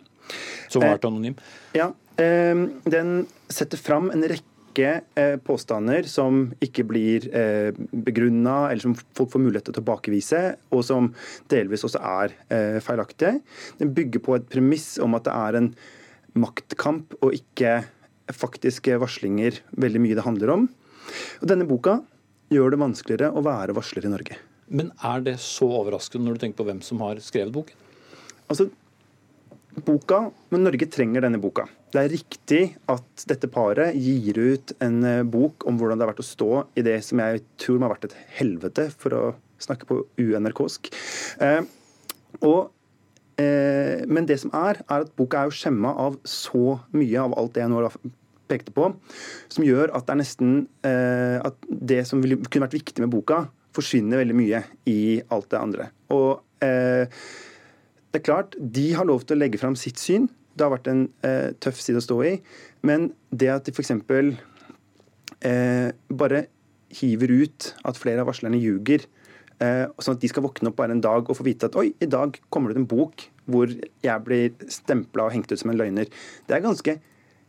Som 0.70 0.84
har 0.84 0.96
vært 0.96 1.08
anonym? 1.08 1.38
Ja. 1.76 1.90
Eh, 2.22 2.66
den 2.86 3.16
setter 3.52 3.80
fram 3.80 4.12
en 4.14 4.26
rekke 4.26 4.52
påstander 5.40 6.04
som 6.04 6.50
ikke 6.60 6.82
blir 6.84 7.24
begrunna, 8.04 8.66
eller 8.68 8.82
som 8.84 8.92
folk 9.16 9.30
får 9.32 9.40
mulighet 9.40 9.64
til 9.64 9.72
å 9.72 9.76
tilbakevise, 9.78 10.40
og 10.68 10.82
som 10.84 11.08
delvis 11.48 11.86
også 11.88 12.02
er 12.04 12.34
feilaktige. 12.84 13.38
Den 13.80 13.94
bygger 13.96 14.20
på 14.26 14.36
et 14.36 14.44
premiss 14.52 14.98
om 15.00 15.16
at 15.16 15.24
det 15.24 15.32
er 15.32 15.58
en 15.62 15.70
maktkamp 16.36 17.16
og 17.22 17.38
ikke 17.38 17.78
faktiske 18.34 18.98
varslinger 19.02 19.60
veldig 19.76 20.02
mye 20.02 20.18
det 20.18 20.26
handler 20.26 20.52
om. 20.54 20.66
Og 21.40 21.48
Denne 21.50 21.66
boka 21.68 22.00
gjør 22.52 22.74
det 22.74 22.82
vanskeligere 22.82 23.32
å 23.34 23.44
være 23.46 23.74
varsler 23.76 24.06
i 24.06 24.12
Norge. 24.12 24.38
Men 24.66 24.90
er 25.06 25.22
det 25.22 25.36
så 25.42 25.68
overraskende 25.80 26.26
når 26.26 26.36
du 26.36 26.42
tenker 26.42 26.60
på 26.62 26.68
hvem 26.68 26.82
som 26.82 27.02
har 27.04 27.20
skrevet 27.22 27.54
boken? 27.54 27.84
Altså, 28.50 28.68
boka, 29.86 30.20
men 30.54 30.64
Norge 30.66 30.88
trenger 30.90 31.24
denne 31.26 31.40
boka. 31.42 31.66
Det 31.94 32.02
er 32.02 32.12
riktig 32.12 32.62
at 32.90 33.26
dette 33.30 33.50
paret 33.52 33.96
gir 33.98 34.38
ut 34.38 34.72
en 34.84 35.00
eh, 35.06 35.22
bok 35.26 35.66
om 35.68 35.78
hvordan 35.78 35.98
det 35.98 36.06
har 36.06 36.12
vært 36.12 36.22
å 36.24 36.26
stå 36.26 36.50
i 36.78 36.84
det 36.86 36.98
som 37.06 37.22
jeg 37.22 37.42
tror 37.62 37.78
må 37.78 37.88
ha 37.88 37.94
vært 37.94 38.08
et 38.10 38.16
helvete, 38.38 38.88
for 38.98 39.16
å 39.16 39.24
snakke 39.62 39.88
på 39.88 40.02
uNRK-sk. 40.20 40.90
Eh, 41.42 41.62
og 42.42 42.72
men 43.36 44.24
det 44.24 44.38
som 44.40 44.52
er, 44.56 44.78
er 44.88 45.02
at 45.04 45.10
boka 45.18 45.42
er 45.42 45.50
jo 45.50 45.56
skjemma 45.58 45.90
av 46.00 46.14
så 46.24 46.78
mye 46.96 47.20
av 47.20 47.34
alt 47.36 47.52
det 47.52 47.60
jeg 47.60 47.72
nå 47.72 47.82
pekte 48.50 48.72
på, 48.74 48.90
som 49.52 49.66
gjør 49.66 49.92
at 49.96 50.06
det 50.06 50.14
er 50.14 50.20
nesten 50.20 50.54
eh, 50.86 51.38
at 51.44 51.58
det 51.66 52.02
som 52.08 52.22
kunne 52.22 52.66
vært 52.66 52.78
viktig 52.78 53.04
med 53.04 53.12
boka, 53.12 53.44
forsvinner 53.76 54.22
veldig 54.22 54.36
mye 54.38 54.62
i 54.88 55.00
alt 55.34 55.50
det 55.52 55.60
andre. 55.60 55.88
Og 56.14 56.64
eh, 56.64 57.04
det 58.10 58.22
er 58.22 58.26
klart, 58.26 58.56
de 58.56 58.88
har 58.96 59.08
lov 59.08 59.26
til 59.26 59.36
å 59.36 59.42
legge 59.42 59.60
fram 59.60 59.76
sitt 59.78 60.00
syn. 60.00 60.30
Det 60.56 60.64
har 60.64 60.72
vært 60.72 60.90
en 60.92 61.06
eh, 61.26 61.52
tøff 61.60 61.80
side 61.82 62.00
å 62.00 62.06
stå 62.06 62.20
i. 62.24 62.36
Men 62.86 63.10
det 63.30 63.50
at 63.52 63.68
de 63.68 63.74
f.eks. 63.74 63.92
Eh, 65.44 65.90
bare 66.08 66.46
hiver 66.96 67.34
ut 67.42 67.72
at 67.84 67.98
flere 68.00 68.22
av 68.22 68.30
varslerne 68.30 68.62
ljuger, 68.62 69.04
Eh, 69.04 69.15
sånn 69.56 70.16
at 70.16 70.20
de 70.20 70.28
skal 70.28 70.44
våkne 70.44 70.68
opp 70.68 70.76
bare 70.76 70.92
en 70.92 71.00
dag 71.00 71.30
og 71.30 71.38
få 71.38 71.46
vite 71.46 71.70
at 71.70 71.76
oi, 71.80 71.88
i 72.02 72.08
dag 72.10 72.36
kommer 72.52 72.70
det 72.70 72.76
ut 72.76 72.82
en 72.82 72.90
bok 72.90 73.26
hvor 73.46 73.70
jeg 73.70 74.24
blir 74.26 74.72
stempla 74.72 75.28
og 75.28 75.36
hengt 75.36 75.52
ut 75.52 75.60
som 75.60 75.72
en 75.72 75.78
løgner. 75.78 76.10
Det 76.46 76.56
er 76.56 76.64
ganske 76.64 76.98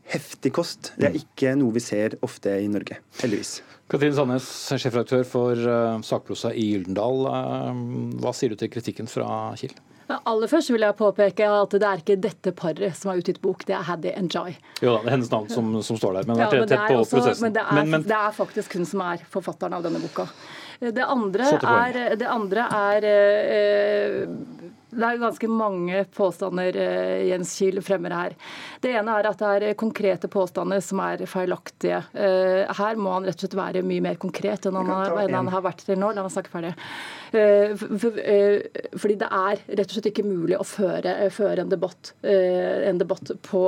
heftig 0.07 0.53
kost. 0.55 0.93
Det 0.95 1.09
er 1.09 1.15
mm. 1.15 1.23
ikke 1.23 1.55
noe 1.59 1.75
vi 1.75 1.83
ser 1.83 2.15
ofte 2.25 2.53
i 2.61 2.69
Norge, 2.71 3.01
heldigvis. 3.21 3.57
Katrine 3.91 4.15
Sandnes, 4.15 4.47
sjefredaktør 4.75 5.27
for 5.27 5.67
uh, 5.67 5.99
sakprosa 6.05 6.53
i 6.55 6.69
Gyldendal. 6.73 7.27
Uh, 7.27 8.17
hva 8.21 8.33
sier 8.35 8.53
du 8.53 8.59
til 8.59 8.71
kritikken 8.71 9.09
fra 9.11 9.27
Kiel? 9.59 9.75
Aller 10.07 10.47
først 10.47 10.71
vil 10.71 10.85
jeg 10.85 10.95
påpeke 10.95 11.47
at 11.51 11.73
det 11.75 11.87
er 11.87 11.99
ikke 11.99 12.15
dette 12.23 12.53
paret 12.55 12.95
som 12.95 13.11
har 13.11 13.19
utgitt 13.19 13.41
bok, 13.43 13.65
det 13.67 13.75
er 13.75 13.83
Haddy 13.89 14.13
Njay. 14.29 14.55
Jo 14.79 14.93
da, 14.93 15.01
det 15.03 15.09
er 15.09 15.15
hennes 15.17 15.31
navn 15.33 15.49
som, 15.51 15.73
som 15.83 15.99
står 15.99 16.21
der, 16.21 16.29
men, 16.29 16.39
ja, 16.39 16.47
men, 16.53 16.69
tett 16.71 16.85
på 16.87 17.01
også. 17.01 17.33
Men 17.43 17.57
det, 17.57 17.65
er, 17.65 17.75
men, 17.75 17.91
men 17.91 18.05
det 18.07 18.15
er 18.15 18.31
faktisk 18.35 18.77
hun 18.79 18.87
som 18.87 19.03
er 19.03 19.25
forfatteren 19.33 19.75
av 19.75 19.83
denne 19.83 19.99
boka. 19.99 20.29
Det 20.79 21.03
andre 21.03 21.51
er, 21.57 22.15
det 22.19 22.27
andre 22.29 22.67
er 22.77 23.05
eh, 23.09 24.27
det 24.97 25.03
er 25.03 25.19
ganske 25.19 25.47
mange 25.51 26.03
påstander 26.15 26.77
eh, 26.79 27.25
Jens 27.27 27.51
Kiel 27.57 27.81
fremmer 27.85 28.13
her. 28.15 28.35
Det 28.81 28.93
ene 28.95 29.17
er 29.19 29.29
at 29.29 29.41
det 29.41 29.71
er 29.71 29.77
konkrete 29.77 30.29
påstander 30.31 30.81
som 30.85 31.01
er 31.03 31.25
feilaktige. 31.29 31.99
Eh, 32.13 32.63
her 32.79 33.01
må 33.01 33.13
han 33.15 33.27
rett 33.27 33.37
og 33.37 33.45
slett 33.45 33.57
være 33.59 33.83
mye 33.85 34.05
mer 34.05 34.19
konkret 34.21 34.69
enn 34.69 34.77
han, 34.79 34.89
har, 34.93 35.17
enn 35.25 35.37
han 35.37 35.51
har 35.53 35.65
vært 35.65 35.83
til 35.85 35.99
nå. 35.99 36.13
La 36.15 36.25
meg 36.25 36.33
snakke 36.33 36.53
ferdig. 36.53 36.73
Fordi 37.27 39.17
det 39.19 39.31
er 39.41 39.65
rett 39.67 39.89
og 39.89 39.97
slett 39.97 40.11
ikke 40.13 40.27
mulig 40.29 40.57
å 40.57 40.65
føre, 40.67 41.17
føre 41.35 41.65
en, 41.65 41.73
debatt, 41.73 42.13
en 42.23 43.01
debatt 43.01 43.33
på 43.49 43.67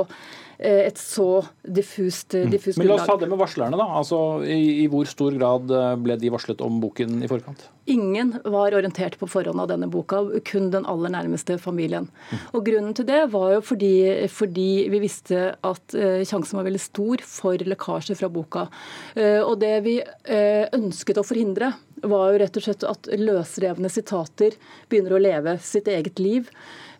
et 0.60 0.98
så 1.00 1.40
diffust, 1.64 2.34
mm. 2.36 2.50
diffust 2.52 2.76
mm. 2.76 2.82
Men 2.84 2.90
la 2.90 2.96
oss 2.98 3.08
ta 3.08 3.16
det 3.20 3.28
med 3.30 3.40
varslerne, 3.40 3.78
da. 3.80 3.86
Altså, 4.00 4.18
i, 4.44 4.84
I 4.84 4.88
hvor 4.92 5.08
stor 5.08 5.32
grad 5.38 5.72
ble 6.04 6.18
de 6.20 6.32
varslet 6.32 6.60
om 6.64 6.80
boken 6.82 7.22
i 7.24 7.30
forkant? 7.30 7.64
Ingen 7.90 8.34
var 8.44 8.74
orientert 8.76 9.16
på 9.18 9.26
forhånd 9.26 9.60
av 9.60 9.70
denne 9.70 9.88
boka, 9.90 10.20
kun 10.46 10.68
den 10.70 10.84
aller 10.86 11.10
nærmeste 11.10 11.56
familien. 11.58 12.06
Og 12.52 12.62
Grunnen 12.68 12.94
til 12.94 13.08
det 13.08 13.24
var 13.32 13.56
jo 13.56 13.62
fordi, 13.66 14.28
fordi 14.30 14.68
vi 14.92 15.00
visste 15.02 15.54
at 15.56 15.96
uh, 15.96 16.20
sjansen 16.22 16.60
var 16.60 16.68
veldig 16.68 16.82
stor 16.82 17.24
for 17.26 17.64
lekkasjer 17.72 18.18
fra 18.20 18.30
boka. 18.30 18.68
Uh, 19.16 19.40
og 19.40 19.56
Det 19.64 19.72
vi 19.86 19.96
uh, 20.04 20.66
ønsket 20.76 21.18
å 21.18 21.26
forhindre, 21.26 21.72
var 22.00 22.30
jo 22.30 22.38
rett 22.44 22.60
og 22.60 22.64
slett 22.64 22.86
at 22.88 23.10
løsrevne 23.18 23.90
sitater 23.92 24.54
begynner 24.88 25.16
å 25.16 25.24
leve 25.24 25.56
sitt 25.64 25.90
eget 25.90 26.22
liv. 26.22 26.46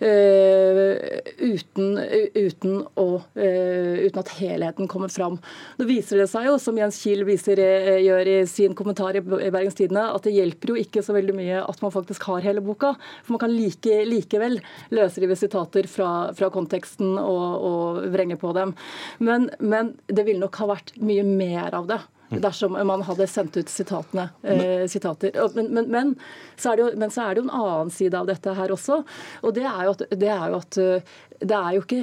Uh, 0.01 0.97
uten, 1.45 1.99
uten, 2.33 2.79
å, 2.97 3.05
uh, 3.21 3.97
uten, 4.01 4.21
at 4.23 4.31
helheten 4.39 4.89
kommer 4.89 5.13
fram. 5.13 5.37
Nå 5.77 5.89
viser 5.89 6.23
det 6.23 6.29
seg 6.33 6.47
jo, 6.49 6.55
som 6.63 6.79
Jens 6.81 6.97
Kiel 7.03 7.27
viser, 7.29 7.61
uh, 7.61 7.99
gjør 8.01 8.31
i 8.33 8.37
sin 8.49 8.73
kommentar 8.79 9.19
i 9.19 9.23
Bergens 9.23 9.77
Tidende, 9.77 10.07
at 10.09 10.25
det 10.25 10.33
hjelper 10.33 10.73
jo 10.73 10.79
ikke 10.81 11.05
så 11.05 11.17
veldig 11.17 11.35
mye 11.37 11.59
at 11.67 11.85
man 11.85 11.93
faktisk 11.93 12.25
har 12.31 12.47
hele 12.47 12.65
boka. 12.65 12.95
For 13.27 13.37
man 13.37 13.43
kan 13.45 13.53
like, 13.53 13.99
likevel 14.09 14.57
løsrive 14.97 15.37
sitater 15.37 15.91
fra, 15.91 16.11
fra 16.39 16.49
konteksten 16.55 17.19
og, 17.21 17.45
og, 17.61 18.01
vrenge 18.15 18.41
på 18.41 18.55
dem. 18.57 18.73
Men, 19.21 19.51
men 19.61 19.93
det 20.09 20.25
ville 20.25 20.41
nok 20.41 20.63
ha 20.63 20.73
vært 20.73 20.95
mye 20.97 21.27
mer 21.29 21.77
av 21.77 21.93
det 21.93 22.01
dersom 22.31 22.77
man 22.87 23.03
hadde 23.03 23.27
sendt 23.27 23.57
ut 23.59 23.69
sitatene, 23.69 24.29
eh, 24.43 24.87
sitater. 24.91 25.35
Men, 25.55 25.73
men, 25.75 25.91
men, 25.91 26.15
så 26.57 26.77
jo, 26.79 26.91
men, 26.97 27.11
så 27.11 27.27
er 27.27 27.35
det 27.35 27.43
jo 27.43 27.49
en 27.49 27.59
annen 27.61 27.93
side 27.95 28.19
av 28.19 28.31
dette 28.31 28.55
her 28.55 28.75
også. 28.75 29.03
Og 29.43 29.55
det 29.57 29.67
er 29.67 29.85
jo 29.87 29.95
at 29.97 30.05
det 30.21 30.31
er 30.31 30.47
jo, 30.53 30.61
at, 30.63 30.81
eh, 30.81 31.15
det 31.41 31.57
er 31.59 31.77
jo 31.77 31.87
ikke 31.87 32.03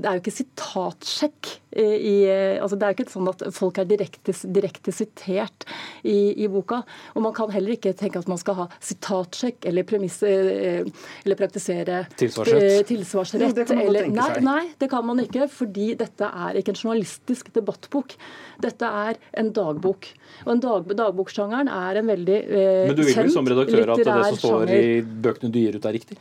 det 0.00 0.06
er 0.06 0.16
jo 0.16 0.22
ikke 0.22 0.38
sitatsjekk. 0.38 1.48
I, 1.70 2.14
altså 2.58 2.74
det 2.74 2.86
er 2.86 2.92
jo 2.92 2.98
ikke 2.98 3.12
sånn 3.12 3.28
at 3.30 3.42
folk 3.54 3.78
er 3.78 3.86
direkte, 3.86 4.34
direkte 4.50 4.94
sitert 4.94 5.66
i, 6.02 6.42
i, 6.42 6.48
boka. 6.50 6.80
Og 7.14 7.22
man 7.22 7.34
kan 7.36 7.52
heller 7.54 7.76
ikke 7.76 7.92
tenke 7.98 8.18
at 8.18 8.30
man 8.30 8.40
skal 8.40 8.56
ha 8.62 8.66
sitatsjekk 8.82 9.68
eller 9.70 9.86
eh, 9.86 10.88
eller 11.24 11.38
praktisere 11.38 12.02
tilsvarsrett. 12.18 12.66
Eh, 12.66 12.82
tilsvarsrett 12.88 13.44
jo, 13.44 13.52
det 13.54 13.66
kan 13.68 13.78
man 13.78 13.86
eller, 13.86 14.08
tenke 14.08 14.18
nei, 14.18 14.28
seg. 14.34 14.46
nei, 14.46 14.64
det 14.82 14.90
kan 14.92 15.06
man 15.06 15.22
ikke, 15.22 15.46
fordi 15.52 15.88
dette 16.00 16.30
er 16.30 16.60
ikke 16.60 16.74
en 16.74 16.80
journalistisk 16.80 17.52
debattbok. 17.54 18.16
Dette 18.60 18.90
er 19.04 19.20
en 19.40 19.52
dagbok. 19.56 20.10
Og 20.44 20.52
en 20.54 20.62
dag, 20.62 20.90
Dagboksjangeren 21.00 21.70
er 21.72 22.00
en 22.00 22.10
veldig 22.10 22.38
eh, 22.40 22.88
Men 22.90 22.98
du 22.98 23.04
vil 23.04 23.16
vel 23.16 23.32
som 23.32 23.48
redaktør 23.48 23.94
at 23.94 24.02
det 24.02 24.16
som 24.16 24.40
står 24.42 24.56
sjanger. 24.66 24.88
i 24.90 25.22
bøkene 25.26 25.52
du 25.54 25.60
gir 25.60 25.78
ut, 25.78 25.86
er 25.86 25.96
riktig? 25.96 26.18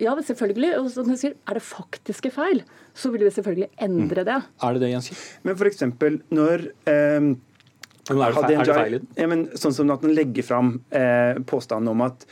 Ja, 0.00 0.14
selvfølgelig. 0.30 0.72
Og 0.80 0.90
som 0.94 1.10
jeg 1.12 1.22
sier, 1.22 1.36
er 1.48 1.58
det 1.58 1.64
faktiske 1.64 2.32
feil, 2.34 2.62
så 2.94 3.12
vil 3.14 3.24
vi 3.26 3.32
selvfølgelig 3.34 3.70
endre 3.86 4.24
det. 4.26 4.40
Er 4.62 4.76
det 4.76 4.82
det, 4.84 4.90
Jens 4.94 5.10
Men 5.44 5.54
Men 5.54 5.56
f.eks. 5.56 5.82
når 6.30 6.66
eh, 6.90 7.20
Men 7.20 8.22
er 8.24 8.34
det 8.34 8.42
feil, 8.42 8.54
er 8.54 8.64
det 8.64 8.78
feil? 8.78 9.00
Ja, 9.16 9.30
men 9.30 9.48
sånn 9.54 9.76
som 9.76 9.90
at 9.94 10.04
den 10.04 10.14
legger 10.16 10.46
fram 10.46 10.76
eh, 10.90 11.40
påstanden 11.46 11.92
om 11.92 12.06
at 12.08 12.26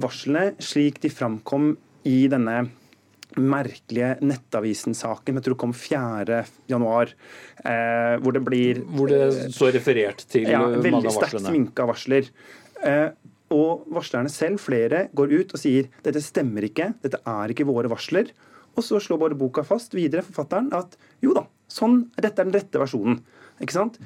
varslene, 0.00 0.54
slik 0.62 1.00
de 1.04 1.10
framkom 1.12 1.74
i 2.04 2.24
denne 2.28 2.64
merkelige 3.40 4.14
Nettavisen-saken, 4.22 5.38
jeg 5.38 5.44
tror 5.44 5.56
det 5.56 5.62
kom 5.62 5.74
4.1, 5.74 7.14
eh, 7.64 8.16
hvor 8.22 8.36
det 8.36 8.42
blir 8.46 8.82
Hvor 8.94 9.10
det 9.10 9.54
så 9.54 9.70
referert 9.74 10.22
til 10.30 10.46
ja, 10.46 10.60
mange 10.62 10.82
veldig 10.84 11.10
sterkt 11.10 11.38
varslene. 11.38 11.50
sminka 11.50 11.86
varsler. 11.88 12.30
Eh, 12.84 13.08
og 13.54 13.86
varslerne 13.94 14.30
selv, 14.32 14.60
flere, 14.62 15.08
går 15.14 15.34
ut 15.34 15.54
og 15.54 15.60
sier 15.60 15.90
dette 16.04 16.22
stemmer 16.24 16.66
ikke, 16.66 16.92
dette 17.04 17.20
er 17.26 17.54
ikke 17.54 17.66
våre 17.68 17.90
varsler. 17.92 18.30
Og 18.74 18.84
så 18.84 19.00
slår 19.02 19.20
bare 19.20 19.38
boka 19.38 19.64
fast 19.66 19.94
videre, 19.94 20.24
forfatteren, 20.26 20.72
at 20.74 20.96
jo 21.22 21.34
da, 21.36 21.44
sånn, 21.70 22.04
dette 22.16 22.42
er 22.42 22.48
den 22.48 22.56
rette 22.56 22.80
versjonen. 22.82 23.20
Ikke 23.62 23.76
sant? 23.76 24.00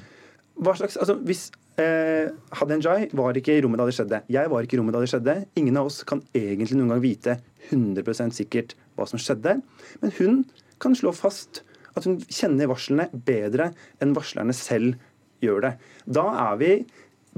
Hva 0.59 0.75
slags, 0.77 0.97
altså 0.99 1.15
hvis 1.25 1.47
eh, 1.79 2.29
Hadenjai 2.59 3.09
var 3.17 3.37
ikke 3.39 3.55
i 3.55 3.63
rommet 3.63 3.81
da 3.81 3.87
det 3.87 3.95
skjedde. 3.97 4.21
Jeg 4.31 4.51
var 4.51 4.65
ikke 4.65 4.77
i 4.77 4.81
rommet 4.81 4.95
da 4.97 5.03
det 5.03 5.11
skjedde. 5.11 5.35
Ingen 5.61 5.79
av 5.79 5.89
oss 5.89 6.01
kan 6.07 6.21
egentlig 6.35 6.77
noen 6.77 6.93
gang 6.93 7.03
vite 7.03 7.39
100% 7.69 8.35
sikkert 8.35 8.75
hva 8.99 9.07
som 9.09 9.21
skjedde. 9.21 9.59
Men 10.03 10.15
hun 10.19 10.39
kan 10.83 10.95
slå 10.97 11.13
fast 11.15 11.63
at 11.97 12.05
hun 12.07 12.19
kjenner 12.27 12.69
varslene 12.71 13.09
bedre 13.13 13.71
enn 14.03 14.15
varslerne 14.17 14.55
selv 14.55 14.99
gjør 15.43 15.63
det. 15.65 15.75
Da 16.05 16.25
er 16.49 16.59
vi 16.59 16.73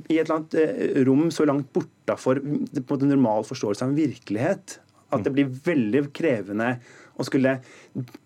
i 0.07 0.17
et 0.17 0.25
eller 0.25 0.39
annet 0.39 0.57
eh, 0.61 1.01
rom 1.07 1.29
så 1.33 1.45
langt 1.47 1.69
bortafor 1.75 2.41
normal 2.41 3.45
forståelse 3.47 3.85
av 3.85 3.91
en 3.91 3.99
virkelighet 3.99 4.79
at 5.11 5.25
det 5.25 5.33
blir 5.35 5.49
veldig 5.65 6.05
krevende 6.15 6.75
å 7.17 7.27
skulle 7.27 7.57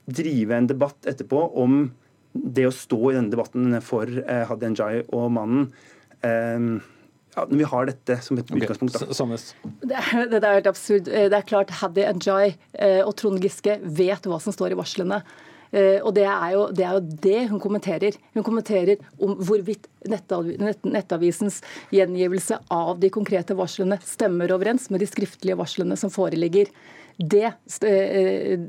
drive 0.05 0.57
en 0.57 0.69
debatt 0.69 1.07
etterpå 1.09 1.41
om 1.61 1.85
det 2.35 2.67
å 2.67 2.73
stå 2.75 2.99
i 3.11 3.15
denne 3.15 3.31
debatten 3.31 3.79
for 3.85 4.09
eh, 4.09 4.43
Hadia 4.49 4.73
Njay 4.73 5.05
og 5.15 5.29
mannen 5.37 5.69
eh, 6.19 6.83
ja, 7.35 7.45
Når 7.47 7.57
vi 7.59 7.69
har 7.71 7.89
dette 7.89 8.19
som 8.23 8.39
et 8.39 8.51
utgangspunkt. 8.51 8.95
Da. 8.95 9.39
Det 9.83 9.97
er, 9.99 10.27
det 10.31 10.39
er 10.41 10.59
helt 10.59 10.69
absurd. 10.71 11.09
Det 11.09 11.35
er 11.35 11.47
klart 11.47 11.73
Haddy 11.81 12.07
Njay 12.19 12.53
eh, 12.53 13.01
og 13.03 13.15
Trond 13.19 13.43
Giske 13.43 13.79
vet 13.83 14.29
hva 14.29 14.39
som 14.43 14.55
står 14.55 14.75
i 14.75 14.79
varslene. 14.79 15.21
Eh, 15.75 15.99
og 15.99 16.13
det 16.15 16.25
er, 16.29 16.49
jo, 16.53 16.65
det 16.71 16.85
er, 16.85 16.97
jo, 16.97 17.19
det 17.25 17.39
hun 17.51 17.61
kommenterer. 17.61 18.17
Hun 18.37 18.45
kommenterer 18.47 19.01
om 19.19 19.35
hvorvidt 19.43 19.89
Nettavisens 20.05 21.61
gjengivelse 21.93 22.59
av 22.71 22.99
de 23.01 23.09
konkrete 23.13 23.57
varslene 23.57 23.97
stemmer 24.05 24.53
overens 24.55 24.87
med 24.93 25.01
de 25.03 25.09
skriftlige 25.09 25.57
varslene 25.59 25.97
som 25.99 26.13
foreligger. 26.13 26.69
Det, 27.17 27.45
eh, 27.87 28.65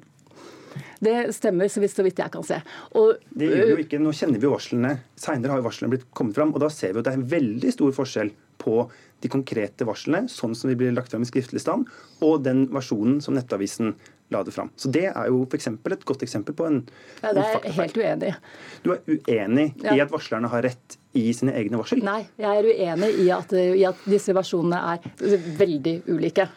det 1.00 1.16
stemmer, 1.36 1.68
så 1.68 1.82
vidt, 1.82 1.94
så 1.94 2.04
vidt 2.06 2.20
jeg 2.22 2.32
kan 2.32 2.46
se. 2.46 2.60
Og, 2.96 3.16
det 3.36 3.50
gjør 3.50 3.72
jo 3.74 3.78
ikke. 3.84 4.00
Nå 4.02 4.14
kjenner 4.16 4.42
vi 4.42 4.50
varslene. 4.50 4.96
Seinere 5.20 5.56
har 5.56 5.64
varslene 5.66 5.94
blitt 5.94 6.08
kommet 6.16 6.38
fram, 6.38 6.54
og 6.54 6.62
da 6.62 6.70
ser 6.72 6.94
vi 6.94 7.02
at 7.02 7.08
det 7.08 7.14
er 7.14 7.20
en 7.20 7.30
veldig 7.36 7.74
stor 7.74 7.94
forskjell 7.96 8.32
på 8.62 8.86
de 9.24 9.30
konkrete 9.32 9.86
varslene, 9.88 10.26
sånn 10.30 10.54
som 10.56 10.70
de 10.70 10.76
blir 10.78 10.92
lagt 10.94 11.12
fram 11.12 11.24
i 11.24 11.28
skriftlig 11.28 11.62
stand, 11.62 11.88
og 12.24 12.42
den 12.44 12.66
versjonen 12.72 13.22
som 13.24 13.36
Nettavisen 13.36 13.94
la 14.34 14.42
det 14.42 14.52
fram. 14.52 14.70
Så 14.76 14.90
Det 14.90 15.06
er 15.06 15.28
jo 15.30 15.44
for 15.46 15.56
eksempel, 15.58 15.94
et 15.94 16.04
godt 16.04 16.24
eksempel 16.26 16.54
på 16.56 16.66
en, 16.66 16.80
ja, 17.22 17.32
Det 17.32 17.44
er 17.44 17.60
jeg 17.64 17.72
helt 17.72 17.96
uenig 17.96 18.28
i. 18.28 18.34
Du 18.82 18.92
er 18.92 19.00
uenig 19.06 19.74
ja. 19.84 19.94
i 19.94 20.00
at 20.00 20.10
varslerne 20.10 20.50
har 20.50 20.62
rett 20.66 20.98
i 21.14 21.32
sine 21.32 21.54
egne 21.56 21.78
varsel? 21.78 22.02
Nei, 22.04 22.26
jeg 22.36 22.58
er 22.58 22.66
uenig 22.66 23.12
i 23.22 23.30
at, 23.30 23.52
i 23.52 23.84
at 23.86 24.02
disse 24.04 24.34
versjonene 24.36 24.80
er 24.94 25.46
veldig 25.56 26.00
ulike. 26.10 26.48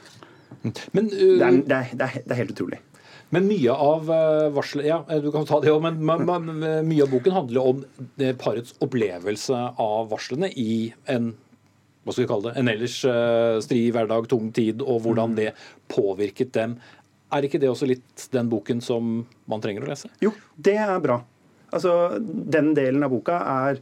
Men, 0.63 1.09
uh, 1.11 1.35
det, 1.39 1.45
er, 1.45 1.59
det, 1.63 1.75
er, 1.79 1.91
det, 1.97 2.29
er, 2.29 2.39
helt 2.41 2.53
utrolig. 2.55 2.79
Men 3.29 3.45
mye 3.45 3.73
av 3.77 4.07
varselet 4.55 4.87
Ja, 4.89 5.03
du 5.21 5.29
kan 5.29 5.45
ta 5.45 5.59
det 5.61 5.69
òg, 5.69 5.83
men, 5.85 5.99
men, 6.01 6.23
men, 6.25 6.63
mye 6.87 7.05
av 7.05 7.11
boken 7.13 7.35
handler 7.35 7.67
om 7.73 7.83
parets 8.41 8.73
opplevelse 8.81 9.59
av 9.77 10.09
varslene 10.09 10.49
i 10.57 10.89
en 11.13 11.35
hva 12.09 12.15
skal 12.15 12.23
vi 12.23 12.29
kalle 12.31 12.47
det, 12.47 12.55
en 12.57 12.69
ellers 12.71 12.95
uh, 13.05 13.59
stri 13.61 13.83
hverdag, 13.93 14.25
tung 14.31 14.47
tid, 14.55 14.81
og 14.81 15.03
hvordan 15.03 15.35
det 15.37 15.51
påvirket 15.91 16.55
dem. 16.55 16.77
Er 17.29 17.45
ikke 17.45 17.59
det 17.61 17.69
også 17.69 17.89
litt 17.89 18.25
den 18.33 18.49
boken 18.49 18.81
som 18.81 19.19
man 19.51 19.61
trenger 19.61 19.85
å 19.85 19.91
lese? 19.91 20.09
Jo, 20.23 20.31
det 20.57 20.77
er 20.81 20.95
bra. 21.03 21.19
Altså, 21.69 22.17
Den 22.19 22.73
delen 22.77 23.05
av 23.05 23.13
boka 23.13 23.37
er 23.67 23.81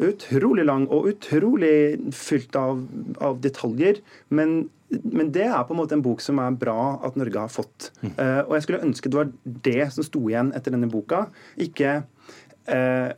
utrolig 0.00 0.64
lang 0.64 0.86
og 0.88 1.10
utrolig 1.10 1.98
fylt 2.16 2.56
av, 2.56 2.86
av 3.20 3.42
detaljer. 3.44 4.00
Men, 4.32 4.70
men, 4.90 5.30
det 5.34 5.46
er 5.46 5.62
på 5.66 5.74
en 5.74 5.80
måte 5.80 5.94
en 5.96 6.04
bok 6.04 6.22
som 6.24 6.40
er 6.42 6.56
bra 6.58 6.98
at 7.06 7.18
Norge 7.18 7.44
har 7.44 7.52
fått. 7.52 7.90
Mm. 8.02 8.14
Uh, 8.16 8.40
og 8.48 8.54
jeg 8.56 8.64
skulle 8.66 8.84
ønske 8.86 9.10
det 9.10 9.20
var 9.20 9.30
det 9.66 9.84
som 9.94 10.06
sto 10.06 10.22
igjen 10.30 10.50
etter 10.56 10.74
denne 10.74 10.90
boka. 10.90 11.26
Ikke 11.62 12.00
uh, 12.70 13.10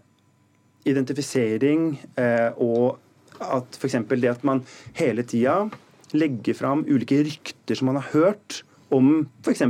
identifisering 0.89 1.95
uh, 2.19 2.51
og 2.61 2.99
at 3.43 3.79
f.eks. 3.79 3.97
det 4.13 4.31
at 4.31 4.45
man 4.47 4.63
hele 4.99 5.25
tida 5.27 5.65
legger 6.13 6.57
fram 6.59 6.85
ulike 6.85 7.23
rykter 7.25 7.79
som 7.79 7.89
man 7.91 7.99
har 8.03 8.11
hørt 8.13 8.61
om 8.93 9.25
f.eks. 9.45 9.65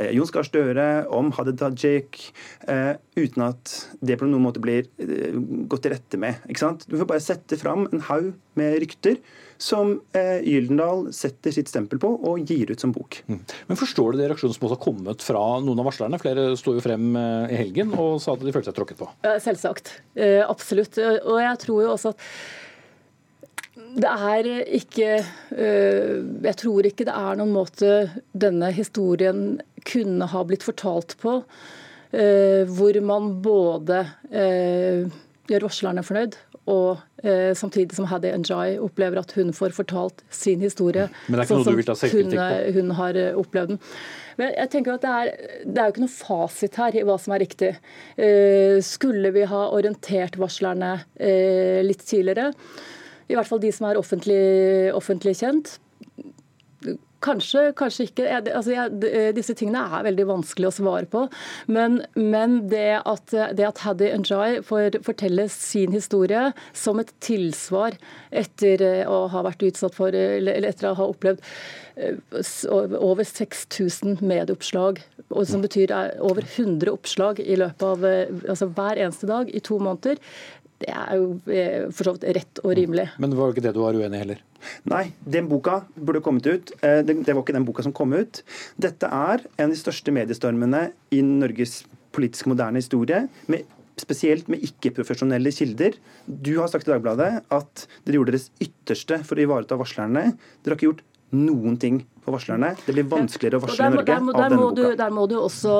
Eh, 0.00 0.14
Jon 0.16 0.30
Gahr 0.32 0.46
Støre, 0.46 0.88
om 1.12 1.30
Hadia 1.36 1.56
Tajik, 1.60 2.22
eh, 2.68 2.94
uten 3.18 3.44
at 3.50 3.74
det 4.00 4.16
på 4.20 4.28
noen 4.28 4.46
måte 4.46 4.62
blir 4.62 4.88
eh, 5.02 5.36
gått 5.70 5.84
til 5.84 5.94
rette 5.94 6.20
med. 6.20 6.40
ikke 6.48 6.64
sant? 6.64 6.86
Du 6.88 6.96
får 6.96 7.10
bare 7.10 7.24
sette 7.24 7.58
fram 7.60 7.86
en 7.90 8.04
haug 8.08 8.32
med 8.58 8.78
rykter 8.82 9.20
som 9.60 9.98
eh, 10.16 10.40
Gyldendal 10.46 11.10
setter 11.14 11.52
sitt 11.52 11.68
stempel 11.68 12.00
på 12.00 12.08
og 12.16 12.48
gir 12.48 12.72
ut 12.72 12.80
som 12.80 12.94
bok. 12.96 13.20
Mm. 13.28 13.42
Men 13.68 13.80
Forstår 13.80 14.14
du 14.14 14.22
det 14.22 14.30
reaksjonen 14.30 14.56
som 14.56 14.66
også 14.66 14.78
har 14.78 14.84
kommet 14.86 15.24
fra 15.24 15.44
noen 15.60 15.82
av 15.82 15.90
varslerne? 15.90 16.20
Flere 16.22 16.48
sto 16.60 16.74
jo 16.76 16.84
frem 16.84 17.12
i 17.20 17.60
helgen 17.60 17.92
og 17.92 18.18
sa 18.22 18.34
at 18.34 18.42
de 18.44 18.54
følte 18.54 18.72
seg 18.72 18.80
tråkket 18.80 19.02
på. 19.02 19.10
Selvsagt. 19.44 19.94
Eh, 20.16 20.40
absolutt. 20.46 20.96
Og 21.00 21.38
jeg 21.42 21.62
tror 21.66 21.84
jo 21.84 21.94
også 21.94 22.14
at 22.14 22.28
det 23.90 24.10
er 24.10 24.46
ikke 24.76 25.08
Jeg 25.50 26.56
tror 26.60 26.86
ikke 26.86 27.06
det 27.08 27.14
er 27.16 27.38
noen 27.38 27.54
måte 27.54 27.94
denne 28.30 28.68
historien 28.76 29.60
kunne 29.86 30.28
ha 30.32 30.44
blitt 30.46 30.66
fortalt 30.66 31.16
på, 31.22 31.40
hvor 32.10 32.96
man 33.06 33.28
både 33.38 34.00
gjør 35.46 35.66
varslerne 35.68 36.02
fornøyd 36.02 36.34
og 36.70 37.00
eh, 37.24 37.50
samtidig 37.56 37.96
som 37.96 38.06
Hadi 38.10 38.30
Njay 38.42 38.76
opplever 38.82 39.20
at 39.20 39.32
hun 39.36 39.52
får 39.56 39.74
fortalt 39.76 40.22
sin 40.30 40.62
historie. 40.62 41.08
Men 41.26 41.38
det 41.38 41.42
er 41.42 41.46
ikke 41.46 41.56
sånn 41.56 41.64
noe 41.64 41.74
du 41.74 41.80
vil 41.80 41.88
ta 41.88 41.96
på? 41.96 42.10
Hun, 42.14 42.76
hun 42.76 42.94
har 42.98 43.20
opplevd 43.40 43.74
den. 43.74 43.82
Men 44.40 44.54
jeg 44.54 44.72
tenker 44.72 44.96
at 44.96 45.04
det 45.04 45.16
er, 45.16 45.32
det 45.66 45.80
er 45.80 45.88
jo 45.88 45.94
ikke 45.94 46.04
noe 46.04 46.14
fasit 46.14 46.80
her 46.80 46.96
i 46.96 47.04
hva 47.08 47.18
som 47.20 47.34
er 47.36 47.44
riktig. 47.44 47.74
Eh, 48.16 48.78
skulle 48.86 49.32
vi 49.36 49.44
ha 49.50 49.66
orientert 49.74 50.38
varslerne 50.40 50.94
eh, 51.16 51.80
litt 51.86 52.04
tidligere? 52.06 52.50
I 53.30 53.38
hvert 53.38 53.50
fall 53.50 53.62
de 53.62 53.70
som 53.74 53.88
er 53.88 54.00
offentlig, 54.00 54.42
offentlig 54.96 55.36
kjent. 55.42 55.78
Kanskje, 57.20 57.66
kanskje 57.76 58.06
ikke. 58.08 58.26
Altså, 58.38 58.72
jeg, 58.72 59.34
disse 59.36 59.54
tingene 59.58 59.82
er 59.84 60.06
veldig 60.06 60.24
vanskelig 60.30 60.70
å 60.70 60.72
svare 60.72 61.08
på. 61.10 61.26
Men, 61.68 62.00
men 62.16 62.62
det, 62.72 63.02
at, 63.04 63.34
det 63.56 63.66
at 63.68 63.82
Haddy 63.84 64.08
Njay 64.22 64.62
får 64.64 65.00
fortelle 65.04 65.44
sin 65.52 65.92
historie 65.92 66.48
som 66.72 67.02
et 67.02 67.12
tilsvar 67.20 67.98
etter 68.30 68.84
å 69.10 69.26
ha 69.32 69.44
vært 69.44 69.66
utsatt 69.68 69.96
for, 69.98 70.16
eller 70.16 70.64
etter 70.70 70.90
å 70.90 70.96
ha 70.96 71.08
opplevd 71.12 71.44
eh, 72.00 72.16
over 72.96 73.26
6000 73.28 74.22
medieoppslag, 74.24 75.02
som 75.46 75.64
betyr 75.64 75.92
over 76.24 76.46
100 76.46 76.88
oppslag 76.92 77.42
i 77.44 77.58
løpet 77.60 77.84
av 77.86 78.06
eh, 78.08 78.32
altså 78.48 78.70
hver 78.72 78.96
eneste 78.96 79.28
dag 79.30 79.52
i 79.52 79.60
to 79.60 79.76
måneder, 79.82 80.16
det 80.80 80.92
er 80.96 81.16
jo 81.18 81.26
eh, 81.52 81.88
for 81.92 82.08
så 82.08 82.14
vidt 82.16 82.28
rett 82.38 82.60
og 82.64 82.72
rimelig. 82.78 83.06
Men 83.20 83.32
det 83.32 83.38
var 83.38 83.50
jo 83.50 83.56
ikke 83.56 83.64
det 83.66 83.74
du 83.76 83.82
var 83.82 83.98
uenig 83.98 84.16
i 84.16 84.22
heller? 84.22 84.44
Nei, 84.88 85.02
den 85.28 85.48
boka 85.50 85.82
burde 85.96 86.22
kommet 86.24 86.48
ut. 86.48 86.72
Eh, 86.80 87.02
det 87.04 87.18
var 87.28 87.42
ikke 87.42 87.56
den 87.56 87.66
boka 87.68 87.84
som 87.84 87.94
kom 87.96 88.14
ut. 88.16 88.42
Dette 88.80 89.08
er 89.08 89.44
en 89.58 89.68
av 89.68 89.74
de 89.74 89.80
største 89.80 90.14
mediestormene 90.14 90.86
i 91.12 91.20
Norges 91.26 91.82
politisk 92.16 92.48
moderne 92.50 92.80
historie. 92.80 93.26
med 93.46 93.68
spesielt 94.00 94.46
med 94.48 94.62
ikke-profesjonelle 94.64 95.52
kilder. 95.52 95.98
Du 96.24 96.54
har 96.56 96.70
sagt 96.72 96.88
i 96.88 96.92
Dagbladet 96.94 97.42
at 97.52 97.86
dere 98.06 98.16
gjorde 98.16 98.32
deres 98.32 98.48
ytterste 98.62 99.18
for 99.28 99.36
å 99.36 99.44
ivareta 99.44 99.76
varslerne. 99.76 100.30
Dere 100.62 100.72
har 100.72 100.78
ikke 100.78 100.88
gjort 100.88 101.04
noen 101.36 101.76
ting 101.80 102.00
varslerne. 102.34 102.72
Det 102.86 102.94
blir 102.96 103.06
vanskeligere 103.10 103.60
å 103.60 103.64
varsle 103.64 103.86
i 103.86 103.94
Norge 103.94 104.06
der, 104.06 104.20
der, 104.20 104.30
av 104.30 104.42
denne 104.44 104.60
boka. 104.60 104.76
Du, 104.76 104.98
der 105.00 105.14
må 105.14 105.26
du 105.30 105.36
også 105.40 105.76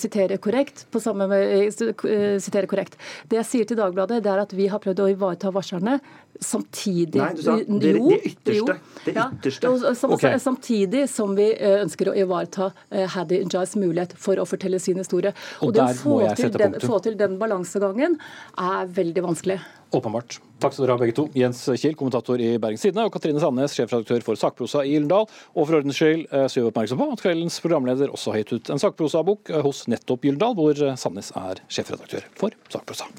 sitere 0.00 0.38
korrekt. 0.42 0.86
På 0.94 1.02
samme 1.02 1.28
med, 1.30 1.54
eh, 1.68 2.38
sitere 2.42 2.70
korrekt. 2.70 2.98
Det 3.30 3.40
jeg 3.42 3.50
sier 3.50 3.70
til 3.70 3.80
Dagbladet, 3.80 4.22
det 4.24 4.32
er 4.32 4.44
at 4.44 4.54
vi 4.56 4.68
har 4.72 4.82
prøvd 4.82 5.04
å 5.04 5.10
ivareta 5.14 5.52
varslerne 5.54 5.98
samtidig 6.40 7.20
Nei, 7.20 7.30
du 7.36 7.42
sa 7.44 7.54
det, 7.56 7.92
jo, 7.94 8.08
det 8.10 8.18
ytterste. 8.30 8.76
Det 9.04 9.14
ytterste. 9.14 9.70
Ja, 9.70 9.94
sam, 9.94 10.14
okay. 10.16 10.38
Samtidig 10.42 11.04
som 11.10 11.36
vi 11.38 11.50
eh, 11.54 11.78
ønsker 11.82 12.10
å 12.10 12.16
ivareta 12.18 12.70
uh, 12.72 13.04
Hadi 13.14 13.42
Njais 13.46 13.76
mulighet 13.78 14.16
for 14.20 14.40
å 14.40 14.46
fortelle 14.48 14.80
sin 14.82 14.98
historie. 15.00 15.34
Og, 15.60 15.70
Og 15.70 15.76
det 15.76 15.84
å 15.84 15.94
få 16.00 16.18
til, 16.38 16.50
den, 16.58 16.78
få 16.82 17.00
til 17.04 17.18
den 17.20 17.38
balansegangen 17.40 18.18
er 18.58 18.92
veldig 18.98 19.26
vanskelig. 19.28 19.60
Åpenbart. 19.94 20.38
Takk 20.62 20.74
skal 20.74 20.86
dere 20.86 20.96
ha 20.96 21.00
begge 21.00 21.14
to. 21.16 21.26
Jens 21.38 21.60
Kiel, 21.80 21.94
kommentator 21.98 22.40
i 22.40 22.54
Bergens 22.62 22.82
Tidende, 22.84 23.06
og 23.06 23.14
Katrine 23.14 23.42
Sandnes, 23.42 23.74
sjefredaktør 23.76 24.24
for 24.26 24.40
Sakprosa 24.40 24.84
i 24.84 24.94
Gyldendal. 24.94 25.28
Og 25.54 25.68
for 25.68 25.78
ordens 25.78 25.98
skyld 26.00 26.24
eh, 26.30 26.46
så 26.48 26.58
gjør 26.58 26.68
vi 26.68 26.72
oppmerksom 26.72 27.02
på 27.02 27.10
at 27.14 27.24
kveldens 27.24 27.60
programleder 27.64 28.14
også 28.14 28.34
har 28.34 28.42
gitt 28.42 28.56
ut 28.56 28.72
en 28.74 28.82
sakprosabok 28.82 29.52
eh, 29.52 29.62
hos 29.64 29.84
nettopp 29.92 30.26
Gyldendal, 30.26 30.56
hvor 30.58 30.74
eh, 30.78 30.98
Sandnes 31.00 31.30
er 31.38 31.62
sjefredaktør 31.68 32.26
for 32.40 32.56
Sakprosa. 32.72 33.10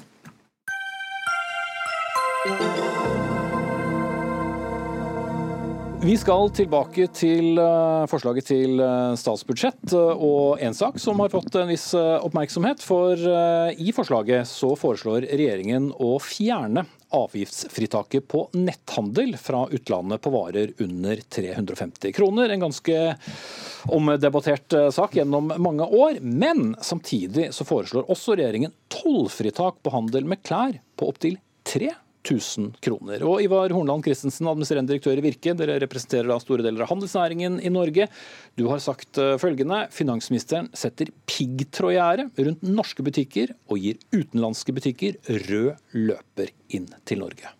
Vi 6.06 6.14
skal 6.14 6.52
tilbake 6.54 7.08
til 7.10 7.58
forslaget 8.06 8.46
til 8.46 8.78
statsbudsjett 9.18 9.90
og 9.96 10.60
en 10.62 10.76
sak 10.76 11.00
som 11.02 11.18
har 11.18 11.32
fått 11.32 11.56
en 11.58 11.66
viss 11.66 11.88
oppmerksomhet. 11.98 12.84
For 12.86 13.18
i 13.18 13.94
forslaget 13.96 14.46
så 14.46 14.70
foreslår 14.78 15.26
regjeringen 15.26 15.88
å 15.98 16.12
fjerne 16.22 16.86
avgiftsfritaket 17.16 18.28
på 18.28 18.44
netthandel 18.54 19.36
fra 19.40 19.64
utlandet 19.70 20.22
på 20.22 20.30
varer 20.30 20.72
under 20.78 21.20
350 21.28 22.12
kroner. 22.12 22.54
En 22.54 22.66
ganske 22.66 23.02
omdebattert 23.86 24.72
eh, 24.72 24.88
sak 24.90 25.16
gjennom 25.16 25.52
mange 25.62 25.86
år. 25.86 26.18
Men 26.20 26.74
samtidig 26.82 27.52
så 27.54 27.66
foreslår 27.66 28.10
også 28.10 28.38
regjeringen 28.38 28.74
tollfritak 28.92 29.82
på 29.82 29.94
handel 29.94 30.26
med 30.28 30.42
klær 30.46 30.80
på 30.98 31.10
opptil 31.12 31.38
3 31.66 31.94
000 32.30 32.76
kroner. 32.84 33.24
Og 33.26 33.42
Ivar 33.44 33.72
Hornland 33.74 34.06
Christensen, 34.06 34.48
administrerende 34.50 34.92
direktør 34.92 35.20
i 35.20 35.24
Virke, 35.24 35.54
dere 35.58 35.78
representerer 35.82 36.30
da 36.30 36.38
store 36.42 36.66
deler 36.66 36.84
av 36.84 36.92
handelsnæringen 36.92 37.60
i 37.62 37.72
Norge. 37.72 38.08
Du 38.58 38.66
har 38.70 38.82
sagt 38.84 39.20
eh, 39.22 39.36
følgende. 39.42 39.84
Finansministeren 39.94 40.70
setter 40.76 41.12
piggtrådgjerde 41.30 42.30
rundt 42.48 42.66
norske 42.66 43.06
butikker 43.06 43.54
og 43.70 43.82
gir 43.82 44.00
utenlandske 44.14 44.74
butikker 44.76 45.20
rød 45.48 45.76
løper 45.96 46.52
inn 46.76 46.90
til 47.08 47.24
Norge. 47.24 47.56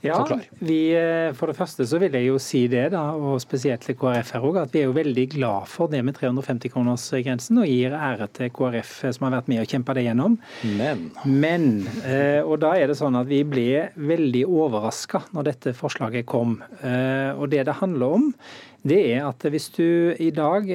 Ja, 0.00 0.24
vi, 0.64 0.78
eh, 0.96 1.32
for 1.36 1.50
det 1.50 1.58
første 1.58 1.84
så 1.84 1.98
vil 2.00 2.14
jeg 2.16 2.30
jo 2.30 2.38
si 2.40 2.62
det, 2.72 2.86
da, 2.94 3.02
og 3.12 3.40
spesielt 3.42 3.84
til 3.84 3.98
KrF 4.00 4.32
her 4.32 4.46
òg, 4.48 4.58
at 4.62 4.72
vi 4.72 4.80
er 4.80 4.88
jo 4.88 4.94
veldig 4.96 5.26
glad 5.34 5.68
for 5.68 5.92
det 5.92 6.00
med 6.06 6.16
350-kronersgrensen, 6.16 7.60
og 7.60 7.68
gir 7.68 7.96
ære 7.96 8.30
til 8.38 8.52
KrF 8.56 8.94
eh, 9.04 9.12
som 9.16 9.28
har 9.28 9.36
vært 9.36 9.50
med 9.52 9.60
og 9.60 9.74
kjempa 9.74 9.96
det 9.98 10.06
gjennom. 10.06 10.38
Men. 10.78 11.04
Men, 11.24 11.68
eh, 12.00 12.40
Og 12.40 12.56
da 12.62 12.72
er 12.78 12.88
det 12.88 12.96
sånn 12.96 13.18
at 13.20 13.28
vi 13.28 13.42
ble 13.44 13.90
veldig 13.94 14.46
overraska 14.48 15.26
når 15.36 15.50
dette 15.50 15.74
forslaget 15.76 16.24
kom. 16.26 16.56
Og 16.80 17.44
det 17.52 17.66
det 17.68 17.76
handler 17.78 18.16
om, 18.16 18.24
det 18.86 19.00
er 19.12 19.26
at 19.28 19.44
hvis 19.52 19.68
du 19.74 20.14
i 20.16 20.30
dag 20.32 20.68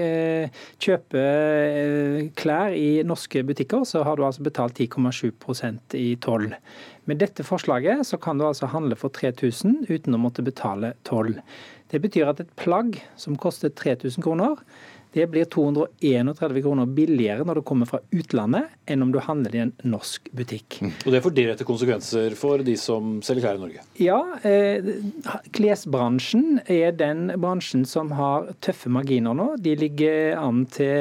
kjøper 0.83 2.27
klær 2.37 2.75
i 2.77 3.01
norske 3.07 3.41
butikker, 3.47 3.85
så 3.87 4.03
har 4.05 4.19
du 4.19 4.25
altså 4.27 4.45
betalt 4.45 4.77
10,7% 4.77 5.95
i 5.97 6.11
toll. 6.21 6.51
Med 7.05 7.21
dette 7.21 7.45
forslaget 7.45 8.05
så 8.05 8.17
kan 8.21 8.37
du 8.37 8.45
altså 8.47 8.69
handle 8.69 8.97
for 8.97 9.13
3000 9.13 9.87
uten 9.89 10.17
å 10.17 10.21
måtte 10.21 10.45
betale 10.45 10.93
toll. 11.05 11.33
Det 11.93 12.01
betyr 12.01 12.31
at 12.31 12.41
et 12.41 12.53
plagg 12.57 12.97
som 13.17 13.37
koster 13.37 13.69
3000 13.69 14.23
kroner, 14.25 14.57
det 15.15 15.29
blir 15.31 15.45
231 15.47 16.61
kroner 16.65 16.89
billigere 16.91 17.45
når 17.47 17.61
det 17.61 17.65
kommer 17.69 17.87
fra 17.87 18.01
utlandet, 18.11 18.73
enn 18.91 19.03
om 19.05 19.13
du 19.13 19.21
handler 19.23 19.55
i 19.55 19.61
en 19.63 19.71
norsk 19.87 20.27
butikk. 20.35 20.81
Mm. 20.83 20.91
Og 21.05 21.13
Det 21.15 21.21
får 21.23 21.35
direkte 21.37 21.67
konsekvenser 21.67 22.35
for 22.35 22.63
de 22.67 22.75
som 22.79 23.21
selger 23.23 23.45
klær 23.45 23.59
i 23.59 23.63
Norge? 23.63 23.85
Ja, 24.03 24.19
eh, 24.43 24.89
klesbransjen 25.55 26.59
er 26.67 26.91
den 26.99 27.29
bransjen 27.39 27.85
som 27.87 28.11
har 28.17 28.51
tøffe 28.59 28.91
marginer 28.91 29.37
nå. 29.37 29.47
De 29.63 29.77
ligger 29.79 30.35
an 30.35 30.65
til 30.75 30.91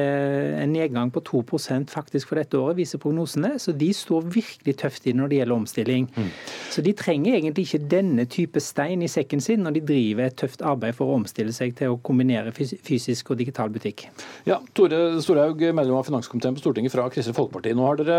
en 0.62 0.74
nedgang 0.76 1.10
på 1.10 1.24
2% 1.26 1.90
faktisk 1.90 2.30
for 2.30 2.38
dette 2.38 2.58
året, 2.58 2.78
viser 2.78 3.02
prognosene. 3.02 3.56
Så 3.58 3.74
de 3.74 3.90
står 3.90 4.30
virkelig 4.30 4.76
tøft 4.84 5.10
i 5.10 5.16
når 5.16 5.32
det 5.32 5.42
gjelder 5.42 5.58
omstilling. 5.58 6.08
Mm. 6.14 6.30
Så 6.70 6.86
de 6.86 6.94
trenger 6.94 7.40
egentlig 7.40 7.66
ikke 7.66 7.90
denne 7.98 8.28
type 8.30 8.62
stein 8.62 9.02
i 9.02 9.10
sekken 9.10 9.42
sin 9.42 9.66
når 9.66 9.80
de 9.80 9.86
driver 9.90 10.28
et 10.28 10.38
tøft 10.38 10.62
arbeid 10.62 10.94
for 10.94 11.10
å 11.10 11.18
omstille 11.18 11.54
seg 11.54 11.74
til 11.78 11.94
å 11.96 12.00
kombinere 12.04 12.54
fysisk 12.54 13.34
og 13.34 13.42
digital 13.42 13.74
butikk. 13.74 14.03
Ja, 14.44 14.58
Tore 14.76 14.98
Storhaug, 15.24 15.62
medlem 15.72 15.96
av 15.96 16.04
finanskomiteen 16.04 16.56
på 16.56 16.60
Stortinget 16.60 16.92
fra 16.92 17.06
Kristelig 17.12 17.36
Folkeparti. 17.38 17.72
Nå 17.76 17.86
har 17.86 18.00
dere, 18.00 18.18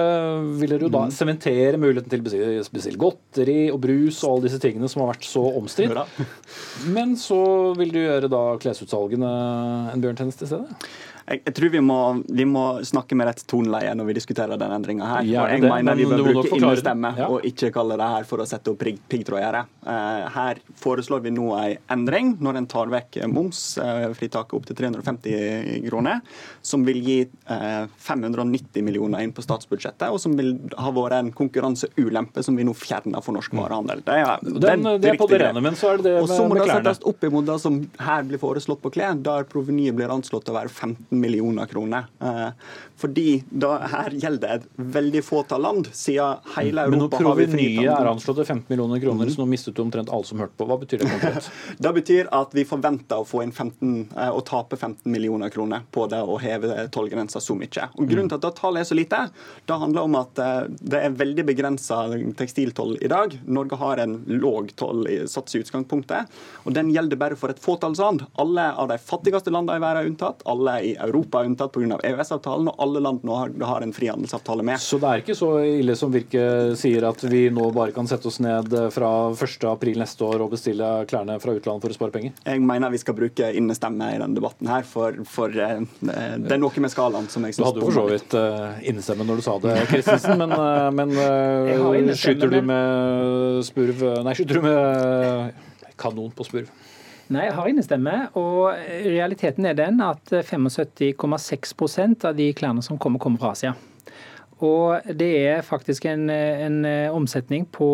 vil 0.57 0.73
dere 0.73 0.87
jo 0.87 0.91
da 0.93 1.03
mm. 1.05 1.13
sementere 1.13 1.81
muligheten 1.81 2.09
til 2.09 2.23
å 2.23 2.65
bestille 2.73 3.01
godteri 3.01 3.59
og 3.69 3.77
brus 3.83 4.23
og 4.23 4.31
alle 4.31 4.47
disse 4.47 4.61
tingene 4.63 4.89
som 4.89 5.03
har 5.03 5.13
vært 5.13 5.27
så 5.29 5.43
omstridt. 5.59 5.93
Men 6.95 7.13
så 7.21 7.41
vil 7.77 7.93
du 7.93 8.01
gjøre 8.01 8.31
da 8.31 8.45
klesutsalgene 8.63 9.33
en 9.93 10.01
bjørntjeneste 10.01 10.47
i 10.47 10.53
stedet? 10.53 10.87
Jeg, 11.25 11.39
jeg, 11.41 11.53
tror 11.57 11.71
vi 11.73 11.79
må, 11.81 11.99
vi 12.37 12.45
må, 12.45 12.63
snakke 12.85 13.15
med 13.17 13.25
rett 13.25 13.39
toneleie 13.49 13.93
når 13.97 14.09
vi 14.11 14.15
diskuterer 14.19 14.59
denne 14.61 14.77
endringa 14.77 15.07
her. 15.09 15.23
Ja, 15.25 15.45
jeg 15.49 15.63
det, 15.63 15.71
mener 15.71 15.97
vi 15.97 16.05
bør 16.05 16.21
bruke 16.27 16.51
innestemme 16.53 17.11
ja. 17.17 17.29
og 17.33 17.47
ikke 17.49 17.71
kalle 17.73 17.97
det 17.97 18.09
her 18.11 18.27
for 18.29 18.43
å 18.43 18.45
sette 18.45 18.69
opp 18.69 18.83
piggtrådgjerde. 19.09 19.63
Uh, 19.87 20.27
her 20.35 20.61
foreslår 20.77 21.23
vi 21.25 21.33
nå 21.33 21.47
en 21.57 21.95
endring 21.95 22.35
når 22.45 22.59
en 22.61 22.67
tar 22.69 22.91
vekk 22.93 23.17
momsfritaket 23.31 24.53
uh, 24.53 24.59
opp 24.59 24.67
til 24.69 24.77
350 24.77 25.87
kroner, 25.87 26.21
som 26.61 26.85
vil 26.85 27.01
gi 27.01 27.17
uh, 27.49 27.89
590 28.05 28.85
millioner 28.85 29.25
inn 29.25 29.33
på 29.33 29.41
statsbudsjettet, 29.45 30.05
og 30.13 30.21
som 30.21 30.37
vil 30.37 30.53
ha 30.77 30.93
vært 30.93 31.17
en 31.23 31.33
konkurranseulempe 31.33 32.45
som 32.45 32.57
vi 32.57 32.67
nå 32.69 32.77
fjerner 32.77 33.25
for 33.25 33.33
norsk 33.37 33.55
mm. 33.55 33.63
varehandel. 33.63 34.05
Det 34.05 34.19
er, 34.21 34.45
Den, 34.45 34.85
det 35.01 35.15
er 35.15 35.19
på 35.21 35.29
det 35.33 35.41
rene, 35.41 35.65
men 35.65 35.79
så 35.79 35.95
er 35.95 36.03
det 36.03 36.11
det 36.11 36.15
med, 36.19 36.27
og 36.27 36.29
så 36.35 36.45
må 36.45 36.61
det 36.61 36.69
settes 36.69 37.01
opp 37.09 37.25
imot 37.25 37.49
det 37.49 37.57
som 37.65 37.81
her 37.97 38.29
blir 38.29 38.41
foreslått 38.45 38.85
på 38.85 38.93
klær, 38.93 39.17
der 39.25 39.49
provenyet 39.49 39.97
blir 39.97 40.13
anslått 40.13 40.53
å 40.53 40.59
være 40.59 40.69
15 40.69 41.14
millioner 41.19 41.65
kroner. 41.65 42.05
Fordi 42.97 43.43
da, 43.49 43.75
her 43.91 44.13
gjelder 44.15 44.59
et 44.59 44.67
veldig 44.95 45.21
fåtall 45.25 45.61
land, 45.65 45.89
siden 45.93 46.45
hele 46.55 46.85
Europa 46.87 47.19
har 47.19 47.35
vi 47.35 47.47
frihandel. 47.49 47.89
Men 47.91 48.07
er 48.07 48.11
anslått 48.11 48.39
til 48.39 48.47
15 48.47 48.71
millioner 48.71 49.01
kroner, 49.03 49.31
så 49.33 49.41
nå 49.41 49.47
mistet 49.51 49.75
du 49.75 49.81
omtrent 49.83 50.11
alle 50.15 50.27
som 50.27 50.39
hørte 50.39 50.55
på. 50.55 50.67
Hva 50.69 50.77
betyr 50.79 51.03
det 51.03 51.09
konkret? 51.11 51.49
det 51.85 51.93
betyr 51.99 52.31
at 52.35 52.55
vi 52.55 52.65
forventer 52.67 53.19
å 53.19 53.27
få 53.27 53.43
inn 53.43 53.51
15, 53.51 53.91
eh, 54.15 54.31
å 54.31 54.39
tape 54.47 54.79
15 54.79 55.11
millioner 55.11 55.51
kroner 55.53 55.83
på 55.91 56.07
det 56.11 56.21
å 56.23 56.39
heve 56.41 56.87
tollgrensa 56.95 57.43
så 57.43 57.57
mye. 57.59 57.89
Og 57.99 58.07
Grunnen 58.07 58.31
til 58.31 58.39
at 58.39 58.47
det 58.47 58.53
tallet 58.61 58.85
er 58.85 58.89
så 58.89 58.97
lite, 58.97 59.21
det 59.67 59.79
handler 59.83 60.07
om 60.07 60.17
at 60.21 60.41
eh, 60.41 60.61
det 60.79 61.03
er 61.03 61.19
veldig 61.19 61.47
begrensa 61.51 62.01
tekstiltoll 62.39 62.95
i 63.03 63.11
dag. 63.11 63.35
Norge 63.45 63.79
har 63.81 64.01
en 64.05 64.17
låg 64.31 64.71
tollsats 64.79 65.59
i 65.59 65.63
utgangspunktet, 65.65 66.31
og 66.63 66.79
den 66.79 66.95
gjelder 66.95 67.19
bare 67.19 67.39
for 67.39 67.51
et 67.51 67.61
fåtall 67.61 67.97
land. 67.99 68.25
Alle 68.33 68.71
av 68.73 68.87
de 68.87 68.97
fattigste 68.97 69.51
landene 69.51 69.77
i 69.77 69.83
verden 69.83 70.01
er 70.01 70.09
unntatt, 70.09 70.43
alle 70.45 70.75
i 70.83 70.93
Europa 70.95 71.41
er 71.41 71.51
unntatt 71.51 71.73
pga. 71.75 71.99
EØS-avtalen, 72.05 72.69
og 72.71 72.81
alle 72.85 73.01
land 73.03 73.25
nå 73.25 73.35
har, 73.39 73.53
har 73.69 73.85
en 73.85 73.93
frihandelsavtale 73.95 74.65
med. 74.65 74.81
Så 74.81 74.99
det 75.01 75.11
er 75.11 75.23
ikke 75.23 75.37
så 75.37 75.51
ille 75.65 75.97
som 75.99 76.13
Virke 76.13 76.45
sier, 76.79 77.05
at 77.09 77.23
vi 77.27 77.47
nå 77.53 77.69
bare 77.75 77.93
kan 77.95 78.07
sette 78.09 78.29
oss 78.29 78.39
ned 78.43 78.71
fra 78.93 79.11
1.4 79.33 79.95
neste 79.99 80.27
år 80.27 80.45
og 80.45 80.53
bestille 80.53 80.91
klærne 81.09 81.37
fra 81.43 81.55
utlandet 81.57 81.85
for 81.85 81.95
å 81.95 81.97
spare 81.97 82.15
penger? 82.15 82.35
Jeg 82.45 82.63
mener 82.63 82.93
vi 82.93 83.01
skal 83.01 83.17
bruke 83.17 83.51
innestemme 83.57 84.11
i 84.15 84.21
denne 84.21 84.37
debatten 84.37 84.69
her, 84.71 84.85
for, 84.87 85.17
for 85.29 85.51
eh, 85.51 85.81
det 86.05 86.55
er 86.55 86.61
noe 86.61 86.83
med 86.85 86.93
skalaen 86.93 87.29
som 87.31 87.45
jeg 87.47 87.57
syns 87.57 87.63
Du 87.63 87.67
hadde 87.67 87.83
jo 87.83 87.89
for 87.89 87.99
så 87.99 88.07
vidt 88.09 88.37
uh, 88.37 88.79
innestemme 88.85 89.27
når 89.27 89.41
du 89.41 89.45
sa 89.45 89.57
det, 89.63 89.75
Christensen, 89.91 90.41
men, 90.41 90.55
uh, 90.55 90.89
men 90.95 91.15
uh, 91.21 92.15
skyter 92.15 92.51
du 92.51 92.59
med 92.65 93.63
spurv 93.67 94.03
Nei, 94.25 94.35
skyter 94.37 94.59
du 94.59 94.65
med 94.65 95.63
kanon 95.99 96.33
på 96.35 96.47
spurv? 96.47 96.71
Nei, 97.33 97.47
jeg 97.47 97.55
har 97.57 97.67
innestemme. 97.69 98.13
Og 98.37 98.75
realiteten 99.05 99.65
er 99.65 99.77
den 99.77 100.01
at 100.05 100.29
75,6% 100.29 102.27
av 102.29 102.37
de 102.37 102.51
klærne 102.57 102.85
som 102.85 102.99
kommer, 103.01 103.21
kommer 103.21 103.41
fra 103.41 103.55
Asia. 103.55 103.73
Og 104.63 105.03
det 105.19 105.31
er 105.49 105.65
faktisk 105.67 106.05
en, 106.07 106.29
en 106.29 106.85
omsetning 107.11 107.65
på 107.75 107.89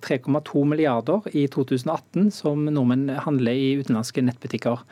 3,2 0.00 0.62
milliarder 0.64 1.26
i 1.36 1.44
2018 1.52 2.30
som 2.32 2.64
nordmenn 2.64 3.10
handler 3.26 3.52
i 3.52 3.74
utenlandske 3.82 4.24
nettbutikker. 4.24 4.86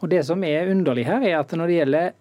Og 0.00 0.12
Det 0.12 0.22
som 0.28 0.44
er 0.46 0.70
underlig 0.70 1.08
her, 1.08 1.24
er 1.26 1.40
at 1.40 1.52
når 1.56 1.66
det 1.66 1.80
gjelder 1.80 2.12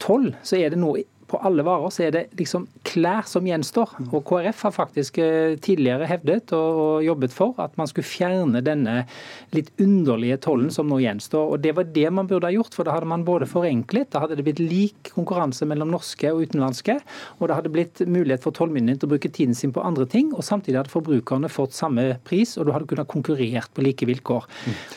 toll, 0.00 0.30
så 0.46 0.60
er 0.60 0.70
det 0.72 0.78
noe 0.80 1.02
på 1.28 1.40
alle 1.44 1.64
varer 1.66 1.92
så 1.92 2.06
er 2.06 2.14
det 2.14 2.22
liksom 2.38 2.66
klær 2.88 3.26
som 3.28 3.46
gjenstår. 3.46 3.94
Og 4.08 4.22
KrF 4.28 4.64
har 4.66 4.74
faktisk 4.74 5.20
eh, 5.22 5.56
tidligere 5.62 6.08
hevdet 6.08 6.54
og 6.56 7.04
jobbet 7.04 7.34
for 7.34 7.58
at 7.62 7.76
man 7.80 7.90
skulle 7.90 8.08
fjerne 8.08 8.62
denne 8.64 9.02
litt 9.56 9.70
underlige 9.82 10.38
tollen 10.44 10.72
som 10.74 10.88
nå 10.90 11.00
gjenstår. 11.04 11.54
Og 11.54 11.62
Det 11.64 11.74
var 11.76 11.88
det 11.94 12.06
man 12.14 12.30
burde 12.30 12.48
ha 12.48 12.54
gjort, 12.54 12.74
for 12.76 12.88
da 12.88 12.96
hadde 12.96 13.10
man 13.10 13.26
både 13.28 13.48
forenklet, 13.50 14.10
da 14.14 14.24
hadde 14.24 14.38
det 14.38 14.46
blitt 14.48 14.62
lik 14.62 15.12
konkurranse 15.14 15.68
mellom 15.68 15.92
norske 15.92 16.32
og 16.32 16.46
utenlandske, 16.48 16.98
og 17.38 17.48
det 17.48 17.58
hadde 17.58 17.74
blitt 17.74 18.04
mulighet 18.08 18.44
for 18.44 18.56
tollmyndighetene 18.56 19.02
til 19.02 19.10
å 19.10 19.14
bruke 19.14 19.32
tiden 19.32 19.56
sin 19.58 19.74
på 19.74 19.84
andre 19.84 20.08
ting, 20.08 20.32
og 20.34 20.46
samtidig 20.46 20.80
hadde 20.80 20.94
forbrukerne 20.94 21.52
fått 21.52 21.76
samme 21.76 22.10
pris, 22.28 22.56
og 22.56 22.68
du 22.68 22.74
hadde 22.74 22.88
kunnet 22.90 23.10
konkurrert 23.10 23.72
på 23.74 23.84
like 23.84 24.08
vilkår. 24.08 24.48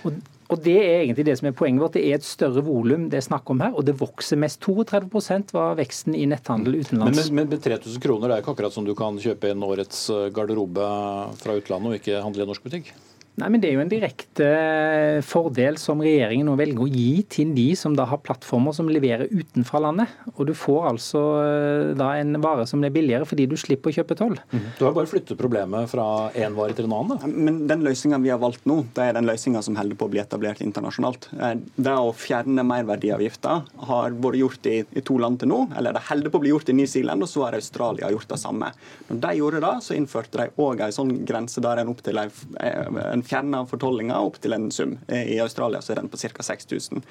Og 0.08 0.22
og 0.52 0.60
Det 0.64 0.78
er 0.78 1.06
egentlig 1.06 1.26
det 1.30 1.38
som 1.40 1.48
er 1.48 1.56
poenget 1.56 1.84
vårt. 1.84 1.94
Det 1.96 2.04
er 2.04 2.18
et 2.20 2.28
større 2.28 2.64
volum 2.66 3.08
det 3.12 3.22
er 3.22 3.24
snakk 3.24 3.48
om 3.54 3.62
her, 3.64 3.72
og 3.72 3.86
det 3.88 3.96
vokser 4.00 4.40
mest. 4.40 4.60
32% 4.62 5.54
var 5.56 5.78
veksten 5.80 6.18
i 6.18 6.26
netthandel 6.28 6.82
utenlands. 6.82 7.30
Men 7.32 7.40
med, 7.40 7.56
med 7.56 7.64
3000 7.64 8.04
kroner, 8.04 8.34
er 8.34 8.44
ikke 8.44 8.52
akkurat 8.56 8.76
som 8.76 8.88
du 8.88 8.92
kan 8.98 9.20
kjøpe 9.22 9.54
en 9.54 9.64
årets 9.64 10.04
eh, 10.12 10.28
garderobe 10.36 10.90
fra 11.40 11.56
utlandet 11.56 11.94
og 11.94 11.98
ikke 12.02 12.20
handle 12.26 12.44
i 12.44 12.46
en 12.46 12.52
norsk 12.52 12.68
butikk? 12.68 12.92
Nei, 13.40 13.48
men 13.48 13.62
Det 13.62 13.70
er 13.70 13.78
jo 13.78 13.84
en 13.86 13.92
direkte 13.92 14.46
eh, 14.46 15.20
fordel 15.24 15.78
som 15.80 16.02
regjeringen 16.04 16.50
nå 16.50 16.58
velger 16.60 16.84
å 16.84 16.90
gi 16.92 17.24
til 17.32 17.54
de 17.56 17.70
som 17.80 17.94
da 17.96 18.04
har 18.10 18.20
plattformer 18.22 18.76
som 18.76 18.90
leverer 18.92 19.32
utenfra 19.32 19.80
landet. 19.86 20.12
Og 20.36 20.50
Du 20.50 20.54
får 20.58 20.90
altså 20.90 21.22
eh, 21.40 21.94
da 21.98 22.12
en 22.20 22.36
vare 22.44 22.68
som 22.70 22.84
er 22.84 22.94
billigere 22.94 23.28
fordi 23.30 23.48
du 23.50 23.56
slipper 23.60 23.92
å 23.92 23.96
kjøpe 23.96 24.18
toll. 24.20 24.36
Mm. 24.52 24.66
Du 24.78 24.84
har 24.84 24.96
bare 24.98 25.10
flyttet 25.10 25.40
problemet 25.40 25.90
fra 25.92 26.06
én 26.36 26.58
vare 26.58 26.76
til 26.76 26.90
en 26.90 26.98
annen? 26.98 27.22
da. 27.22 27.32
Men 27.32 27.62
Den 27.72 27.86
løsninga 27.88 28.20
vi 28.22 28.34
har 28.34 28.42
valgt 28.42 28.68
nå, 28.70 28.82
det 28.98 29.08
er 29.08 29.18
den 29.18 29.30
løsninga 29.30 29.64
som 29.64 29.80
holder 29.80 29.98
på 29.98 30.10
å 30.10 30.14
bli 30.14 30.22
etablert 30.22 30.62
internasjonalt. 30.66 31.30
Eh, 31.40 31.56
det 31.80 31.96
å 31.96 32.12
fjerne 32.12 32.68
merverdiavgifta 32.68 33.58
har 33.88 34.20
vært 34.22 34.42
gjort 34.42 34.70
i, 34.70 34.78
i, 34.92 35.06
to 35.08 35.18
land 35.22 35.40
til 35.42 35.54
nå. 35.54 35.62
eller 35.80 35.96
Det 35.96 36.04
holder 36.12 36.36
på 36.36 36.42
å 36.42 36.46
bli 36.46 36.54
gjort 36.54 36.74
i 36.74 36.78
New 36.78 36.90
Zealand, 36.90 37.24
og 37.24 37.32
så 37.32 37.48
har 37.48 37.58
Australia 37.58 38.12
gjort 38.12 38.36
det 38.36 38.42
samme. 38.44 38.74
Når 39.08 39.24
de 39.24 39.34
gjorde 39.40 39.64
det, 39.64 39.74
så 39.88 39.96
innførte 39.96 40.44
de 40.44 40.62
òg 40.62 40.84
ei 40.84 40.92
sånn 40.94 41.16
grense 41.26 41.64
der 41.64 41.82
en 41.82 41.96
opptil 41.96 42.20
en 42.22 43.26
en 43.34 43.56
av 43.58 43.70
fortollinga 43.72 44.20
opp 44.22 44.40
til 44.42 44.56
en 44.56 44.70
sum. 44.72 44.98
I 45.08 45.40
Australia 45.44 45.82
så 45.82 45.94
er 45.94 46.02
den 46.02 46.10
på 46.12 46.20
ca. 46.22 46.44
6000. 46.44 47.02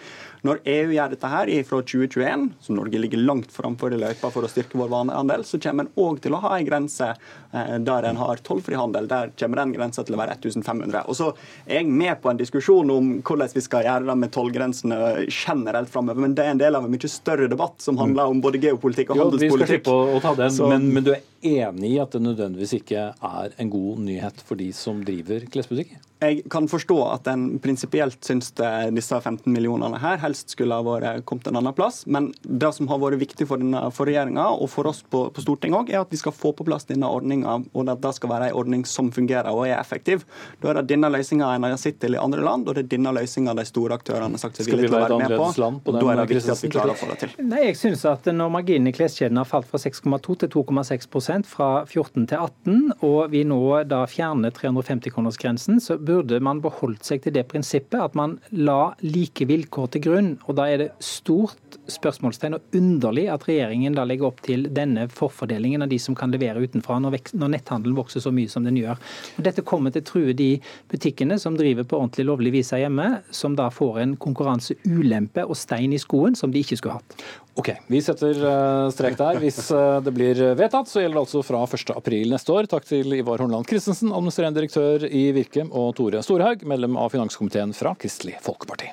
Når 0.47 0.61
EU 0.65 0.93
gjør 0.95 1.13
dette 1.15 1.31
her 1.33 1.53
fra 1.69 1.81
2021, 1.83 2.47
som 2.65 2.79
Norge 2.79 3.01
ligger 3.01 3.23
langt 3.23 3.53
framfor 3.53 3.95
i 3.95 4.01
løypa 4.01 4.31
for 4.33 4.47
å 4.47 4.51
styrke 4.51 4.79
vår 4.81 4.91
vanehandel, 4.93 5.45
så 5.45 5.61
kommer 5.63 5.87
en 5.87 5.93
òg 6.01 6.21
til 6.25 6.37
å 6.37 6.43
ha 6.45 6.55
en 6.57 6.67
grense 6.69 7.11
eh, 7.11 7.77
der 7.87 8.09
en 8.09 8.21
har 8.21 8.43
tollfri 8.47 8.79
handel. 8.79 9.09
Der 9.11 9.33
kommer 9.39 9.63
den 9.63 9.75
grensa 9.77 10.05
til 10.07 10.17
å 10.17 10.21
være 10.23 10.37
1500. 10.39 11.05
Og 11.07 11.19
så 11.19 11.31
er 11.67 11.81
jeg 11.81 11.91
med 11.91 12.21
på 12.23 12.33
en 12.33 12.41
diskusjon 12.41 12.95
om 12.95 13.13
hvordan 13.21 13.55
vi 13.55 13.65
skal 13.65 13.87
gjøre 13.87 14.09
det 14.11 14.19
med 14.21 14.35
tollgrensene 14.35 15.01
generelt 15.29 15.91
framover, 15.93 16.25
men 16.27 16.37
det 16.37 16.47
er 16.47 16.55
en 16.55 16.63
del 16.63 16.79
av 16.79 16.87
en 16.87 16.95
mye 16.95 17.11
større 17.11 17.49
debatt 17.51 17.81
som 17.83 17.99
handler 18.01 18.31
om 18.31 18.43
både 18.45 18.61
geopolitikk 18.63 19.15
og 19.15 19.25
handelspolitikk. 19.25 19.89
Jo, 19.89 19.99
vi 20.05 20.13
skal 20.13 20.21
å 20.21 20.23
ta 20.25 20.37
den, 20.43 20.55
så, 20.55 20.69
men, 20.71 20.91
men 20.95 21.07
du 21.07 21.15
er 21.15 21.25
enig 21.41 21.95
i 21.95 21.99
at 22.03 22.15
det 22.15 22.23
nødvendigvis 22.25 22.77
ikke 22.81 23.11
er 23.15 23.57
en 23.57 23.73
god 23.73 24.05
nyhet 24.07 24.45
for 24.47 24.61
de 24.61 24.71
som 24.77 25.03
driver 25.07 25.47
klesbutikker? 25.51 26.10
Jeg 26.21 26.43
kan 26.53 26.67
forstå 26.69 26.97
at 27.15 27.29
en 27.33 27.45
prinsipielt 27.63 28.19
syns 28.27 28.51
disse 28.53 29.21
15 29.21 29.49
millionene 29.53 29.97
her 30.03 30.19
helst 30.21 30.53
skulle 30.53 30.77
ha 30.77 30.85
vært 30.85 31.25
kommet 31.29 31.49
en 31.49 31.57
annen 31.61 31.77
plass. 31.77 32.03
Men 32.07 32.31
det 32.45 32.73
som 32.77 32.91
har 32.91 33.01
vært 33.01 33.21
viktig 33.23 33.47
for, 33.49 33.61
denne, 33.63 33.87
for 33.97 34.09
regjeringa 34.09 34.45
og 34.53 34.69
for 34.73 34.91
oss 34.91 35.01
på, 35.01 35.23
på 35.33 35.45
Stortinget 35.45 35.79
òg, 35.81 35.93
er 35.95 36.03
at 36.03 36.13
vi 36.13 36.21
skal 36.21 36.35
få 36.37 36.53
på 36.57 36.67
plass 36.69 36.85
denne 36.91 37.09
ordninga, 37.09 37.57
og 37.73 37.93
at 37.93 38.03
det 38.05 38.13
skal 38.19 38.33
være 38.35 38.51
en 38.51 38.59
ordning 38.61 38.85
som 38.89 39.09
fungerer 39.15 39.49
og 39.49 39.65
er 39.69 39.79
effektiv. 39.79 40.27
Da 40.61 40.73
er 40.73 40.81
det 40.81 40.91
denne 40.93 41.09
løsninga 41.13 41.55
en 41.55 41.69
har 41.71 41.81
sett 41.81 42.01
til 42.03 42.19
i 42.19 42.21
andre 42.21 42.45
land, 42.45 42.69
og 42.69 42.77
det 42.77 42.85
er 42.85 42.91
denne 42.97 43.15
løsninga 43.17 43.57
de 43.57 43.65
store 43.69 43.97
aktørene 44.01 44.37
har 44.37 44.45
sagt 44.45 44.61
seg 44.61 44.69
villige 44.69 44.91
til 44.91 44.99
å 44.99 45.03
være 45.07 45.21
med 45.23 45.37
på. 45.37 45.71
på 45.87 45.97
da 45.97 46.05
er 46.13 46.21
det 46.21 46.29
viktig 46.35 46.55
at 46.55 46.65
vi 46.67 46.73
klarer 46.75 46.95
å 46.95 46.99
få 47.01 47.11
det 47.13 47.19
til. 47.25 47.35
Nei, 47.51 47.65
jeg 47.71 47.81
synes 47.81 48.05
at 48.09 48.29
Når 48.31 48.53
marginen 48.53 48.89
i 48.91 48.95
kleskjeden 48.95 49.41
har 49.41 49.49
falt 49.49 49.69
fra 49.71 49.81
6,2 49.81 50.37
til 50.43 50.53
2,6% 50.53 51.49
fra 51.49 51.71
14 51.89 52.29
til 52.31 52.37
18, 52.37 52.79
og 53.07 53.33
vi 53.33 53.43
nå 53.49 53.61
da 53.89 54.05
fjerner 54.11 54.53
350-kronersgrensen, 54.55 55.81
så 55.83 55.97
burde 56.11 56.41
man 56.43 56.61
beholdt 56.65 57.07
seg 57.07 57.23
til 57.25 57.35
det 57.37 57.47
prinsippet 57.51 57.99
at 58.01 58.17
man 58.19 58.37
la 58.57 58.93
like 59.05 59.47
vilkår 59.47 59.91
til 59.95 60.05
grunn. 60.07 60.31
og 60.47 60.57
Da 60.59 60.67
er 60.71 60.83
det 60.83 60.89
stort 61.05 61.79
spørsmålstegn 61.91 62.57
og 62.57 62.77
underlig 62.77 63.27
at 63.33 63.47
regjeringen 63.49 63.97
da 63.97 64.05
legger 64.09 64.31
opp 64.31 64.43
til 64.47 64.67
denne 64.75 65.07
forfordelingen 65.13 65.85
av 65.85 65.91
de 65.91 65.99
som 66.03 66.17
kan 66.19 66.33
levere 66.35 66.63
utenfra, 66.63 66.99
når, 67.03 67.19
når 67.39 67.55
netthandelen 67.57 67.99
vokser 67.99 68.25
så 68.25 68.33
mye 68.35 68.51
som 68.51 68.67
den 68.67 68.79
gjør. 68.81 68.99
Og 69.39 69.47
dette 69.47 69.65
kommer 69.67 69.95
til 69.95 70.05
å 70.05 70.11
true 70.11 70.37
de 70.37 70.51
butikkene 70.91 71.39
som 71.41 71.59
driver 71.59 71.87
på 71.87 71.99
ordentlig 72.01 72.27
lovlig 72.29 72.55
vis 72.59 72.73
her 72.75 72.85
hjemme, 72.87 73.11
som 73.35 73.57
da 73.59 73.71
får 73.75 74.03
en 74.05 74.17
konkurranseulempe 74.21 75.47
og 75.47 75.59
stein 75.59 75.95
i 75.95 76.03
skoen 76.03 76.39
som 76.39 76.53
de 76.55 76.65
ikke 76.65 76.81
skulle 76.81 76.99
hatt. 76.99 77.21
Ok, 77.59 77.73
Vi 77.91 78.01
setter 78.03 78.37
eh, 78.47 78.91
strek 78.95 79.19
der. 79.19 79.41
Hvis 79.43 79.59
eh, 79.75 79.99
det 80.05 80.13
blir 80.15 80.39
vedtatt, 80.59 80.89
så 80.89 81.03
gjelder 81.03 81.19
det 81.19 81.25
altså 81.27 81.43
fra 81.45 81.65
1.4 81.67 82.23
neste 82.31 82.55
år. 82.55 82.71
Takk 82.71 82.87
til 82.89 83.19
Ivar 83.19 83.43
Hornland 83.43 83.69
Christensen, 83.69 84.13
administrerende 84.15 84.61
direktør 84.61 85.07
i 85.07 85.27
Virke, 85.37 85.67
og 85.71 85.95
Tore 85.99 86.23
Storhaug, 86.25 86.65
medlem 86.69 86.99
av 87.01 87.13
finanskomiteen 87.15 87.75
fra 87.77 87.97
Kristelig 87.99 88.39
Folkeparti. 88.45 88.93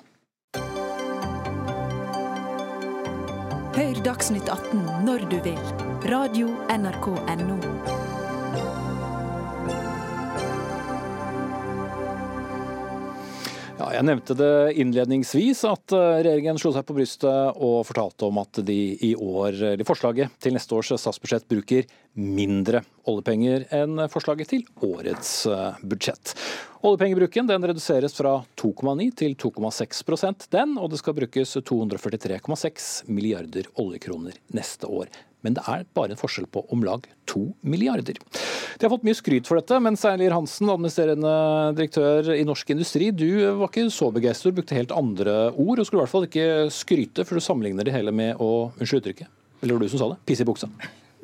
Hør 3.78 4.00
Dagsnytt 4.02 4.50
18 4.50 5.06
når 5.06 5.28
du 5.30 5.38
vil. 5.46 5.62
Radio 6.10 6.50
NRK 6.74 7.14
Radio.nrk.no. 7.14 7.97
Ja, 13.78 13.92
jeg 13.94 14.08
nevnte 14.08 14.34
det 14.34 14.54
innledningsvis 14.82 15.60
at 15.70 15.94
eh, 15.94 16.20
regjeringen 16.26 16.58
slo 16.58 16.72
seg 16.74 16.86
på 16.88 16.96
brystet 16.98 17.60
og 17.62 17.84
fortalte 17.86 18.26
om 18.26 18.40
at 18.42 18.58
de 18.66 18.78
i 19.06 19.12
år, 19.14 19.54
eller 19.76 19.86
forslaget 19.86 20.34
til 20.42 20.56
neste 20.58 20.74
års 20.74 20.90
statsbudsjett 20.98 21.46
bruker 21.52 21.86
mindre 22.18 22.82
oljepenger 23.08 23.68
enn 23.76 24.04
forslaget 24.12 24.52
til 24.54 24.66
årets 24.86 25.32
eh, 25.50 25.80
budsjett. 25.84 26.34
Oljepengebruken 26.88 27.50
den 27.50 27.66
reduseres 27.68 28.16
fra 28.18 28.36
2,9 28.60 29.10
til 29.18 29.38
2,6% 29.40 30.50
den, 30.54 30.76
og 30.78 30.92
det 30.94 31.02
skal 31.02 31.18
brukes 31.18 31.58
243,6 31.58 32.92
milliarder 33.10 33.72
oljekroner 33.82 34.38
neste 34.56 34.92
år 34.92 35.10
men 35.46 35.56
det 35.56 35.64
er 35.70 35.86
bare 35.96 36.12
en 36.12 36.20
forskjell 36.20 36.48
på 36.52 36.64
om 36.74 36.84
lag 36.84 37.06
to 37.30 37.44
milliarder. 37.62 38.18
De 38.18 38.86
har 38.86 38.92
fått 38.92 39.06
mye 39.08 39.18
skryt 39.18 39.50
for 39.50 39.60
dette, 39.60 39.80
men 39.84 39.98
Seiler 40.00 40.36
Hansen, 40.36 40.70
administrerende 40.74 41.34
direktør 41.78 42.34
i 42.36 42.44
Norsk 42.48 42.74
Industri, 42.74 43.12
du 43.16 43.30
var 43.62 43.72
ikke 43.72 43.88
så 43.94 44.12
begeistret, 44.16 44.58
brukte 44.58 44.78
helt 44.78 44.96
andre 44.96 45.38
ord, 45.54 45.80
og 45.80 45.88
skulle 45.88 46.02
i 46.02 46.06
hvert 46.06 46.16
fall 46.16 46.30
ikke 46.30 46.48
skryte, 46.74 47.28
for 47.28 47.38
du 47.38 47.46
sammenligner 47.48 47.88
det 47.88 47.96
hele 47.96 48.14
med 48.16 48.42
å 48.44 48.54
Unnskyld 48.78 49.04
uttrykket, 49.04 49.36
eller 49.62 49.78
var 49.78 49.84
det 49.84 49.90
du 49.90 49.94
som 49.96 50.04
sa 50.04 50.14
det? 50.14 50.24
Pisse 50.28 50.44
i 50.44 50.50
buksa. 50.50 50.70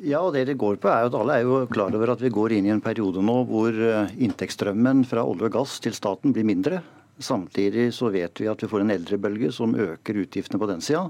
Ja, 0.04 0.20
og 0.20 0.34
det 0.36 0.44
det 0.50 0.58
går 0.60 0.76
på 0.80 0.90
er 0.92 1.04
jo 1.04 1.12
at 1.12 1.16
Alle 1.16 1.38
er 1.38 1.46
jo 1.46 1.62
klar 1.72 1.94
over 1.96 2.12
at 2.12 2.20
vi 2.20 2.32
går 2.32 2.58
inn 2.58 2.68
i 2.68 2.74
en 2.74 2.82
periode 2.84 3.22
nå 3.24 3.38
hvor 3.48 3.72
eh, 3.72 4.12
inntektsstrømmen 4.26 5.04
fra 5.08 5.24
olje 5.24 5.48
og 5.48 5.56
gass 5.56 5.78
til 5.84 5.96
staten 5.96 6.34
blir 6.36 6.46
mindre. 6.48 6.82
Samtidig 7.22 7.88
så 7.94 8.10
vet 8.12 8.40
vi 8.42 8.50
at 8.50 8.60
vi 8.60 8.68
får 8.68 8.82
en 8.82 8.92
eldrebølge 8.94 9.52
som 9.54 9.74
øker 9.78 10.24
utgiftene 10.24 10.60
på 10.60 10.68
den 10.68 10.82
sida. 10.84 11.06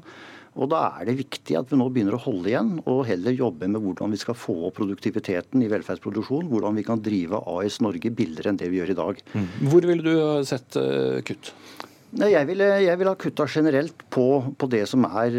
Og 0.54 0.68
Da 0.70 0.84
er 1.00 1.08
det 1.08 1.16
viktig 1.18 1.56
at 1.58 1.70
vi 1.72 1.78
nå 1.80 1.88
begynner 1.90 2.14
å 2.14 2.22
holde 2.22 2.52
igjen, 2.52 2.76
og 2.86 3.06
heller 3.08 3.34
jobbe 3.34 3.66
med 3.66 3.82
hvordan 3.82 4.12
vi 4.14 4.20
skal 4.20 4.36
få 4.38 4.54
opp 4.68 4.76
produktiviteten 4.78 5.64
i 5.64 5.70
velferdsproduksjon. 5.72 6.46
Hvordan 6.52 6.78
vi 6.78 6.84
kan 6.86 7.02
drive 7.02 7.40
AS 7.50 7.80
Norge 7.82 8.12
billigere 8.14 8.52
enn 8.52 8.60
det 8.60 8.70
vi 8.70 8.78
gjør 8.78 8.94
i 8.94 9.00
dag. 9.00 9.24
Mm. 9.34 9.48
Hvor 9.72 9.88
ville 9.90 10.06
du 10.06 10.46
sett 10.46 10.78
uh, 10.78 11.18
kutt? 11.26 11.50
Jeg 12.14 12.46
vil, 12.46 12.62
jeg 12.62 12.98
vil 13.00 13.08
ha 13.10 13.14
kutta 13.18 13.46
generelt 13.50 14.04
på, 14.14 14.26
på, 14.58 14.68
det 14.70 14.84
som 14.86 15.06
er 15.08 15.34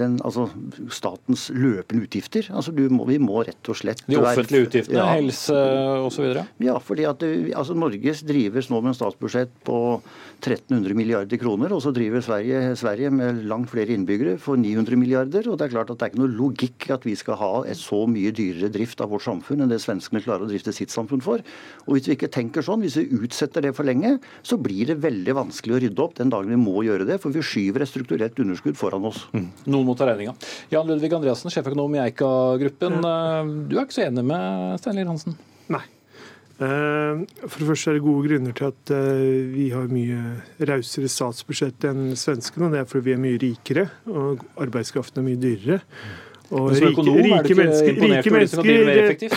den, 0.00 0.16
altså, 0.26 0.48
statens 0.90 1.48
løpende 1.54 2.08
utgifter. 2.08 2.48
Altså, 2.50 2.74
må, 2.90 3.06
vi 3.08 3.20
må 3.22 3.44
rett 3.46 3.70
og 3.70 3.78
slett 3.78 4.02
De 4.08 4.18
offentlige 4.18 4.66
utgiftene, 4.66 4.98
ja, 4.98 5.06
helse 5.14 5.58
osv.? 6.08 6.40
Ja, 6.64 6.78
fordi 6.82 7.06
at 7.08 7.22
altså, 7.22 7.76
Norge 7.78 8.16
drives 8.26 8.70
nå 8.72 8.82
med 8.82 8.94
en 8.94 8.98
statsbudsjett 8.98 9.54
på 9.68 9.78
1300 10.38 10.94
milliarder 10.94 11.40
kroner, 11.40 11.72
og 11.74 11.82
så 11.82 11.90
driver 11.94 12.22
Sverige, 12.22 12.76
Sverige 12.78 13.10
med 13.10 13.40
langt 13.50 13.70
flere 13.72 13.94
innbyggere 13.94 14.36
for 14.38 14.58
900 14.60 14.98
milliarder. 15.00 15.48
og 15.50 15.58
Det 15.58 15.66
er 15.66 15.72
klart 15.74 15.90
at 15.90 15.98
det 15.98 16.06
er 16.06 16.12
ikke 16.12 16.22
noe 16.22 16.30
logikk 16.30 16.86
at 16.94 17.06
vi 17.06 17.14
skal 17.18 17.38
ha 17.40 17.50
et 17.66 17.80
så 17.80 18.04
mye 18.06 18.30
dyrere 18.30 18.70
drift 18.70 19.02
av 19.02 19.10
vårt 19.10 19.26
samfunn 19.26 19.64
enn 19.64 19.72
det 19.72 19.80
svenskene 19.82 20.22
klarer 20.22 20.46
å 20.46 20.50
drifte 20.50 20.74
sitt 20.76 20.94
samfunn 20.94 21.24
for. 21.24 21.42
Og 21.86 21.96
Hvis 21.96 22.06
vi 22.06 22.16
ikke 22.16 22.30
tenker 22.30 22.62
sånn, 22.62 22.84
hvis 22.86 23.00
vi 23.00 23.08
utsetter 23.18 23.66
det 23.66 23.74
for 23.74 23.88
lenge, 23.88 24.18
så 24.46 24.60
blir 24.62 24.92
det 24.92 25.00
veldig 25.02 25.36
vanskelig 25.42 25.74
å 25.74 25.82
rydde 25.82 26.06
opp 26.06 26.16
den 26.22 26.30
dagen 26.30 26.54
vi 26.54 26.60
må 26.62 26.86
gjøre 26.86 27.08
det, 27.08 27.18
for 27.20 27.34
vi 27.34 27.42
skyver 27.42 27.82
et 27.82 27.90
strukturelt 27.90 28.38
underskudd 28.38 28.78
foran 28.78 29.10
oss. 29.10 29.26
Mm. 29.34 29.50
Noen 29.66 29.90
må 29.90 29.98
ta 29.98 30.06
regninga. 30.06 30.36
Jan 30.70 30.86
Ludvig 30.86 31.12
Andreassen, 31.18 31.50
sjeføkonom 31.50 31.98
i 31.98 32.04
Eika-gruppen. 32.06 33.02
Du 33.68 33.78
er 33.78 33.84
ikke 33.84 33.98
så 33.98 34.06
enig 34.06 34.26
med 34.30 34.78
Steinlir 34.78 35.10
Hansen? 35.10 35.34
Nei. 35.68 35.82
Eh, 36.58 37.18
for 37.46 37.60
det 37.60 37.66
første 37.68 37.92
er 37.92 37.98
det 37.98 38.02
gode 38.02 38.26
grunner 38.26 38.54
til 38.58 38.72
at 38.72 38.90
eh, 38.90 39.26
vi 39.52 39.68
har 39.70 39.84
mye 39.92 40.22
rausere 40.66 41.10
statsbudsjett 41.10 41.86
enn 41.86 42.16
svenskene. 42.18 42.72
Det 42.72 42.80
er 42.80 42.88
fordi 42.90 43.06
vi 43.06 43.14
er 43.14 43.20
mye 43.22 43.42
rikere, 43.42 43.84
og 44.10 44.42
arbeidskraften 44.58 45.22
er 45.22 45.28
mye 45.28 45.38
dyrere. 45.42 45.78
Og 46.48 46.72
rike, 46.72 47.04
rike, 47.04 47.54
mennesker, 47.54 47.92
rike, 48.00 48.32
mennesker, 48.32 48.62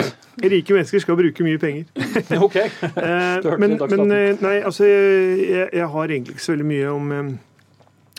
rike, 0.54 0.74
mennesker, 0.74 1.04
skal 1.04 1.18
bruke 1.20 1.46
mye 1.46 1.60
penger. 1.62 1.86
eh, 2.00 3.50
men, 3.60 3.78
men 3.78 4.06
nei, 4.08 4.58
altså, 4.64 4.88
jeg, 4.88 5.68
jeg, 5.76 5.90
har 5.94 6.16
egentlig 6.16 6.38
ikke 6.38 6.46
så 6.48 6.56
veldig 6.56 6.70
mye 6.72 6.94
om 6.96 7.16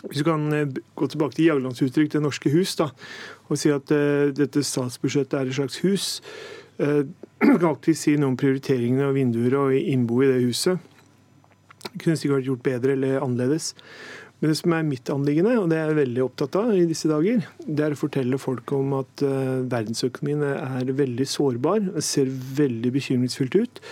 Hvis 0.03 0.19
du 0.19 0.27
kan 0.27 0.73
gå 0.99 1.07
tilbake 1.07 1.37
til 1.37 1.47
Jaglands 1.47 1.81
uttrykk 1.81 2.11
'Det 2.11 2.21
norske 2.21 2.51
hus' 2.51 2.75
da, 2.75 2.89
og 3.47 3.57
si 3.57 3.69
at 3.71 3.91
uh, 3.91 4.31
dette 4.35 4.63
statsbudsjettet 4.63 5.39
er 5.39 5.47
et 5.47 5.59
slags 5.59 5.79
hus. 5.85 6.09
Uh, 6.81 7.05
kan 7.37 7.67
alltid 7.69 7.93
si 7.93 8.15
noe 8.17 8.31
om 8.31 8.37
prioriteringene 8.39 9.05
og 9.05 9.13
vinduer 9.13 9.53
og 9.59 9.75
innbo 9.77 10.23
i 10.23 10.29
det 10.31 10.39
huset. 10.41 10.79
Det 11.83 11.99
kunne 12.01 12.17
sikkert 12.17 12.39
vært 12.39 12.47
gjort 12.47 12.63
bedre 12.65 12.95
eller 12.95 13.19
annerledes. 13.21 13.75
Men 14.41 14.49
det 14.49 14.57
som 14.57 14.73
er 14.73 14.87
mitt 14.87 15.11
anliggende, 15.13 15.53
og 15.61 15.69
det 15.69 15.77
er 15.77 15.91
jeg 15.91 15.99
veldig 15.99 16.23
opptatt 16.25 16.57
av 16.59 16.71
i 16.75 16.87
disse 16.89 17.07
dager, 17.07 17.45
det 17.63 17.85
er 17.85 17.93
å 17.93 17.99
fortelle 17.99 18.39
folk 18.41 18.73
om 18.73 18.97
at 18.97 19.21
uh, 19.21 19.61
verdensøkonomien 19.69 20.41
er 20.49 20.89
veldig 20.97 21.27
sårbar. 21.29 21.85
Det 21.93 22.03
ser 22.03 22.33
veldig 22.57 22.91
bekymringsfullt 22.97 23.59
ut. 23.61 23.83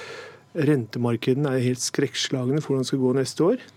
Rentemarkedene 0.72 1.54
er 1.54 1.68
helt 1.70 1.86
skrekkslagne 1.86 2.60
for 2.60 2.74
hvordan 2.74 2.84
det 2.84 2.92
skal 2.92 3.04
gå 3.06 3.14
neste 3.16 3.46
år. 3.46 3.68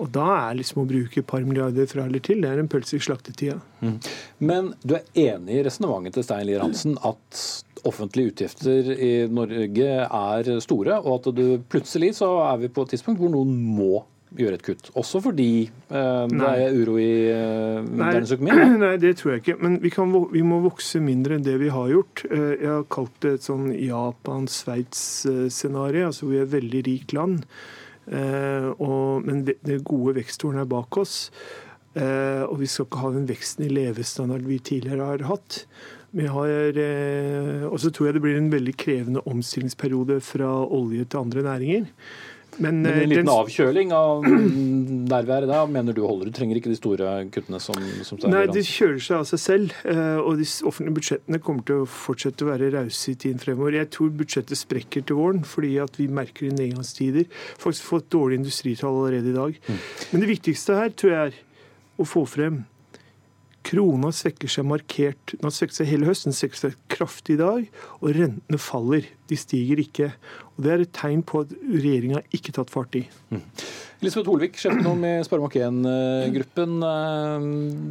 Og 0.00 0.08
da 0.14 0.28
er 0.48 0.56
liksom 0.56 0.82
å 0.82 0.88
bruke 0.88 1.20
et 1.20 1.28
par 1.28 1.44
milliarder 1.44 1.88
fra 1.90 2.06
eller 2.08 2.22
til, 2.24 2.40
det 2.44 2.52
er 2.52 2.62
en 2.62 2.70
pølse 2.72 2.96
i 2.96 3.04
slaktetida. 3.04 3.58
Mm. 3.82 3.98
Men 4.40 4.72
du 4.82 4.96
er 4.96 5.34
enig 5.34 5.58
i 5.58 5.66
resonnementet 5.66 6.20
til 6.20 6.26
Stein 6.26 6.46
Lier 6.48 6.64
Hansen 6.64 6.96
at 7.04 7.42
offentlige 7.88 8.32
utgifter 8.32 8.92
i 8.94 9.12
Norge 9.32 9.90
er 10.06 10.54
store, 10.62 11.00
og 11.02 11.18
at 11.18 11.36
du 11.36 11.44
plutselig 11.70 12.14
så 12.20 12.30
er 12.46 12.62
vi 12.62 12.72
på 12.72 12.86
et 12.86 12.94
tidspunkt 12.94 13.20
hvor 13.20 13.32
noen 13.32 13.52
må 13.52 14.04
gjøre 14.38 14.54
et 14.56 14.62
kutt. 14.64 14.88
Også 14.98 15.20
fordi 15.24 15.68
eh, 15.68 16.26
det 16.30 16.48
er 16.48 16.72
uro 16.72 16.96
i 17.00 17.28
eh, 17.28 17.80
verdensøkonomien? 17.84 18.58
økonomi? 18.58 18.78
nei, 18.86 18.96
det 19.02 19.12
tror 19.20 19.30
jeg 19.34 19.40
ikke. 19.42 19.58
Men 19.60 19.72
vi, 19.82 19.90
kan, 19.92 20.08
vi, 20.32 20.42
må 20.46 20.56
vokse 20.64 20.98
mindre 21.04 21.34
enn 21.36 21.46
det 21.46 21.56
vi 21.60 21.68
har 21.74 21.88
gjort. 21.92 22.16
Eh, 22.30 22.54
jeg 22.62 22.70
har 22.70 22.84
kalt 22.92 23.16
det 23.24 23.32
et 23.36 23.46
sånn 23.48 23.66
Japan-Sveits-scenario. 23.76 26.02
Altså 26.08 26.24
vi 26.30 26.36
er 26.40 26.44
et 26.46 26.56
veldig 26.56 26.82
rikt 26.88 27.10
land. 27.18 27.38
Eh, 28.10 28.68
og, 28.82 29.22
men 29.26 29.44
det 29.46 29.82
gode 29.86 30.16
veksttårnet 30.18 30.64
er 30.64 30.70
bak 30.70 30.98
oss. 31.00 31.30
Eh, 31.94 32.42
og 32.46 32.56
vi 32.62 32.68
skal 32.70 32.88
ikke 32.88 33.02
ha 33.02 33.10
den 33.14 33.28
veksten 33.28 33.66
i 33.66 33.72
levestandard 33.72 34.46
vi 34.48 34.58
tidligere 34.64 35.10
har 35.12 35.26
hatt. 35.28 35.64
Eh, 36.12 37.64
og 37.68 37.78
så 37.80 37.90
tror 37.90 38.08
jeg 38.08 38.16
det 38.16 38.24
blir 38.24 38.38
en 38.40 38.52
veldig 38.52 38.76
krevende 38.76 39.24
omstillingsperiode 39.28 40.20
fra 40.24 40.50
olje 40.66 41.04
til 41.04 41.24
andre 41.24 41.44
næringer. 41.46 41.90
Men, 42.58 42.82
Men, 42.82 42.92
en 42.92 43.08
liten 43.08 43.24
den, 43.24 43.32
avkjøling 43.32 43.92
av 43.96 44.26
nærværet 45.12 45.48
da, 45.48 45.62
mener 45.70 45.96
du 45.96 46.02
holder? 46.04 46.28
Du 46.28 46.36
trenger 46.36 46.58
ikke 46.58 46.72
de 46.72 46.78
store 46.78 47.12
kuttene 47.32 47.60
som, 47.62 47.78
som 48.04 48.20
Nei, 48.32 48.44
de 48.52 48.64
kjøler 48.66 49.00
seg 49.02 49.22
av 49.22 49.28
seg 49.30 49.42
selv. 49.42 49.76
Og 50.22 50.40
de 50.40 50.48
offentlige 50.68 50.96
budsjettene 50.98 51.40
kommer 51.44 51.66
til 51.68 51.84
å 51.84 51.88
fortsette 51.88 52.44
å 52.44 52.50
være 52.50 52.72
rause 52.74 53.14
i 53.14 53.16
tiden 53.24 53.40
fremover. 53.42 53.78
Jeg 53.80 53.92
tror 53.96 54.12
budsjettet 54.20 54.60
sprekker 54.60 55.06
til 55.08 55.20
våren 55.20 55.46
fordi 55.48 55.76
at 55.82 55.96
vi 56.00 56.10
merker 56.12 56.50
i 56.50 56.52
nedgangstider. 56.52 57.30
Faktisk 57.62 57.88
fått 57.94 58.10
dårlige 58.12 58.42
industritall 58.42 59.00
allerede 59.00 59.32
i 59.32 59.38
dag. 59.38 59.56
Mm. 59.68 59.80
Men 60.12 60.24
det 60.26 60.30
viktigste 60.34 60.76
her 60.76 60.92
tror 60.92 61.16
jeg 61.16 61.32
er 61.32 61.40
å 62.00 62.08
få 62.08 62.26
frem 62.28 62.62
Krona 63.66 64.10
svekker 64.14 64.50
seg 64.50 64.66
markert. 64.68 65.34
Den 65.34 65.46
har 65.46 65.54
svekket 65.54 65.80
seg 65.80 65.90
hele 65.92 66.08
høsten, 66.08 66.34
svekker 66.36 66.60
seg 66.60 66.76
kraftig 66.92 67.36
i 67.36 67.42
dag. 67.42 67.68
Og 68.00 68.14
rentene 68.16 68.60
faller. 68.60 69.06
De 69.30 69.38
stiger 69.38 69.80
ikke. 69.82 70.10
Og 70.56 70.66
Det 70.66 70.72
er 70.72 70.84
et 70.84 70.92
tegn 70.96 71.22
på 71.26 71.44
at 71.44 71.54
regjeringa 71.60 72.22
ikke 72.30 72.52
har 72.52 72.58
tatt 72.60 72.74
fart 72.74 72.98
i. 72.98 73.06
Mm. 73.32 73.44
Elisabeth 74.02 74.32
Holvik, 74.32 74.56
sjefen 74.58 75.04
i 75.06 75.12
Sparebank 75.22 75.54
1-gruppen. 75.62 76.72
Eh, 76.82 77.44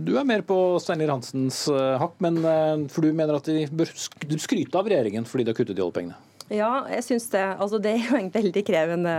du 0.03 0.11
er 0.19 0.27
mer 0.27 0.43
på 0.43 0.57
Steinar 0.83 1.13
Hansens 1.13 1.63
eh, 1.71 1.95
hakk, 2.01 2.17
men 2.23 2.41
eh, 2.43 2.83
for 2.91 3.07
du 3.07 3.15
mener 3.15 3.37
at 3.37 3.47
de 3.47 3.63
bør 3.71 3.93
skryte 3.95 4.75
av 4.75 4.91
regjeringen 4.91 5.23
fordi 5.27 5.47
de 5.47 5.53
har 5.53 5.59
kuttet 5.61 5.79
i 5.79 5.85
oljepengene? 5.85 6.19
Ja, 6.51 6.83
jeg 6.91 7.03
synes 7.05 7.29
det. 7.31 7.43
Altså, 7.63 7.79
det 7.79 7.93
er 7.95 8.07
jo 8.09 8.19
veldig 8.33 8.63
krevende 8.67 9.11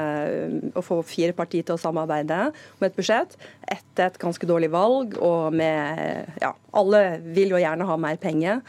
å 0.76 0.82
få 0.84 0.98
fire 1.06 1.32
partier 1.36 1.64
til 1.64 1.78
å 1.78 1.80
samarbeide 1.80 2.50
om 2.52 2.84
et 2.84 2.96
budsjett 2.98 3.38
etter 3.72 4.10
et 4.10 4.18
ganske 4.20 4.48
dårlig 4.48 4.68
valg. 4.72 5.16
og 5.16 5.54
med, 5.56 6.28
ja, 6.42 6.52
Alle 6.76 7.20
vil 7.24 7.54
jo 7.54 7.60
gjerne 7.62 7.88
ha 7.88 7.96
mer 7.96 8.20
penger. 8.20 8.60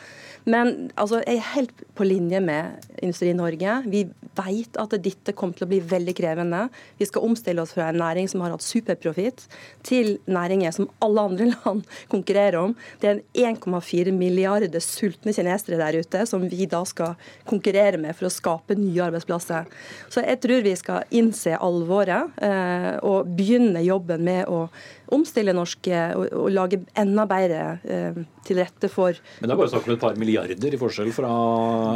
Men 0.46 0.92
altså, 1.00 1.22
jeg 1.24 1.40
er 1.40 1.52
helt 1.54 1.84
på 1.96 2.08
linje 2.08 2.40
med 2.44 2.88
Industri 3.00 3.34
Norge. 3.36 3.78
Vi 3.88 4.06
vet 4.36 4.80
at 4.80 4.96
dette 5.04 5.36
kommer 5.36 5.56
til 5.56 5.68
å 5.68 5.72
bli 5.72 5.80
veldig 5.80 6.16
krevende. 6.18 6.66
Vi 7.00 7.08
skal 7.08 7.24
omstille 7.28 7.64
oss 7.64 7.74
fra 7.76 7.90
en 7.92 8.00
næring 8.02 8.28
som 8.32 8.44
har 8.44 8.52
hatt 8.56 8.66
superprofitt, 8.66 9.46
til 9.84 10.18
næringer 10.28 10.76
som 10.76 10.90
alle 11.04 11.28
andre 11.30 11.50
land 11.56 11.84
konkurrerer 12.12 12.60
om. 12.60 12.76
Det 13.00 13.12
er 13.12 13.24
1,4 13.56 14.16
milliarder 14.16 14.84
sultne 14.84 15.36
kinesere 15.36 15.80
der 15.80 16.00
ute 16.00 16.26
som 16.30 16.44
vi 16.48 16.68
da 16.70 16.84
skal 16.88 17.16
konkurrere 17.50 18.00
med 18.02 18.16
for 18.16 18.28
å 18.28 18.34
skape 18.34 18.53
nye 18.80 19.04
arbeidsplasser. 19.06 19.70
Så 20.14 20.24
jeg 20.26 20.42
tror 20.44 20.66
vi 20.66 20.76
skal 20.80 21.08
innse 21.16 21.58
alvoret 21.58 22.38
eh, 22.44 22.94
og 23.04 23.32
begynne 23.38 23.84
jobben 23.86 24.24
med 24.26 24.50
å 24.52 24.68
omstille 25.16 25.56
norsk 25.56 25.90
og, 25.94 26.26
og 26.44 26.50
lage 26.54 26.82
enda 27.00 27.28
bedre 27.30 27.62
eh, 27.84 28.24
til 28.44 28.60
rette 28.60 28.90
for 28.92 29.16
Men 29.40 29.50
det 29.50 29.56
er 29.56 29.62
bare 29.62 29.72
snakk 29.72 29.88
om 29.88 29.96
et 29.96 30.04
par 30.04 30.20
milliarder 30.20 30.76
i 30.76 30.82
forskjell 30.82 31.14
fra 31.16 31.32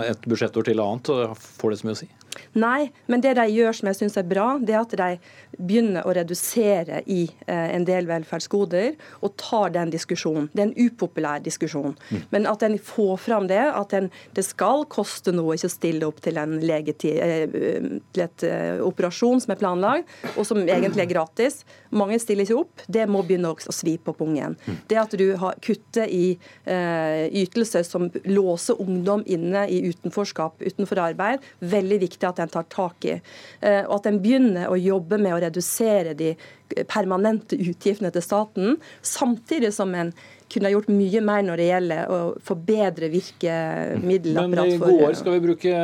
et 0.08 0.30
budsjettår 0.30 0.70
til 0.70 0.84
annet. 0.84 1.14
Får 1.60 1.74
det 1.74 1.82
så 1.82 1.90
mye 1.90 1.98
å 1.98 2.02
si? 2.04 2.10
Nei, 2.58 2.90
men 3.10 3.22
det 3.24 3.34
de 3.38 3.46
gjør 3.50 3.76
som 3.76 3.90
jeg 3.90 4.00
syns 4.00 4.18
er 4.20 4.28
bra, 4.28 4.48
det 4.62 4.76
er 4.76 4.84
at 4.84 4.96
de 5.00 5.10
begynner 5.58 6.06
å 6.06 6.14
redusere 6.16 7.02
i 7.10 7.24
eh, 7.48 7.70
en 7.74 7.86
del 7.88 8.08
velferdsgoder 8.10 8.96
og 9.26 9.36
tar 9.42 9.74
den 9.76 9.92
diskusjonen. 9.94 10.50
Det 10.54 10.64
er 10.64 10.70
en 10.70 10.88
upopulær 10.88 11.42
diskusjon. 11.46 11.96
Mm. 12.10 12.22
Men 12.34 12.50
at 12.50 12.66
en 12.66 12.78
får 12.78 13.16
fram 13.26 13.50
det, 13.50 13.62
at 13.62 13.96
en, 13.98 14.10
det 14.38 14.46
skal 14.46 14.86
koste 14.92 15.34
noe 15.36 15.58
ikke 15.58 15.72
å 15.72 15.74
stille 15.74 16.10
opp 16.10 16.22
til 16.26 16.40
en 16.42 16.58
legeti, 16.62 17.16
eh, 17.18 17.48
til 18.14 18.26
et 18.28 18.48
eh, 18.48 18.84
operasjon 18.86 19.44
som 19.44 19.56
er 19.56 19.62
planlagt, 19.62 20.14
og 20.36 20.46
som 20.48 20.62
egentlig 20.64 21.08
er 21.08 21.12
gratis. 21.12 21.64
Mange 21.96 22.20
stiller 22.22 22.46
ikke 22.46 22.62
opp. 22.62 22.86
Det 22.88 23.07
må 23.12 23.24
begynne 23.26 23.52
å 23.52 23.74
svi 23.74 23.98
på 23.98 24.14
pungen. 24.18 24.56
Mm. 24.66 24.78
Det 24.90 25.00
at 25.02 25.16
du 25.20 25.26
har 25.42 25.58
kutter 25.64 26.10
i 26.12 26.38
eh, 26.66 27.26
ytelser 27.44 27.86
som 27.88 28.10
låser 28.26 28.82
ungdom 28.82 29.24
inne 29.26 29.66
i 29.72 29.82
utenforskap, 29.90 30.62
utenfor 30.62 31.02
arbeid, 31.08 31.46
veldig 31.60 32.02
viktig 32.06 32.30
at 32.30 32.42
en 32.44 32.54
tar 32.54 32.68
tak 32.74 33.08
i. 33.10 33.18
Eh, 33.62 33.84
og 33.86 34.00
at 34.00 34.12
en 34.12 34.22
begynner 34.24 34.72
å 34.72 34.80
jobbe 34.80 35.20
med 35.22 35.36
å 35.36 35.42
redusere 35.44 36.16
de 36.18 36.34
permanente 36.92 37.56
utgiftene 37.56 38.12
til 38.12 38.24
staten, 38.24 38.76
samtidig 39.06 39.72
som 39.76 39.94
en 39.96 40.12
kunne 40.52 40.70
ha 40.70 40.74
gjort 40.74 40.90
mye 40.92 41.22
mer 41.28 41.44
når 41.44 41.60
det 41.60 41.68
gjelder 41.68 42.12
å 42.14 42.20
forbedre 42.48 43.10
virkemiddelapparatet. 43.12 44.54
Men 44.54 44.72
i 44.72 44.80
gode 44.82 45.10
år 45.10 45.18
skal 45.20 45.36
vi 45.36 45.42
bruke 45.44 45.82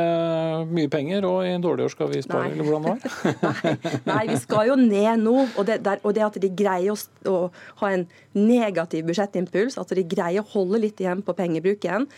mye 0.70 0.92
penger, 0.92 1.26
og 1.28 1.44
i 1.44 1.52
en 1.52 1.64
dårlig 1.64 1.88
år 1.88 1.92
skal 1.92 2.12
vi 2.12 2.22
spare, 2.24 2.48
Nei. 2.48 2.54
eller 2.54 2.68
hvordan 2.68 2.86
var 2.86 3.02
det? 3.02 3.12
Nei, 4.08 4.14
Nei, 4.14 4.22
vi 4.32 4.38
skal 4.40 4.70
jo 4.70 4.78
ned 4.80 5.24
nå. 5.24 5.36
Og 5.54 5.68
det, 5.68 5.80
der, 5.84 6.00
og 6.02 6.16
det 6.16 6.24
at 6.26 6.38
de 6.40 6.52
greier 6.56 6.94
å, 6.94 6.98
å, 7.30 7.36
ha 7.82 7.92
en 7.92 8.06
negativ 8.36 9.04
budsjettimpuls, 9.10 9.76
at 9.80 9.92
de 9.96 10.06
greier 10.08 10.40
å 10.42 10.52
holde 10.54 10.80
litt 10.86 11.04
igjen 11.04 11.20
på 11.24 11.36
pengebruken, 11.36 12.08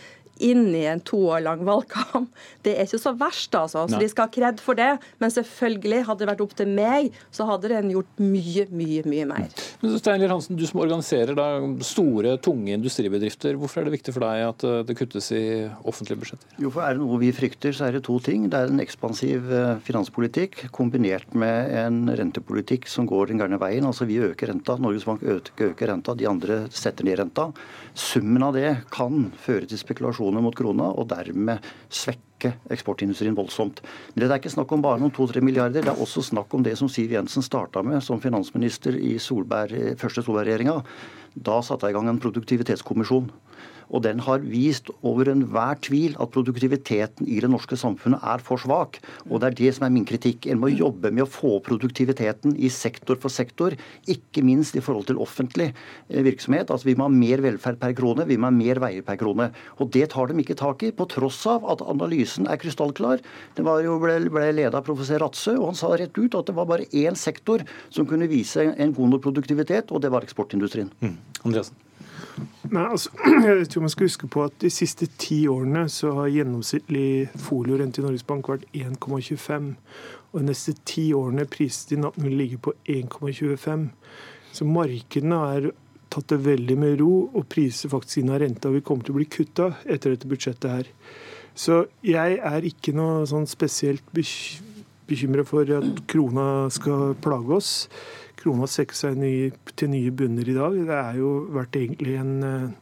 inn 0.43 0.69
i 0.77 0.85
en 0.91 1.01
to 1.01 1.19
år 1.33 1.45
lang 1.47 1.63
valgkamp, 1.67 2.29
det 2.67 2.75
er 2.77 2.89
ikke 2.89 3.01
så 3.01 3.13
verst, 3.19 3.55
altså. 3.57 3.87
Så 3.89 4.01
de 4.01 4.09
skal 4.11 4.29
ha 4.29 4.33
kred 4.33 4.61
for 4.63 4.79
det. 4.79 4.91
Men 5.23 5.33
selvfølgelig, 5.33 6.03
hadde 6.09 6.25
det 6.25 6.31
vært 6.31 6.43
opp 6.45 6.55
til 6.59 6.71
meg, 6.77 7.15
så 7.35 7.47
hadde 7.49 7.71
den 7.73 7.93
gjort 7.95 8.23
mye, 8.23 8.67
mye, 8.71 9.05
mye 9.09 9.27
mer. 9.31 9.49
Men 9.83 9.97
Steinler 10.01 10.33
Hansen, 10.35 10.59
du 10.59 10.67
som 10.69 10.83
organiserer 10.85 11.37
da 11.39 11.49
store, 11.87 12.37
tunge 12.43 12.75
industribedrifter. 12.77 13.57
Hvorfor 13.61 13.83
er 13.83 13.89
det 13.89 13.97
viktig 13.97 14.15
for 14.17 14.27
deg 14.27 14.45
at 14.47 14.67
eh, 14.67 14.83
det 14.89 14.97
kuttes 14.99 15.31
i 15.37 15.45
offentlige 15.87 16.21
budsjetter? 16.23 16.57
Jo, 16.63 16.73
for 16.75 16.87
Er 16.87 16.97
det 16.97 17.03
noe 17.03 17.21
vi 17.23 17.33
frykter, 17.35 17.75
så 17.77 17.89
er 17.89 17.97
det 17.97 18.05
to 18.07 18.19
ting. 18.23 18.49
Det 18.53 18.61
er 18.61 18.73
en 18.73 18.83
ekspansiv 18.83 19.51
eh, 19.53 19.73
finanspolitikk 19.87 20.67
kombinert 20.77 21.35
med 21.39 21.73
en 21.81 22.03
rentepolitikk 22.19 22.89
som 22.91 23.09
går 23.09 23.33
den 23.33 23.43
gærne 23.43 23.61
veien. 23.63 23.87
Altså 23.89 24.09
Vi 24.09 24.21
øker 24.23 24.53
renta, 24.53 24.77
Norges 24.81 25.07
Bank 25.09 25.25
øker, 25.25 25.73
øker 25.73 25.93
renta, 25.93 26.15
de 26.17 26.29
andre 26.31 26.61
setter 26.75 27.07
ned 27.07 27.21
renta. 27.21 27.51
Summen 27.97 28.45
av 28.45 28.57
det 28.57 28.73
kan 28.93 29.31
føre 29.43 29.69
til 29.69 29.81
spekulasjoner 30.27 30.43
mot 30.43 30.55
krona, 30.57 30.91
og 30.93 31.09
dermed 31.09 31.63
svekke 31.89 32.55
eksportindustrien 32.71 33.37
voldsomt. 33.37 33.81
Men 34.15 34.25
det 34.25 34.31
er 34.31 34.41
ikke 34.41 34.53
snakk 34.53 34.73
om 34.73 34.83
bare 34.83 35.01
noen 35.01 35.13
to-tre 35.15 35.41
milliarder. 35.41 35.83
Det 35.83 35.93
er 35.93 36.03
også 36.03 36.23
snakk 36.23 36.53
om 36.55 36.63
det 36.63 36.77
som 36.77 36.89
Siv 36.89 37.13
Jensen 37.13 37.43
starta 37.43 37.83
med 37.83 38.03
som 38.03 38.21
finansminister 38.21 38.97
i 38.97 39.19
Solberg, 39.19 39.97
første 39.99 40.23
Solberg-regjeringa. 40.23 40.83
Da 41.37 41.61
satte 41.63 41.87
jeg 41.87 41.95
i 41.95 41.99
gang 41.99 42.09
en 42.09 42.21
produktivitetskommisjon. 42.21 43.31
Og 43.91 44.03
den 44.07 44.23
har 44.27 44.45
vist 44.45 44.91
over 45.07 45.31
enhver 45.31 45.79
tvil 45.85 46.17
at 46.23 46.33
produktiviteten 46.35 47.29
i 47.29 47.39
det 47.43 47.51
norske 47.51 47.79
samfunnet 47.79 48.23
er 48.27 48.43
for 48.45 48.61
svak. 48.63 48.99
Og 49.29 49.41
det 49.41 49.51
er 49.51 49.59
det 49.61 49.75
som 49.77 49.87
er 49.87 49.95
min 49.95 50.07
kritikk. 50.09 50.49
En 50.51 50.61
må 50.63 50.71
jobbe 50.73 51.13
med 51.13 51.27
å 51.27 51.31
få 51.31 51.57
produktiviteten 51.67 52.57
i 52.57 52.71
sektor 52.73 53.19
for 53.23 53.33
sektor, 53.33 53.77
ikke 54.11 54.45
minst 54.47 54.77
i 54.77 54.83
forhold 54.85 55.09
til 55.11 55.21
offentlig 55.23 55.71
eh, 55.73 56.23
virksomhet. 56.27 56.71
Altså 56.71 56.91
Vi 56.91 56.97
må 56.99 57.09
ha 57.09 57.15
mer 57.15 57.43
velferd 57.45 57.81
per 57.83 57.95
krone, 57.97 58.27
vi 58.29 58.39
må 58.41 58.51
ha 58.51 58.55
mer 58.55 58.83
veier 58.83 59.07
per 59.07 59.21
krone. 59.21 59.51
Og 59.81 59.91
det 59.95 60.11
tar 60.15 60.31
de 60.31 60.39
ikke 60.43 60.59
tak 60.59 60.87
i, 60.87 60.93
på 60.95 61.09
tross 61.13 61.43
av 61.51 61.67
at 61.71 61.85
analysen 61.87 62.51
er 62.51 62.61
krystallklar. 62.63 63.23
Var 63.67 63.83
jo 63.83 63.97
ble, 64.03 64.19
ble 64.33 64.51
ledet 64.55 64.77
av 64.79 64.87
professor 64.87 65.23
Ratsø, 65.23 65.57
og 65.59 65.73
han 65.73 65.79
sa 65.79 65.93
rett 65.95 66.17
ut 66.17 66.39
at 66.39 66.51
det 66.51 66.57
var 66.57 66.69
bare 66.71 66.89
én 66.95 67.19
sektor 67.19 67.65
som 67.91 68.07
kunne 68.09 68.31
vise 68.31 68.67
en 68.67 68.95
god 68.97 69.17
nok 69.17 69.27
produktivitet, 69.27 69.93
og 69.93 70.05
det 70.05 70.13
var 70.15 70.27
eksportindustrien. 70.27 70.93
Mm. 71.03 71.19
Andreasen. 71.45 71.86
Nei, 72.71 72.83
altså, 72.83 73.11
jeg 73.47 73.69
tror 73.71 73.85
man 73.87 73.93
skal 73.93 74.09
huske 74.09 74.29
på 74.31 74.45
at 74.45 74.57
De 74.61 74.71
siste 74.73 75.09
ti 75.21 75.45
årene 75.49 75.87
så 75.93 76.13
har 76.19 76.33
gjennomsnittlig 76.35 77.29
foliorente 77.41 78.03
i 78.03 78.05
Norges 78.05 78.27
Bank 78.27 78.51
vært 78.51 78.67
1,25. 78.75 79.73
Og 80.33 80.41
de 80.41 80.47
neste 80.51 80.75
ti 80.89 81.09
årene 81.17 81.47
priset 81.49 81.95
i 81.97 82.01
natten 82.01 82.27
vil 82.27 82.37
ligge 82.41 82.61
på 82.63 82.75
1,25. 82.93 83.89
Så 84.53 84.69
markedene 84.69 85.41
har 85.43 85.71
tatt 86.13 86.29
det 86.33 86.43
veldig 86.45 86.77
med 86.81 87.01
ro 87.01 87.13
og 87.27 87.49
priser 87.53 87.93
faktisk 87.93 88.23
inn 88.23 88.33
av 88.33 88.41
renta 88.43 88.73
vi 88.73 88.85
kommer 88.85 89.07
til 89.07 89.17
å 89.17 89.21
bli 89.21 89.29
kutta 89.31 89.73
etter 89.85 90.15
dette 90.15 90.31
budsjettet 90.31 90.71
her. 90.71 90.93
Så 91.57 91.87
jeg 92.05 92.39
er 92.45 92.69
ikke 92.69 92.93
noe 92.97 93.25
sånn 93.29 93.49
spesielt 93.49 94.05
bekymret 94.13 95.49
for 95.49 95.69
at 95.79 96.05
krona 96.11 96.69
skal 96.75 97.17
plage 97.25 97.57
oss 97.57 97.73
krona 98.47 98.71
strekker 98.71 98.97
seg 98.97 99.19
nye, 99.19 99.51
til 99.75 99.91
nye 99.91 100.15
bunner 100.15 100.47
i 100.47 100.57
dag. 100.57 100.77
Det 100.87 100.99
er 101.03 101.19
jo 101.19 101.31
vært 101.57 101.79
egentlig 101.81 102.15
en 102.23 102.35
eh, 102.47 102.75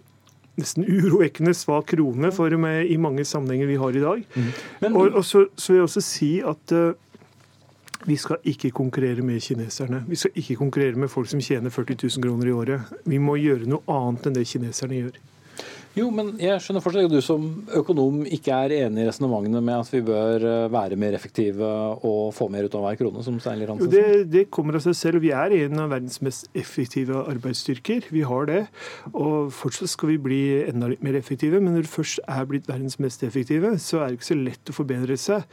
nesten 0.61 0.87
urovekkende 0.87 1.55
svak 1.57 1.89
krone 1.95 2.31
for 2.35 2.55
med, 2.61 2.85
i 2.87 2.99
mange 3.01 3.25
sammenhenger 3.27 3.71
vi 3.71 3.81
har 3.81 3.97
i 3.97 4.05
dag. 4.05 4.23
Mm. 4.35 4.53
Men, 4.85 5.01
og, 5.01 5.19
og 5.21 5.25
så, 5.25 5.47
så, 5.57 5.73
vil 5.73 5.81
jeg 5.81 5.89
også 5.89 6.05
si 6.05 6.31
at 6.45 6.75
uh, 6.77 6.93
vi 8.05 8.17
skal 8.21 8.45
ikke 8.45 8.71
konkurrere 8.77 9.25
med 9.25 9.41
kineserne. 9.43 10.05
Vi 10.09 10.21
skal 10.21 10.37
ikke 10.39 10.59
konkurrere 10.61 11.01
med 11.01 11.09
folk 11.09 11.31
som 11.31 11.41
tjener 11.41 11.73
40 11.73 11.97
000 12.03 12.27
kroner 12.27 12.51
i 12.51 12.55
året. 12.55 12.97
Vi 13.09 13.19
må 13.19 13.39
gjøre 13.41 13.71
noe 13.71 13.83
annet 13.89 14.29
enn 14.29 14.37
det 14.37 14.47
kineserne 14.51 15.01
gjør. 15.01 15.23
Jo, 15.95 16.09
men 16.11 16.33
jeg 16.43 16.59
skjønner 16.59 16.83
fortsatt 16.83 17.07
at 17.07 17.13
du 17.13 17.21
som 17.23 17.45
økonom 17.79 18.25
ikke 18.27 18.57
er 18.67 18.73
enig 18.81 19.05
i 19.05 19.07
resonnementene 19.07 19.61
med 19.63 19.85
at 19.85 19.93
vi 19.93 20.01
bør 20.03 20.47
eh, 20.51 20.67
være 20.75 20.99
mer 20.99 21.15
effektive 21.15 21.69
og 21.95 22.33
få 22.35 22.49
mer 22.51 22.67
ut 22.67 22.75
av 22.75 22.83
hver 22.89 22.99
krone, 22.99 23.23
som 23.23 23.39
Steinlir 23.43 23.71
Hansen 23.71 23.93
det, 23.93 24.25
det 24.33 24.49
kommer 24.55 24.75
av 24.75 24.83
seg 24.83 24.97
selv. 24.99 25.23
Vi 25.23 25.31
er 25.31 25.55
en 25.61 25.85
av 25.85 25.93
verdens 25.95 26.19
mest 26.25 26.51
effektive 26.59 27.23
arbeidsstyrker. 27.31 28.11
Vi 28.11 28.27
har 28.27 28.51
det. 28.51 28.61
Og 29.13 29.55
fortsatt 29.55 29.93
skal 29.95 30.17
vi 30.17 30.21
bli 30.27 30.43
enda 30.67 30.91
litt 30.91 31.05
mer 31.07 31.15
effektive. 31.21 31.63
Men 31.63 31.79
når 31.79 31.87
du 31.87 31.95
først 31.95 32.25
er 32.27 32.51
blitt 32.51 32.67
verdens 32.71 32.99
mest 33.03 33.23
effektive, 33.27 33.77
så 33.79 34.03
er 34.03 34.11
det 34.11 34.19
ikke 34.19 34.33
så 34.33 34.41
lett 34.41 34.75
å 34.75 34.79
forbedre 34.83 35.19
seg. 35.21 35.47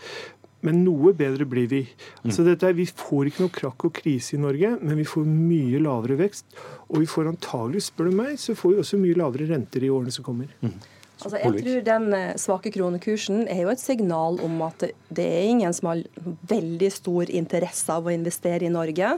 Men 0.66 0.84
noe 0.86 1.14
bedre 1.18 1.48
blir 1.50 1.68
vi. 1.72 1.82
Altså 2.22 2.46
dette 2.46 2.68
er, 2.68 2.78
vi 2.78 2.86
får 2.86 3.32
ikke 3.32 3.46
noe 3.46 3.56
krakk 3.56 3.86
og 3.90 3.96
krise 3.98 4.38
i 4.38 4.42
Norge, 4.42 4.76
men 4.82 5.00
vi 5.00 5.08
får 5.10 5.26
mye 5.28 5.82
lavere 5.82 6.20
vekst. 6.22 6.48
Og 6.92 7.02
vi 7.02 7.10
får 7.10 7.32
antagelig, 7.34 7.88
spør 7.88 8.12
du 8.12 8.18
meg, 8.22 8.36
så 8.42 8.58
får 8.58 8.76
vi 8.76 8.82
også 8.84 9.00
mye 9.02 9.22
lavere 9.22 9.50
renter 9.50 9.86
i 9.86 9.94
årene 9.94 10.14
som 10.14 10.28
kommer. 10.28 10.52
Mm. 10.62 10.76
Altså, 11.22 11.38
jeg 11.38 11.62
tror 11.62 11.82
Den 11.86 12.14
eh, 12.18 12.36
svake 12.42 12.72
kronekursen 12.74 13.44
er 13.46 13.64
jo 13.66 13.72
et 13.74 13.82
signal 13.82 14.40
om 14.42 14.62
at 14.66 14.88
det 15.14 15.26
er 15.26 15.50
ingen 15.52 15.74
som 15.78 15.92
har 15.92 16.02
veldig 16.50 16.90
stor 16.94 17.30
interesse 17.30 17.94
av 17.94 18.08
å 18.08 18.14
investere 18.14 18.66
i 18.66 18.74
Norge. 18.74 19.12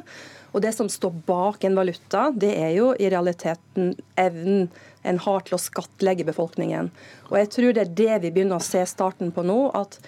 Og 0.53 0.61
Det 0.61 0.73
som 0.75 0.89
står 0.91 1.13
bak 1.27 1.63
en 1.63 1.77
valuta, 1.79 2.27
det 2.35 2.51
er 2.59 2.73
jo 2.75 2.91
i 2.99 3.07
realiteten 3.09 3.93
evnen 4.19 4.67
en 5.03 5.19
har 5.19 5.47
til 5.47 5.57
å 5.57 5.61
skattlegge 5.61 6.27
befolkningen. 6.27 6.91
Og 7.31 7.39
jeg 7.39 7.49
tror 7.55 7.73
det 7.73 7.85
er 7.85 7.95
det 8.01 8.19
vi 8.27 8.33
begynner 8.35 8.59
å 8.59 8.67
se 8.67 8.83
starten 8.87 9.33
på 9.35 9.43
nå. 9.47 9.71
at 9.73 9.99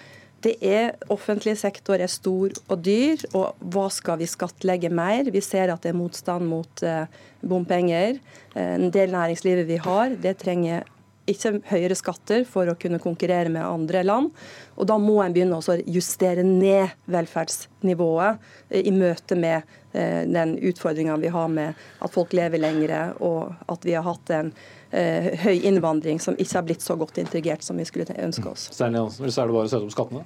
det 0.46 0.56
er 0.62 0.94
Offentlig 1.12 1.56
sektor 1.58 2.00
er 2.00 2.10
stor 2.10 2.54
og 2.70 2.82
dyr, 2.84 3.22
og 3.36 3.56
hva 3.72 3.86
skal 3.92 4.20
vi 4.20 4.28
skattlegge 4.30 4.90
mer? 4.94 5.30
Vi 5.32 5.42
ser 5.44 5.72
at 5.72 5.82
det 5.84 5.92
er 5.92 5.98
motstand 5.98 6.46
mot 6.48 6.82
eh, 6.86 7.06
bompenger. 7.42 8.20
Eh, 8.54 8.74
en 8.76 8.92
del 8.94 9.14
næringslivet 9.14 9.66
vi 9.68 9.80
har, 9.82 10.14
det 10.22 10.36
trenger 10.42 10.86
ikke 11.26 11.56
høyere 11.66 11.96
skatter 11.98 12.44
for 12.46 12.70
å 12.70 12.76
kunne 12.78 13.02
konkurrere 13.02 13.50
med 13.50 13.64
andre 13.66 14.04
land. 14.06 14.30
Og 14.78 14.86
da 14.86 14.98
må 15.02 15.18
en 15.24 15.34
begynne 15.34 15.58
å 15.58 15.78
justere 15.90 16.44
ned 16.46 16.94
velferdsnivået 17.10 18.46
eh, 18.70 18.86
i 18.86 18.94
møte 18.94 19.38
med 19.38 19.74
den 19.96 20.50
utfordringa 20.68 21.14
vi 21.22 21.30
har 21.32 21.46
med 21.48 21.78
at 22.04 22.12
folk 22.12 22.34
lever 22.36 22.60
lengre, 22.60 22.98
og 23.24 23.54
at 23.72 23.86
vi 23.88 23.94
har 23.96 24.04
hatt 24.04 24.32
en 24.36 24.50
eh, 24.90 25.32
høy 25.42 25.64
innvandring 25.68 26.20
som 26.22 26.36
ikke 26.38 26.58
har 26.58 26.66
blitt 26.66 26.84
så 26.84 26.96
godt 26.98 27.18
integrert 27.22 27.64
som 27.66 27.78
vi 27.78 27.86
skulle 27.88 28.06
ønske 28.22 28.48
oss. 28.50 28.68
Stein 28.74 28.96
Jansen, 28.98 29.30
så 29.30 29.42
er 29.42 29.50
det 29.50 29.56
bare 29.56 29.68
å 29.68 29.72
sette 29.72 29.88
opp 29.88 29.94
skattene? 29.94 30.24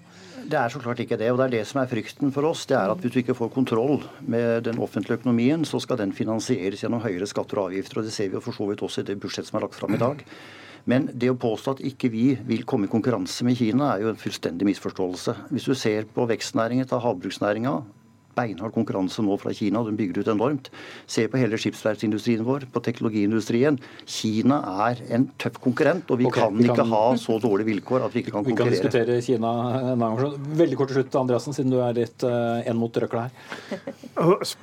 Det 0.51 0.59
er 0.59 0.73
så 0.73 0.81
klart 0.83 1.03
ikke 1.03 1.19
det. 1.21 1.29
og 1.31 1.39
det 1.39 1.47
er 1.49 1.57
det 1.59 1.67
som 1.69 1.83
er 1.83 1.91
Frykten 1.91 2.33
for 2.35 2.49
oss 2.49 2.65
det 2.67 2.79
er 2.79 2.91
at 2.91 3.03
hvis 3.03 3.13
du 3.13 3.21
ikke 3.21 3.37
får 3.39 3.53
kontroll 3.55 4.01
med 4.21 4.65
den 4.67 4.81
offentlige 4.83 5.21
økonomien, 5.21 5.67
så 5.69 5.81
skal 5.83 6.01
den 6.01 6.15
finansieres 6.17 6.83
gjennom 6.83 7.05
høyere 7.05 7.29
skatter 7.29 7.61
og 7.61 7.71
avgifter. 7.71 8.01
og 8.01 8.09
Det 8.09 8.15
ser 8.15 8.33
vi 8.33 8.39
jo 8.39 8.45
for 8.45 8.57
så 8.57 8.67
vidt 8.71 8.83
også 8.83 9.05
i 9.05 9.11
det 9.11 9.21
budsjettet 9.21 9.53
som 9.53 9.61
er 9.61 9.69
lagt 9.69 9.79
fram 9.79 9.95
i 9.95 10.01
dag. 10.01 10.25
Men 10.89 11.11
det 11.13 11.29
å 11.31 11.39
påstå 11.39 11.77
at 11.77 11.83
ikke 11.85 12.09
vi 12.13 12.27
vil 12.49 12.65
komme 12.69 12.89
i 12.89 12.93
konkurranse 12.93 13.45
med 13.45 13.59
Kina, 13.59 13.93
er 13.93 14.07
jo 14.07 14.13
en 14.15 14.21
fullstendig 14.21 14.67
misforståelse. 14.71 15.35
Hvis 15.53 15.69
du 15.69 15.75
ser 15.77 16.09
på 16.09 16.25
vekstnæringen, 16.31 16.89
ta 16.89 17.01
havbruksnæringa, 17.05 17.75
beinhard 18.41 18.75
konkurranse 18.75 19.23
nå 19.25 19.37
fra 19.41 19.53
Kina. 19.57 19.83
De 19.87 19.95
bygger 19.97 20.23
ut 20.23 20.33
enormt. 20.33 20.71
Se 21.11 21.27
på 21.31 21.41
hele 21.41 21.59
skipsverftsindustrien 21.61 22.45
vår, 22.47 22.67
på 22.73 22.83
teknologiindustrien. 22.85 23.79
Kina 24.09 24.61
er 24.89 25.03
en 25.15 25.29
tøff 25.41 25.61
konkurrent, 25.63 26.11
og 26.11 26.21
vi, 26.21 26.29
okay, 26.31 26.47
kan, 26.47 26.59
vi 26.59 26.69
kan, 26.69 26.77
ikke 26.77 26.89
ha 26.91 27.05
så 27.21 27.39
dårlige 27.43 27.71
vilkår 27.73 28.07
at 28.07 28.17
vi 28.17 28.25
ikke 28.25 28.35
kan 28.35 28.47
konkurrere. 28.47 28.75
Vi 28.75 28.81
kan 28.81 28.91
diskutere 28.91 29.21
Kina 29.25 29.55
en 29.81 29.91
annen 29.95 30.21
gang. 30.21 30.53
Veldig 30.61 30.81
kort 30.81 30.93
til 30.93 31.01
slutt, 31.01 31.19
Andreassen, 31.21 31.57
siden 31.57 31.75
du 31.75 31.81
er 31.85 31.97
litt 31.97 32.27
uh, 32.27 32.61
en 32.65 32.81
mot 32.81 33.03
røkla 33.05 33.29
her. 33.29 33.59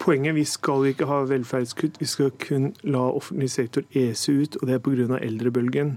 Poenget 0.02 0.38
vi 0.38 0.46
skal 0.48 0.90
ikke 0.92 1.08
ha 1.10 1.22
velferdskutt, 1.30 2.00
vi 2.02 2.10
skal 2.10 2.34
kun 2.42 2.72
la 2.88 3.08
offentlig 3.10 3.52
sektor 3.54 3.86
ese 3.98 4.34
ut, 4.44 4.60
og 4.62 4.70
det 4.70 4.78
er 4.78 4.84
pga. 4.84 5.20
eldrebølgen. 5.22 5.96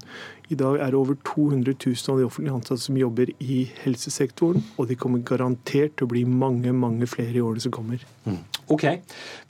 I 0.50 0.56
dag 0.58 0.80
er 0.82 0.90
det 0.90 0.98
over 0.98 1.14
200 1.22 1.76
000 1.78 2.10
av 2.10 2.18
de 2.18 2.26
offentlige 2.26 2.54
ansatte 2.56 2.82
som 2.82 2.96
jobber 2.98 3.30
i 3.38 3.60
helsesektoren, 3.84 4.64
og 4.82 4.88
de 4.90 4.96
kommer 4.98 5.22
garantert 5.22 5.94
til 5.94 6.08
å 6.08 6.10
bli 6.10 6.24
mange 6.26 6.72
mange 6.74 7.06
flere 7.10 7.38
i 7.38 7.44
årene 7.44 7.62
som 7.62 7.74
kommer. 7.74 8.02
Mm. 8.26 8.40
Ok, 8.74 8.84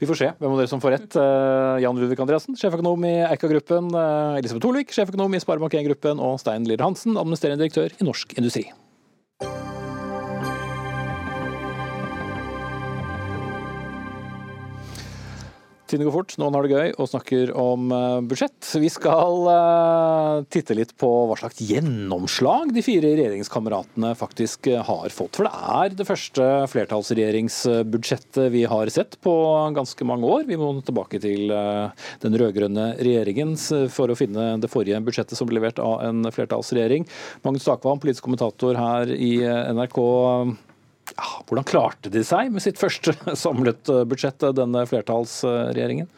vi 0.01 0.09
får 0.09 0.21
se 0.21 0.29
hvem 0.37 0.53
av 0.53 0.61
dere 0.61 0.73
som 0.73 0.83
får 0.85 0.95
rett. 0.97 1.17
Uh, 1.17 1.81
Jan 1.81 1.97
Ludvig 1.97 2.21
Andreassen, 2.21 2.57
sjeføkonom 2.61 3.09
i 3.09 3.15
Eika-gruppen. 3.31 3.89
Uh, 3.97 4.37
Elisabeth 4.41 4.67
Thorvik, 4.67 4.93
sjeføkonom 4.97 5.37
i 5.37 5.41
Sparebank1-gruppen. 5.41 6.21
Og 6.21 6.37
Stein 6.45 6.69
Lier 6.69 6.85
Hansen, 6.85 7.17
administrerende 7.17 7.65
direktør 7.65 7.97
i 7.97 8.09
Norsk 8.09 8.37
Industri. 8.37 8.69
Tiden 15.91 16.07
går 16.07 16.15
fort, 16.15 16.37
noen 16.39 16.55
har 16.55 16.67
det 16.67 16.77
gøy 16.77 16.93
og 17.03 17.09
snakker 17.11 17.51
om 17.59 17.89
eh, 17.91 18.21
budsjett. 18.31 18.59
Vi 18.79 18.87
skal 18.95 19.49
uh, 19.51 20.45
titte 20.47 20.77
litt 20.79 20.93
på 21.01 21.09
hva 21.27 21.35
slags 21.41 21.59
gjennomslag 21.67 22.71
de 22.77 22.85
fire 22.87 23.11
regjeringskameratene 23.19 24.13
faktisk 24.19 24.69
eh, 24.71 24.85
har 24.87 25.11
fått. 25.11 25.41
For 25.41 25.49
det 25.49 25.73
er 25.81 25.97
det 25.99 26.07
første 26.07 26.47
flertallsregjeringsbudsjettet 26.71 28.53
vi 28.55 28.63
har 28.71 28.93
sett 28.95 29.19
på 29.25 29.35
ganske 29.75 30.07
mange 30.07 30.31
år. 30.31 30.47
Vi 30.47 30.61
må 30.61 30.71
tilbake 30.87 31.19
til 31.23 31.51
den 31.51 32.39
rød-grønne 32.39 32.93
regjeringen 33.03 33.59
for 33.91 34.13
å 34.13 34.19
finne 34.19 34.53
det 34.63 34.71
forrige 34.71 35.03
budsjettet 35.03 35.39
som 35.39 35.51
ble 35.51 35.59
levert 35.59 35.83
av 35.83 36.05
en 36.07 36.23
flertallsregjering. 36.31 37.09
Magnus 37.43 37.67
Takvam, 37.67 37.99
politisk 37.99 38.29
kommentator 38.29 38.79
her 38.79 39.11
i 39.11 39.41
NRK 39.75 39.99
hvordan 41.19 41.67
klarte 41.69 42.13
de 42.13 42.23
seg 42.27 42.51
med 42.55 42.65
sitt 42.65 42.81
første 42.81 43.15
samlet 43.45 43.91
eh, 43.93 44.05
budsjett, 44.09 44.43
eh, 44.43 44.57
denne 44.57 44.85
flertallsregjeringen? 44.89 46.11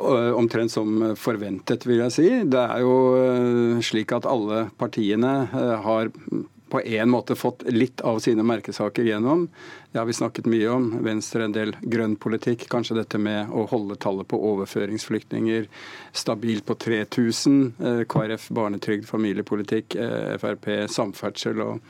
Omtrent 0.00 0.72
som 0.72 1.12
forventet, 1.20 1.84
vil 1.86 2.00
jeg 2.00 2.14
si. 2.14 2.28
Det 2.50 2.62
er 2.62 2.80
jo 2.82 3.80
slik 3.84 4.10
at 4.16 4.26
alle 4.26 4.64
partiene 4.80 5.34
har 5.84 6.08
på 6.70 6.80
en 6.80 7.10
måte 7.10 7.36
fått 7.36 7.62
litt 7.68 8.00
av 8.06 8.18
sine 8.22 8.44
merkesaker 8.46 9.04
gjennom. 9.04 9.48
Det 9.92 9.98
har 9.98 10.06
vi 10.06 10.14
snakket 10.14 10.46
mye 10.46 10.68
om. 10.70 10.86
Venstre 11.02 11.44
en 11.44 11.54
del 11.54 11.74
grønn 11.82 12.14
politikk. 12.20 12.68
Kanskje 12.70 13.00
dette 13.00 13.18
med 13.18 13.50
å 13.50 13.66
holde 13.72 13.98
tallet 13.98 14.28
på 14.30 14.38
overføringsflyktninger 14.52 15.66
stabilt 16.12 16.64
på 16.68 16.76
3000. 16.78 17.58
Eh, 17.78 18.04
KrF 18.10 18.48
barnetrygd, 18.54 19.08
familiepolitikk. 19.10 19.98
Eh, 19.98 20.38
Frp 20.38 20.70
samferdsel 20.94 21.62
og, 21.64 21.82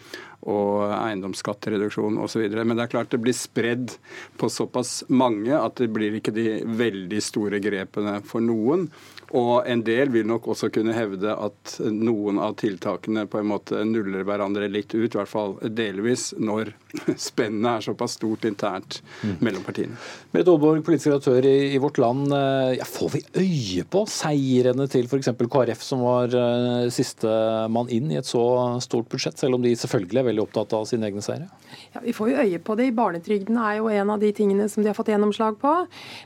og 0.48 0.94
eiendomsskattereduksjon 0.96 2.16
osv. 2.24 2.48
Men 2.56 2.76
det 2.78 2.86
er 2.86 2.94
klart 2.96 3.12
det 3.12 3.20
blir 3.20 3.36
spredd 3.36 3.98
på 4.40 4.48
såpass 4.48 5.02
mange 5.12 5.52
at 5.56 5.76
det 5.82 5.92
blir 5.92 6.16
ikke 6.16 6.34
de 6.36 6.48
veldig 6.64 7.20
store 7.24 7.60
grepene 7.60 8.20
for 8.24 8.40
noen. 8.44 8.88
Og 9.36 9.66
en 9.68 9.82
del 9.86 10.10
vil 10.10 10.26
nok 10.26 10.48
også 10.50 10.70
kunne 10.74 10.94
hevde 10.96 11.30
at 11.30 11.76
noen 11.86 12.40
av 12.42 12.56
tiltakene 12.58 13.26
på 13.30 13.38
en 13.38 13.50
måte 13.52 13.84
nuller 13.86 14.24
hverandre 14.26 14.66
litt 14.70 14.90
ut, 14.96 15.06
i 15.06 15.18
hvert 15.18 15.30
fall 15.30 15.54
delvis, 15.62 16.32
når 16.38 16.72
spennet 17.30 17.70
er 17.70 17.86
såpass 17.86 18.16
stort 18.18 18.46
internt 18.48 18.98
mm. 19.22 19.36
mellom 19.38 19.62
partiene. 19.66 19.98
Berit 20.34 20.50
Aalborg, 20.50 20.82
politisk 20.86 21.12
redaktør 21.12 21.46
i, 21.46 21.54
i, 21.76 21.78
Vårt 21.82 22.00
Land. 22.02 22.32
Eh, 22.34 22.72
ja, 22.80 22.88
får 22.88 23.12
vi 23.14 23.22
øye 23.44 23.86
på 23.90 24.02
seirene 24.10 24.88
til 24.90 25.06
f.eks. 25.06 25.30
KrF, 25.50 25.84
som 25.84 26.02
var 26.02 26.34
uh, 26.34 26.90
siste 26.92 27.30
mann 27.70 27.90
inn 27.92 28.10
i 28.10 28.18
et 28.18 28.26
så 28.26 28.42
stort 28.82 29.10
budsjett, 29.12 29.38
selv 29.38 29.58
om 29.58 29.64
de 29.64 29.76
selvfølgelig 29.78 30.22
er 30.22 30.28
veldig 30.32 30.44
opptatt 30.48 30.74
av 30.78 30.88
sine 30.90 31.06
egne 31.06 31.22
seire? 31.24 31.46
Ja, 31.94 32.02
Vi 32.02 32.14
får 32.16 32.32
jo 32.32 32.42
øye 32.42 32.62
på 32.66 32.74
det. 32.78 32.90
Barnetrygden 32.98 33.58
er 33.62 33.78
jo 33.78 33.90
en 33.94 34.10
av 34.10 34.22
de 34.22 34.32
tingene 34.34 34.66
som 34.70 34.82
de 34.82 34.90
har 34.90 34.98
fått 34.98 35.12
gjennomslag 35.14 35.58
på. 35.62 35.76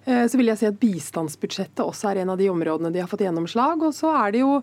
Uh, 0.09 0.25
så 0.25 0.41
vil 0.41 0.53
jeg 0.53 0.63
si 0.63 0.71
at 0.71 0.81
bistandsbudsjettet 0.81 1.85
også 1.85 2.15
er 2.15 2.25
en 2.25 2.33
av 2.33 2.41
de 2.41 2.49
områdene 2.53 2.94
de 2.95 3.03
har 3.03 3.11
fått 3.11 3.25
gjennomslag. 3.27 3.83
Og 3.85 3.95
så 3.97 4.13
er 4.15 4.35
det 4.35 4.43
jo, 4.43 4.57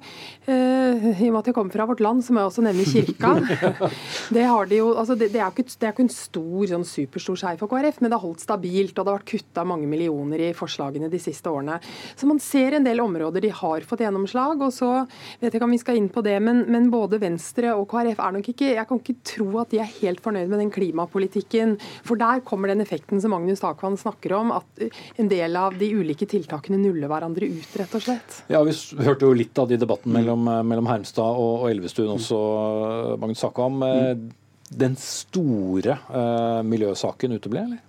eh, 0.47 1.09
i 1.11 1.29
og 1.29 1.35
med 1.35 1.41
at 1.41 1.51
jeg 1.51 1.57
kommer 1.57 1.75
fra 1.75 1.87
Vårt 1.89 2.03
Land, 2.03 2.23
så 2.25 2.33
må 2.33 2.41
jeg 2.41 2.51
også 2.51 2.65
nevne 2.65 2.87
kirka. 2.87 3.33
det, 4.35 4.45
har 4.47 4.71
de 4.71 4.81
jo, 4.81 4.91
altså 4.95 5.17
det, 5.19 5.31
det, 5.35 5.41
er 5.43 5.51
ikke, 5.53 5.67
det 5.67 5.89
er 5.89 5.95
ikke 5.95 6.07
en 6.07 6.13
stor, 6.15 6.65
sånn 6.73 6.87
superstor 6.87 7.41
seier 7.43 7.61
for 7.61 7.71
KrF, 7.71 8.01
men 8.01 8.11
det 8.11 8.17
har 8.17 8.25
holdt 8.25 8.45
stabilt. 8.45 8.95
Og 8.95 9.03
det 9.03 9.13
har 9.13 9.19
vært 9.19 9.31
kutta 9.33 9.65
mange 9.67 9.89
millioner 9.91 10.45
i 10.47 10.51
forslagene 10.57 11.11
de 11.11 11.21
siste 11.21 11.51
årene. 11.51 11.79
Så 12.15 12.29
man 12.29 12.41
ser 12.43 12.77
en 12.77 12.87
del 12.87 13.03
områder 13.03 13.45
de 13.45 13.53
har 13.61 13.87
fått 13.87 14.05
gjennomslag. 14.05 14.61
Og 14.61 14.73
så 14.75 14.91
vet 15.41 15.49
jeg 15.49 15.59
ikke 15.59 15.69
om 15.69 15.75
vi 15.75 15.81
skal 15.81 15.99
inn 15.99 16.11
på 16.11 16.23
det, 16.25 16.37
men, 16.43 16.63
men 16.71 16.89
både 16.93 17.21
Venstre 17.21 17.75
og 17.77 17.87
KrF 17.91 18.21
er 18.21 18.37
nok 18.37 18.51
ikke 18.51 18.71
Jeg 18.71 18.87
kan 18.87 19.01
ikke 19.01 19.17
tro 19.27 19.47
at 19.61 19.71
de 19.73 19.81
er 19.81 19.95
helt 19.99 20.21
fornøyd 20.23 20.49
med 20.51 20.61
den 20.63 20.73
klimapolitikken. 20.73 21.77
For 22.07 22.19
der 22.19 22.43
kommer 22.45 22.71
den 22.71 22.83
effekten 22.83 23.21
som 23.21 23.33
Magnus 23.35 23.63
Takvann 23.63 23.99
snakker 23.99 24.35
om, 24.37 24.53
at 24.55 24.85
en 25.21 25.29
del 25.31 25.55
av 25.59 25.77
de 25.79 25.91
ulike 25.95 26.27
tiltakene 26.29 26.79
nuller 26.81 27.11
hverandre 27.11 27.49
ut, 27.51 27.77
rett 27.79 27.95
og 27.97 28.05
slett. 28.05 28.20
Ja, 28.51 28.61
vi 28.67 28.75
hørte 29.05 29.29
jo 29.29 29.37
litt 29.37 29.57
av 29.61 29.69
de 29.69 29.79
debatten 29.79 30.13
mellom, 30.13 30.45
mellom 30.67 30.89
Hermstad 30.89 31.39
og, 31.39 31.63
og 31.63 31.71
Elvestuen 31.71 32.13
også, 32.17 32.37
Magnus 33.21 33.43
Sakam. 33.45 33.81
Mm 33.81 34.29
den 34.71 34.95
store 34.99 35.97
uh, 36.09 36.61
miljøsaken 36.63 37.35
uteble, 37.35 37.65
eller? 37.67 37.79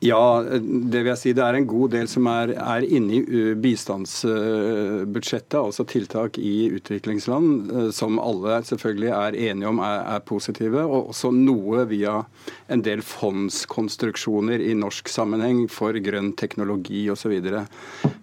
Ja, 0.00 0.40
det 0.40 1.02
vil 1.02 1.10
jeg 1.10 1.20
si. 1.20 1.32
Det 1.36 1.44
er 1.44 1.58
en 1.58 1.66
god 1.68 1.90
del 1.92 2.06
som 2.08 2.24
er, 2.32 2.54
er 2.56 2.86
inne 2.88 3.18
i 3.18 3.20
uh, 3.20 3.50
bistandsbudsjettet, 3.60 5.58
altså 5.60 5.84
tiltak 5.84 6.38
i 6.40 6.70
utviklingsland, 6.78 7.68
uh, 7.68 7.90
som 7.92 8.16
alle 8.22 8.62
selvfølgelig 8.64 9.10
er 9.12 9.36
enige 9.50 9.68
om 9.68 9.82
er, 9.84 10.00
er, 10.14 10.24
positive. 10.24 10.86
Og 10.86 11.12
også 11.12 11.34
noe 11.36 11.84
via 11.90 12.22
en 12.72 12.84
del 12.86 13.04
fondskonstruksjoner 13.04 14.64
i 14.64 14.72
norsk 14.78 15.12
sammenheng 15.12 15.66
for 15.68 15.92
grønn 16.00 16.32
teknologi 16.32 17.04
osv. 17.12 17.36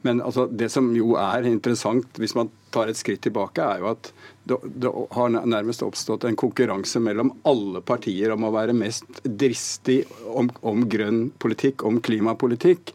Men 0.02 0.26
altså, 0.26 0.48
det 0.50 0.72
som 0.74 0.90
jo 0.98 1.14
er 1.22 1.46
interessant, 1.46 2.10
hvis 2.18 2.34
man 2.40 2.50
tar 2.74 2.92
et 2.92 3.00
skritt 3.00 3.24
tilbake, 3.26 3.64
er 3.64 3.84
jo 3.84 3.92
at 3.92 4.12
det, 4.48 4.58
det, 4.80 4.92
har 5.12 5.32
nærmest 5.36 5.84
oppstått 5.84 6.26
en 6.28 6.38
konkurranse 6.40 7.02
mellom 7.04 7.34
alle 7.48 7.82
partier 7.86 8.32
om 8.36 8.48
å 8.48 8.54
være 8.56 8.76
mest 8.78 9.22
dristig 9.24 10.02
om, 10.32 10.50
om 10.62 10.86
grønn 10.90 11.28
politikk, 11.42 11.84
om 11.88 12.00
klimapolitikk. 12.04 12.94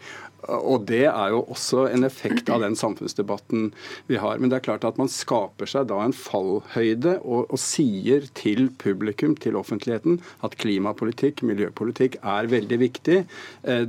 Og 0.49 0.87
Det 0.87 1.05
er 1.07 1.33
jo 1.35 1.43
også 1.53 1.85
en 1.93 2.07
effekt 2.07 2.51
av 2.51 2.63
den 2.65 2.75
samfunnsdebatten 2.79 3.69
vi 4.09 4.19
har. 4.19 4.39
Men 4.39 4.51
det 4.51 4.59
er 4.59 4.67
klart 4.67 4.87
at 4.89 4.99
man 4.99 5.11
skaper 5.13 5.71
seg 5.71 5.87
da 5.91 6.01
en 6.03 6.15
fallhøyde 6.17 7.19
og, 7.21 7.47
og 7.53 7.61
sier 7.63 8.27
til 8.39 8.67
publikum, 8.83 9.37
til 9.39 9.59
offentligheten, 9.61 10.19
at 10.43 10.57
klimapolitikk, 10.63 11.45
miljøpolitikk 11.47 12.19
er 12.23 12.51
veldig 12.51 12.81
viktig. 12.83 13.21
Eh, 13.63 13.85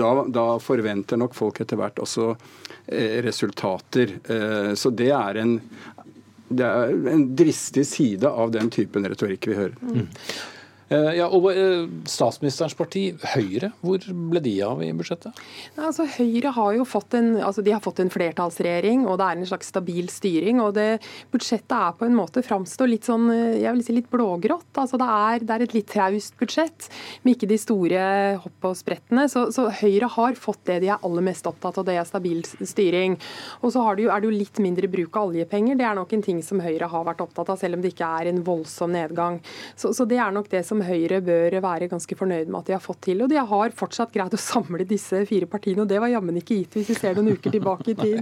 da, 0.00 0.12
da 0.30 0.46
forventer 0.62 1.20
nok 1.20 1.34
folk 1.38 1.62
etter 1.64 1.80
hvert 1.80 1.98
også 2.02 2.30
eh, 2.34 3.18
resultater. 3.26 4.16
Eh, 4.30 4.72
så 4.78 4.94
det 4.94 5.10
er 5.16 5.42
en, 5.42 5.58
det 6.50 6.70
er 6.70 6.94
en 7.16 7.28
dristig 7.38 7.86
side 7.88 8.30
av 8.30 8.54
den 8.54 8.70
typen 8.70 9.06
retorikk 9.10 9.50
vi 9.50 9.58
hører. 9.58 9.78
Mm. 9.82 10.08
Eh, 10.90 11.12
ja, 11.20 11.28
og 11.30 11.44
eh, 11.52 11.84
Statsministerens 12.10 12.74
parti, 12.74 13.04
Høyre, 13.36 13.70
hvor 13.78 14.02
ble 14.02 14.40
de 14.42 14.56
av 14.66 14.80
i 14.82 14.88
budsjettet? 14.96 15.36
Altså, 15.78 16.06
Høyre 16.16 16.50
har 16.56 16.72
jo 16.74 16.86
fått 16.88 17.14
en, 17.14 17.36
altså, 17.38 17.62
de 17.62 17.74
har 17.76 17.82
fått 17.84 18.00
en 18.02 18.10
flertallsregjering, 18.10 19.04
og 19.06 19.20
det 19.20 19.28
er 19.28 19.38
en 19.38 19.46
slags 19.46 19.70
stabil 19.70 20.10
styring. 20.10 20.58
og 20.58 20.74
det, 20.74 20.98
Budsjettet 21.30 21.76
er 21.76 21.94
på 21.94 22.08
en 22.08 22.16
måte 22.18 22.42
framstår 22.42 22.90
litt 22.90 23.06
sånn, 23.06 23.28
jeg 23.30 23.70
vil 23.70 23.84
si 23.86 23.94
litt 23.94 24.08
blågrått. 24.10 24.72
altså 24.74 24.98
Det 24.98 25.10
er, 25.14 25.44
det 25.46 25.54
er 25.54 25.64
et 25.66 25.76
litt 25.78 25.88
traust 25.94 26.34
budsjett, 26.40 26.90
med 27.22 27.36
ikke 27.36 27.50
de 27.52 27.60
store 27.62 28.02
hopp 28.42 28.68
og 28.72 28.74
sprettene. 28.80 29.28
Så, 29.30 29.46
så, 29.54 29.68
Høyre 29.80 30.10
har 30.10 30.34
fått 30.42 30.64
det 30.66 30.80
de 30.82 30.90
er 30.90 31.06
aller 31.06 31.26
mest 31.30 31.46
opptatt 31.46 31.78
av, 31.78 31.86
det 31.86 32.00
er 32.00 32.08
stabil 32.08 32.42
styring. 32.42 33.14
Og 33.62 33.76
så 33.76 33.86
det 33.94 34.08
jo, 34.08 34.10
er 34.10 34.18
det 34.24 34.30
jo 34.30 34.34
litt 34.34 34.58
mindre 34.58 34.90
bruk 34.90 35.20
av 35.22 35.30
oljepenger. 35.30 35.78
Det 35.78 35.86
er 35.86 35.94
nok 36.02 36.18
en 36.18 36.26
ting 36.26 36.42
som 36.42 36.58
Høyre 36.66 36.90
har 36.90 37.06
vært 37.06 37.22
opptatt 37.22 37.54
av, 37.54 37.62
selv 37.62 37.78
om 37.78 37.86
det 37.86 37.94
ikke 37.94 38.10
er 38.18 38.32
en 38.32 38.42
voldsom 38.42 38.90
nedgang. 38.98 39.38
Så, 39.78 39.94
så 39.94 40.08
det 40.10 40.18
er 40.18 40.34
nok 40.34 40.50
det 40.50 40.66
som 40.66 40.79
Høyre 40.86 41.20
bør 41.24 41.56
være 41.64 41.88
ganske 41.90 42.16
fornøyd 42.16 42.48
med 42.50 42.60
at 42.60 42.70
de 42.70 42.74
har 42.76 42.82
fått 42.84 43.02
til. 43.08 43.22
Og 43.24 43.30
de 43.32 43.38
har 43.40 43.76
fortsatt 43.76 44.12
greid 44.14 44.34
å 44.36 44.40
samle 44.40 44.86
disse 44.88 45.22
fire 45.28 45.48
partiene, 45.50 45.84
og 45.84 45.90
det 45.90 46.00
var 46.02 46.12
jammen 46.12 46.40
ikke 46.40 46.58
gitt 46.60 46.76
hvis 46.78 46.90
vi 46.92 46.96
ser 46.98 47.18
noen 47.18 47.36
uker 47.36 47.54
tilbake 47.54 47.92
i 47.92 47.96
tid. 48.04 48.20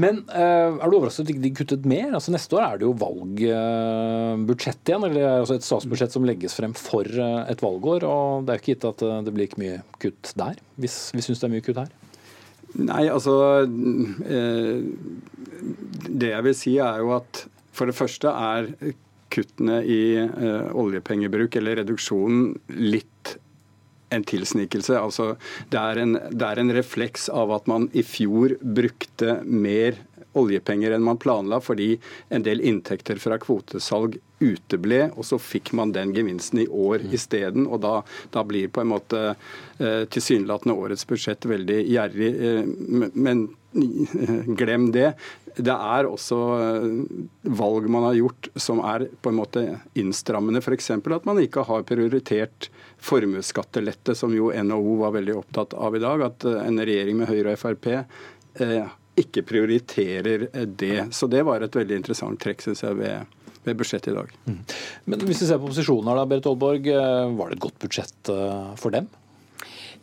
Men 0.00 0.22
uh, 0.28 0.78
er 0.78 0.90
du 0.90 0.96
overrasket 0.98 1.30
at 1.30 1.42
de 1.44 1.52
kuttet 1.54 1.88
mer? 1.88 2.10
Altså 2.16 2.34
Neste 2.34 2.58
år 2.58 2.66
er 2.66 2.80
det 2.80 2.88
jo 2.88 2.94
valgbudsjett 3.04 4.90
igjen, 4.90 5.06
eller 5.10 5.28
altså 5.40 5.58
et 5.58 5.66
statsbudsjett 5.66 6.14
som 6.16 6.26
legges 6.26 6.56
frem 6.58 6.74
for 6.78 7.06
uh, 7.06 7.44
et 7.50 7.62
valgår. 7.62 8.06
og 8.08 8.44
Det 8.44 8.54
er 8.54 8.58
jo 8.58 8.64
ikke 8.64 8.74
gitt 8.74 8.88
at 8.90 9.06
det 9.26 9.34
blir 9.34 9.50
ikke 9.50 9.62
mye 9.62 9.78
kutt 10.02 10.34
der, 10.38 10.58
hvis 10.80 10.98
vi 11.14 11.24
syns 11.24 11.42
det 11.42 11.48
er 11.48 11.54
mye 11.56 11.66
kutt 11.66 11.82
her? 11.84 11.92
Nei, 12.74 13.04
altså 13.06 13.62
Det 16.10 16.30
jeg 16.32 16.42
vil 16.42 16.56
si 16.58 16.72
er 16.82 17.02
jo 17.04 17.12
at 17.14 17.44
for 17.74 17.90
det 17.90 17.96
første 17.98 18.30
er 18.30 18.68
kuttene 19.34 19.80
i 19.82 20.02
uh, 20.22 20.70
oljepengebruk, 20.78 21.58
eller 21.60 21.82
reduksjonen, 21.82 22.52
litt 22.78 23.36
en 24.14 24.24
tilsnikelse. 24.24 24.96
Altså, 24.98 25.34
det, 25.72 25.80
er 25.80 26.02
en, 26.02 26.18
det 26.30 26.48
er 26.48 26.60
en 26.60 26.74
refleks 26.76 27.28
av 27.32 27.52
at 27.56 27.70
man 27.70 27.88
i 27.96 28.04
fjor 28.06 28.56
brukte 28.62 29.40
mer 29.44 29.98
oljepenger 30.34 30.94
enn 30.94 31.04
man 31.06 31.18
planla, 31.22 31.60
fordi 31.62 31.94
en 32.34 32.44
del 32.46 32.62
inntekter 32.64 33.20
fra 33.22 33.38
kvotesalg 33.42 34.18
uteble, 34.42 35.08
og 35.14 35.26
så 35.26 35.38
fikk 35.40 35.72
man 35.78 35.94
den 35.94 36.12
gevinsten 36.16 36.64
i 36.64 36.68
år 36.68 37.04
mm. 37.04 37.12
isteden. 37.16 37.68
Og 37.68 37.80
da, 37.84 37.94
da, 38.34 38.44
blir 38.46 38.72
på 38.74 38.82
en 38.82 38.90
måte 38.90 39.22
eh, 39.30 40.02
tilsynelatende 40.10 40.76
årets 40.76 41.06
budsjett 41.08 41.46
veldig 41.48 41.78
gjerrig. 41.86 42.32
Eh, 42.48 43.12
men 43.14 43.46
glem 44.60 44.90
det. 44.94 45.14
Det 45.54 45.74
er 45.74 46.08
også 46.08 46.38
eh, 46.58 46.86
valg 47.54 47.86
man 47.92 48.08
har 48.08 48.16
gjort 48.18 48.48
som 48.58 48.80
er 48.82 49.06
på 49.22 49.30
en 49.30 49.38
måte 49.38 49.62
innstrammende. 49.98 50.62
F.eks. 50.64 50.90
at 50.90 51.28
man 51.28 51.38
ikke 51.42 51.62
har 51.68 51.86
prioritert 51.86 52.68
formuesskattelette, 53.04 54.16
som 54.18 54.34
jo 54.34 54.50
NHO 54.50 54.98
var 55.04 55.14
veldig 55.14 55.38
opptatt 55.38 55.76
av 55.78 55.94
i 55.94 56.02
dag. 56.02 56.26
At 56.26 56.46
eh, 56.50 56.60
en 56.64 56.82
regjering 56.82 57.20
med 57.20 57.30
Høyre 57.30 57.54
og 57.54 57.62
Frp 57.62 57.90
eh, 57.94 58.92
ikke 59.20 59.46
prioriterer 59.46 60.48
det. 60.66 61.08
Så 61.14 61.30
det 61.30 61.44
var 61.46 61.62
et 61.62 61.78
veldig 61.78 62.02
interessant 62.02 62.40
trekk, 62.42 62.64
syns 62.64 62.82
jeg, 62.82 62.98
ved, 62.98 63.44
ved 63.62 63.78
budsjettet 63.78 64.10
i 64.10 64.16
dag. 64.18 64.32
Mm. 64.50 64.62
Men 65.06 65.28
hvis 65.28 65.44
vi 65.44 65.52
ser 65.52 65.62
på 65.62 65.70
opposisjonen 65.70 66.10
her, 66.10 66.18
da, 66.18 66.30
Berit 66.32 66.50
Aalborg. 66.50 66.90
Var 67.38 67.52
det 67.52 67.60
et 67.60 67.66
godt 67.68 67.78
budsjett 67.86 68.34
for 68.80 68.94
dem? 68.94 69.06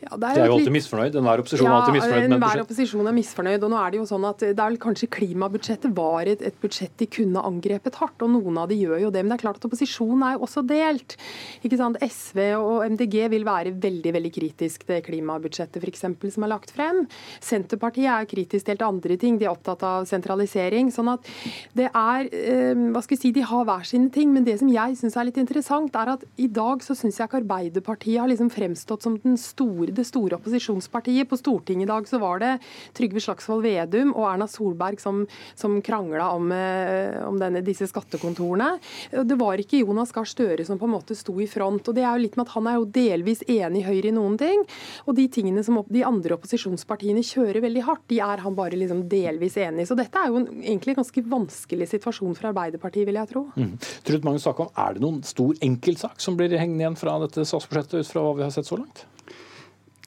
Ja, 0.02 0.16
det 0.18 0.28
er, 0.28 0.34
de 0.34 0.42
er 0.42 0.50
jo 0.50 0.56
alltid 0.56 0.74
misfornøyd. 0.74 1.16
Enhver 1.20 1.42
opposisjon 1.42 1.68
ja, 1.68 1.72
er 1.72 1.78
alltid 1.78 1.96
misfornøyd 1.96 2.24
med 2.26 2.36
Enhver 2.36 2.62
opposisjon 2.64 3.08
er 3.08 3.14
misfornøyd. 3.14 3.66
og 3.66 3.70
nå 3.70 3.78
er 3.78 3.92
det 3.92 3.98
jo 4.00 4.06
sånn 4.10 4.24
at 4.26 4.40
det 4.42 4.50
er 4.52 4.62
vel 4.64 4.78
Kanskje 4.82 5.08
klimabudsjettet 5.14 5.92
var 5.94 6.26
et, 6.26 6.42
et, 6.42 6.56
budsjett 6.62 6.94
de 6.98 7.06
kunne 7.06 7.42
angrepet 7.46 7.98
hardt, 8.00 8.24
og 8.24 8.32
noen 8.34 8.58
av 8.58 8.70
de 8.72 8.78
gjør 8.80 9.04
jo 9.04 9.12
det. 9.14 9.22
Men 9.22 9.32
det 9.32 9.36
er 9.38 9.42
klart 9.44 9.60
at 9.60 9.66
opposisjonen 9.68 10.24
er 10.26 10.34
jo 10.34 10.42
også 10.48 10.64
delt. 10.66 11.16
Ikke 11.62 11.78
sant? 11.78 12.00
SV 12.02 12.40
og 12.58 12.82
MDG 12.96 13.16
vil 13.32 13.46
være 13.46 13.74
veldig 13.82 14.14
veldig 14.18 14.32
kritisk 14.34 14.86
til 14.88 15.04
klimabudsjettet 15.06 15.78
for 15.78 15.92
eksempel, 15.92 16.32
som 16.34 16.46
er 16.46 16.52
lagt 16.54 16.74
frem. 16.74 17.04
Senterpartiet 17.44 18.10
er 18.10 18.28
kritisk 18.30 18.66
til 18.66 18.74
helt 18.74 18.86
andre 18.88 19.18
ting. 19.20 19.38
De 19.38 19.46
er 19.46 19.54
opptatt 19.54 19.86
av 19.86 20.08
sentralisering. 20.10 20.90
sånn 20.90 21.12
at 21.14 21.30
det 21.78 21.88
er 21.88 22.28
eh, 22.32 22.74
hva 22.90 23.04
skal 23.04 23.16
vi 23.16 23.22
si, 23.22 23.32
De 23.32 23.46
har 23.46 23.64
hver 23.68 23.86
sine 23.86 24.10
ting. 24.10 24.34
Men 24.34 24.46
det 24.48 24.58
som 24.60 24.70
jeg 24.72 24.98
syns 24.98 25.16
er 25.16 25.30
litt 25.30 25.38
interessant, 25.40 25.94
er 25.94 26.14
at 26.16 26.26
i 26.36 26.48
dag 26.50 26.82
så 26.82 26.96
syns 26.98 27.20
jeg 27.20 27.30
ikke 27.30 27.42
Arbeiderpartiet 27.42 28.20
har 28.20 28.30
liksom 28.30 28.50
fremstått 28.52 29.06
som 29.06 29.16
den 29.22 29.38
store 29.40 29.91
det 29.94 30.06
store 30.08 30.38
opposisjonspartiet. 30.38 31.28
På 31.28 31.38
Stortinget 31.40 31.86
i 31.86 31.92
dag 31.92 32.08
så 32.08 32.20
var 32.22 32.42
det 32.42 32.52
Trygve 32.96 33.22
Slagsvold 33.22 33.64
Vedum 33.66 34.14
og 34.16 34.26
Erna 34.30 34.48
Solberg 34.50 35.00
som, 35.02 35.24
som 35.58 35.78
krangla 35.84 36.30
om, 36.36 36.50
eh, 36.52 37.18
om 37.26 37.38
denne, 37.40 37.62
disse 37.64 37.88
skattekontorene. 37.90 38.74
Det 39.12 39.38
var 39.38 39.60
ikke 39.60 39.82
Jonas 39.82 40.12
Gahr 40.14 40.28
Støre 40.28 40.66
som 40.66 40.80
på 40.80 40.88
en 40.88 40.96
måte 40.96 41.16
sto 41.18 41.34
i 41.40 41.48
front. 41.50 41.88
og 41.88 41.96
det 41.96 42.04
er 42.04 42.16
jo 42.16 42.24
litt 42.24 42.36
med 42.36 42.46
at 42.46 42.52
Han 42.52 42.68
er 42.68 42.76
jo 42.76 42.84
delvis 42.84 43.42
enig 43.48 43.82
i 43.82 43.86
Høyre 43.86 44.10
i 44.10 44.14
noen 44.14 44.36
ting, 44.38 44.64
og 45.06 45.16
de 45.16 45.26
tingene 45.32 45.64
som 45.64 45.80
de 45.88 46.04
andre 46.06 46.36
opposisjonspartiene 46.36 47.24
kjører 47.26 47.62
veldig 47.64 47.84
hardt, 47.86 48.04
de 48.12 48.20
er 48.22 48.42
han 48.44 48.56
bare 48.58 48.78
liksom 48.78 49.06
delvis 49.10 49.56
enig 49.60 49.84
i. 49.84 49.88
Så 49.88 49.96
dette 49.98 50.18
er 50.18 50.30
jo 50.30 50.40
en, 50.42 50.48
egentlig 50.62 50.94
en 50.94 51.00
ganske 51.02 51.24
vanskelig 51.32 51.88
situasjon 51.94 52.36
for 52.38 52.50
Arbeiderpartiet, 52.52 53.06
vil 53.08 53.20
jeg 53.20 53.32
tro. 53.32 53.46
Mm. 53.56 53.74
Trud 54.06 54.28
Magnus 54.28 54.46
Sakholm, 54.46 54.72
Er 54.76 54.94
det 54.94 55.04
noen 55.04 55.22
stor 55.26 55.56
enkeltsak 55.62 56.20
som 56.22 56.36
blir 56.38 56.52
hengende 56.58 56.84
igjen 56.84 56.98
fra 56.98 57.18
dette 57.22 57.46
statsbudsjettet, 57.48 58.02
ut 58.02 58.12
fra 58.12 58.24
hva 58.24 58.36
vi 58.38 58.46
har 58.46 58.54
sett 58.54 58.68
så 58.68 58.78
langt? 58.80 59.06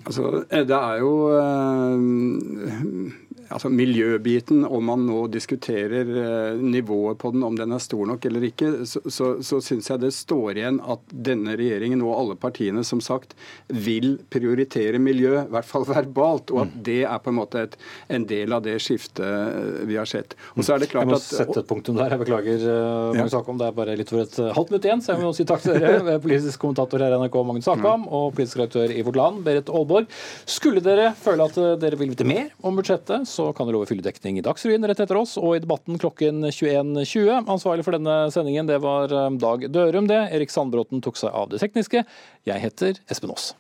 Altså, 0.06 0.44
det 0.52 0.72
er 0.72 0.96
jo 0.96 1.38
øh, 1.38 3.12
altså 3.54 3.70
miljøbiten, 3.70 4.64
om 4.66 4.86
man 4.90 5.06
nå 5.06 5.26
diskuterer 5.34 6.10
eh, 6.22 6.60
nivået 6.62 7.20
på 7.22 7.32
den, 7.34 7.44
om 7.46 7.58
den 7.58 7.76
er 7.76 7.82
stor 7.84 8.06
nok 8.10 8.26
eller 8.26 8.46
ikke, 8.48 8.72
så, 8.90 9.02
så, 9.12 9.30
så 9.46 9.60
syns 9.64 9.90
jeg 9.92 10.02
det 10.02 10.12
står 10.16 10.60
igjen 10.60 10.80
at 10.82 11.04
denne 11.12 11.56
regjeringen 11.60 12.04
og 12.06 12.16
alle 12.18 12.38
partiene 12.40 12.84
som 12.88 13.02
sagt 13.04 13.36
vil 13.68 14.16
prioritere 14.34 15.02
miljø, 15.02 15.36
i 15.44 15.54
hvert 15.54 15.70
fall 15.70 15.86
verbalt, 15.88 16.54
og 16.54 16.66
at 16.66 16.74
mm. 16.74 16.82
det 16.88 17.00
er 17.06 17.22
på 17.22 17.34
en 17.34 17.40
måte 17.40 17.66
et, 17.68 17.78
en 18.18 18.26
del 18.30 18.56
av 18.56 18.64
det 18.66 18.78
skiftet 18.84 19.26
eh, 19.26 19.86
vi 19.90 20.00
har 20.00 20.10
sett. 20.10 20.38
Og 20.56 20.66
så 20.66 20.76
er 20.76 20.86
det 20.86 20.92
klart 20.94 21.10
at... 21.10 21.14
Jeg 21.14 21.46
må 21.46 21.52
sette 21.52 21.62
et 21.62 21.70
punktum 21.70 22.00
der. 22.00 22.16
Jeg 22.16 22.24
beklager, 22.26 22.66
eh, 22.72 23.20
Magnus 23.20 23.38
Akam. 23.38 23.62
Det 23.62 23.70
er 23.70 23.78
bare 23.78 23.98
litt 24.00 24.14
for 24.14 24.24
et 24.24 24.40
halvt 24.58 24.74
minutt 24.74 24.90
igjen, 24.90 25.06
så 25.06 25.14
jeg 25.14 25.24
må 25.24 25.34
si 25.38 25.48
takk 25.48 25.64
til 25.66 25.80
dere, 25.80 26.18
politisk 26.26 26.62
kommentator 26.64 27.06
her 27.06 27.16
i 27.16 27.22
NRK 27.22 27.40
Magnus 27.52 27.70
Akam, 27.72 28.10
og 28.10 28.34
politisk 28.38 28.64
redaktør 28.64 28.96
i 28.96 29.06
Vårt 29.06 29.22
Land, 29.22 29.44
Berit 29.46 29.72
Aalborg. 29.72 30.10
Skulle 30.50 30.84
dere 30.86 31.12
føle 31.20 31.50
at 31.50 31.62
dere 31.82 32.00
vil 32.00 32.14
vite 32.16 32.28
mer 32.28 32.50
om 32.66 32.78
budsjettet, 32.80 33.30
så 33.36 33.50
kan 33.56 33.68
dere 33.68 33.78
love 33.78 33.90
fylledekning 33.90 34.40
i 34.40 34.46
Dagsrevyen 34.46 34.88
rett 34.88 35.04
etter 35.04 35.20
oss 35.20 35.36
og 35.42 35.58
i 35.58 35.62
Debatten 35.64 36.00
klokken 36.02 36.48
21.20. 36.48 37.44
Ansvarlig 37.52 37.86
for 37.88 37.98
denne 37.98 38.18
sendingen 38.34 38.70
det 38.72 38.80
var 38.86 39.12
eh, 39.12 39.30
Dag 39.42 39.68
Dørum, 39.76 40.10
det. 40.12 40.24
Erik 40.36 40.54
Sandbråten 40.54 41.04
tok 41.06 41.20
seg 41.20 41.36
av 41.36 41.52
det 41.52 41.62
tekniske. 41.64 42.06
Jeg 42.48 42.68
heter 42.68 43.04
Espen 43.12 43.36
Aas. 43.36 43.54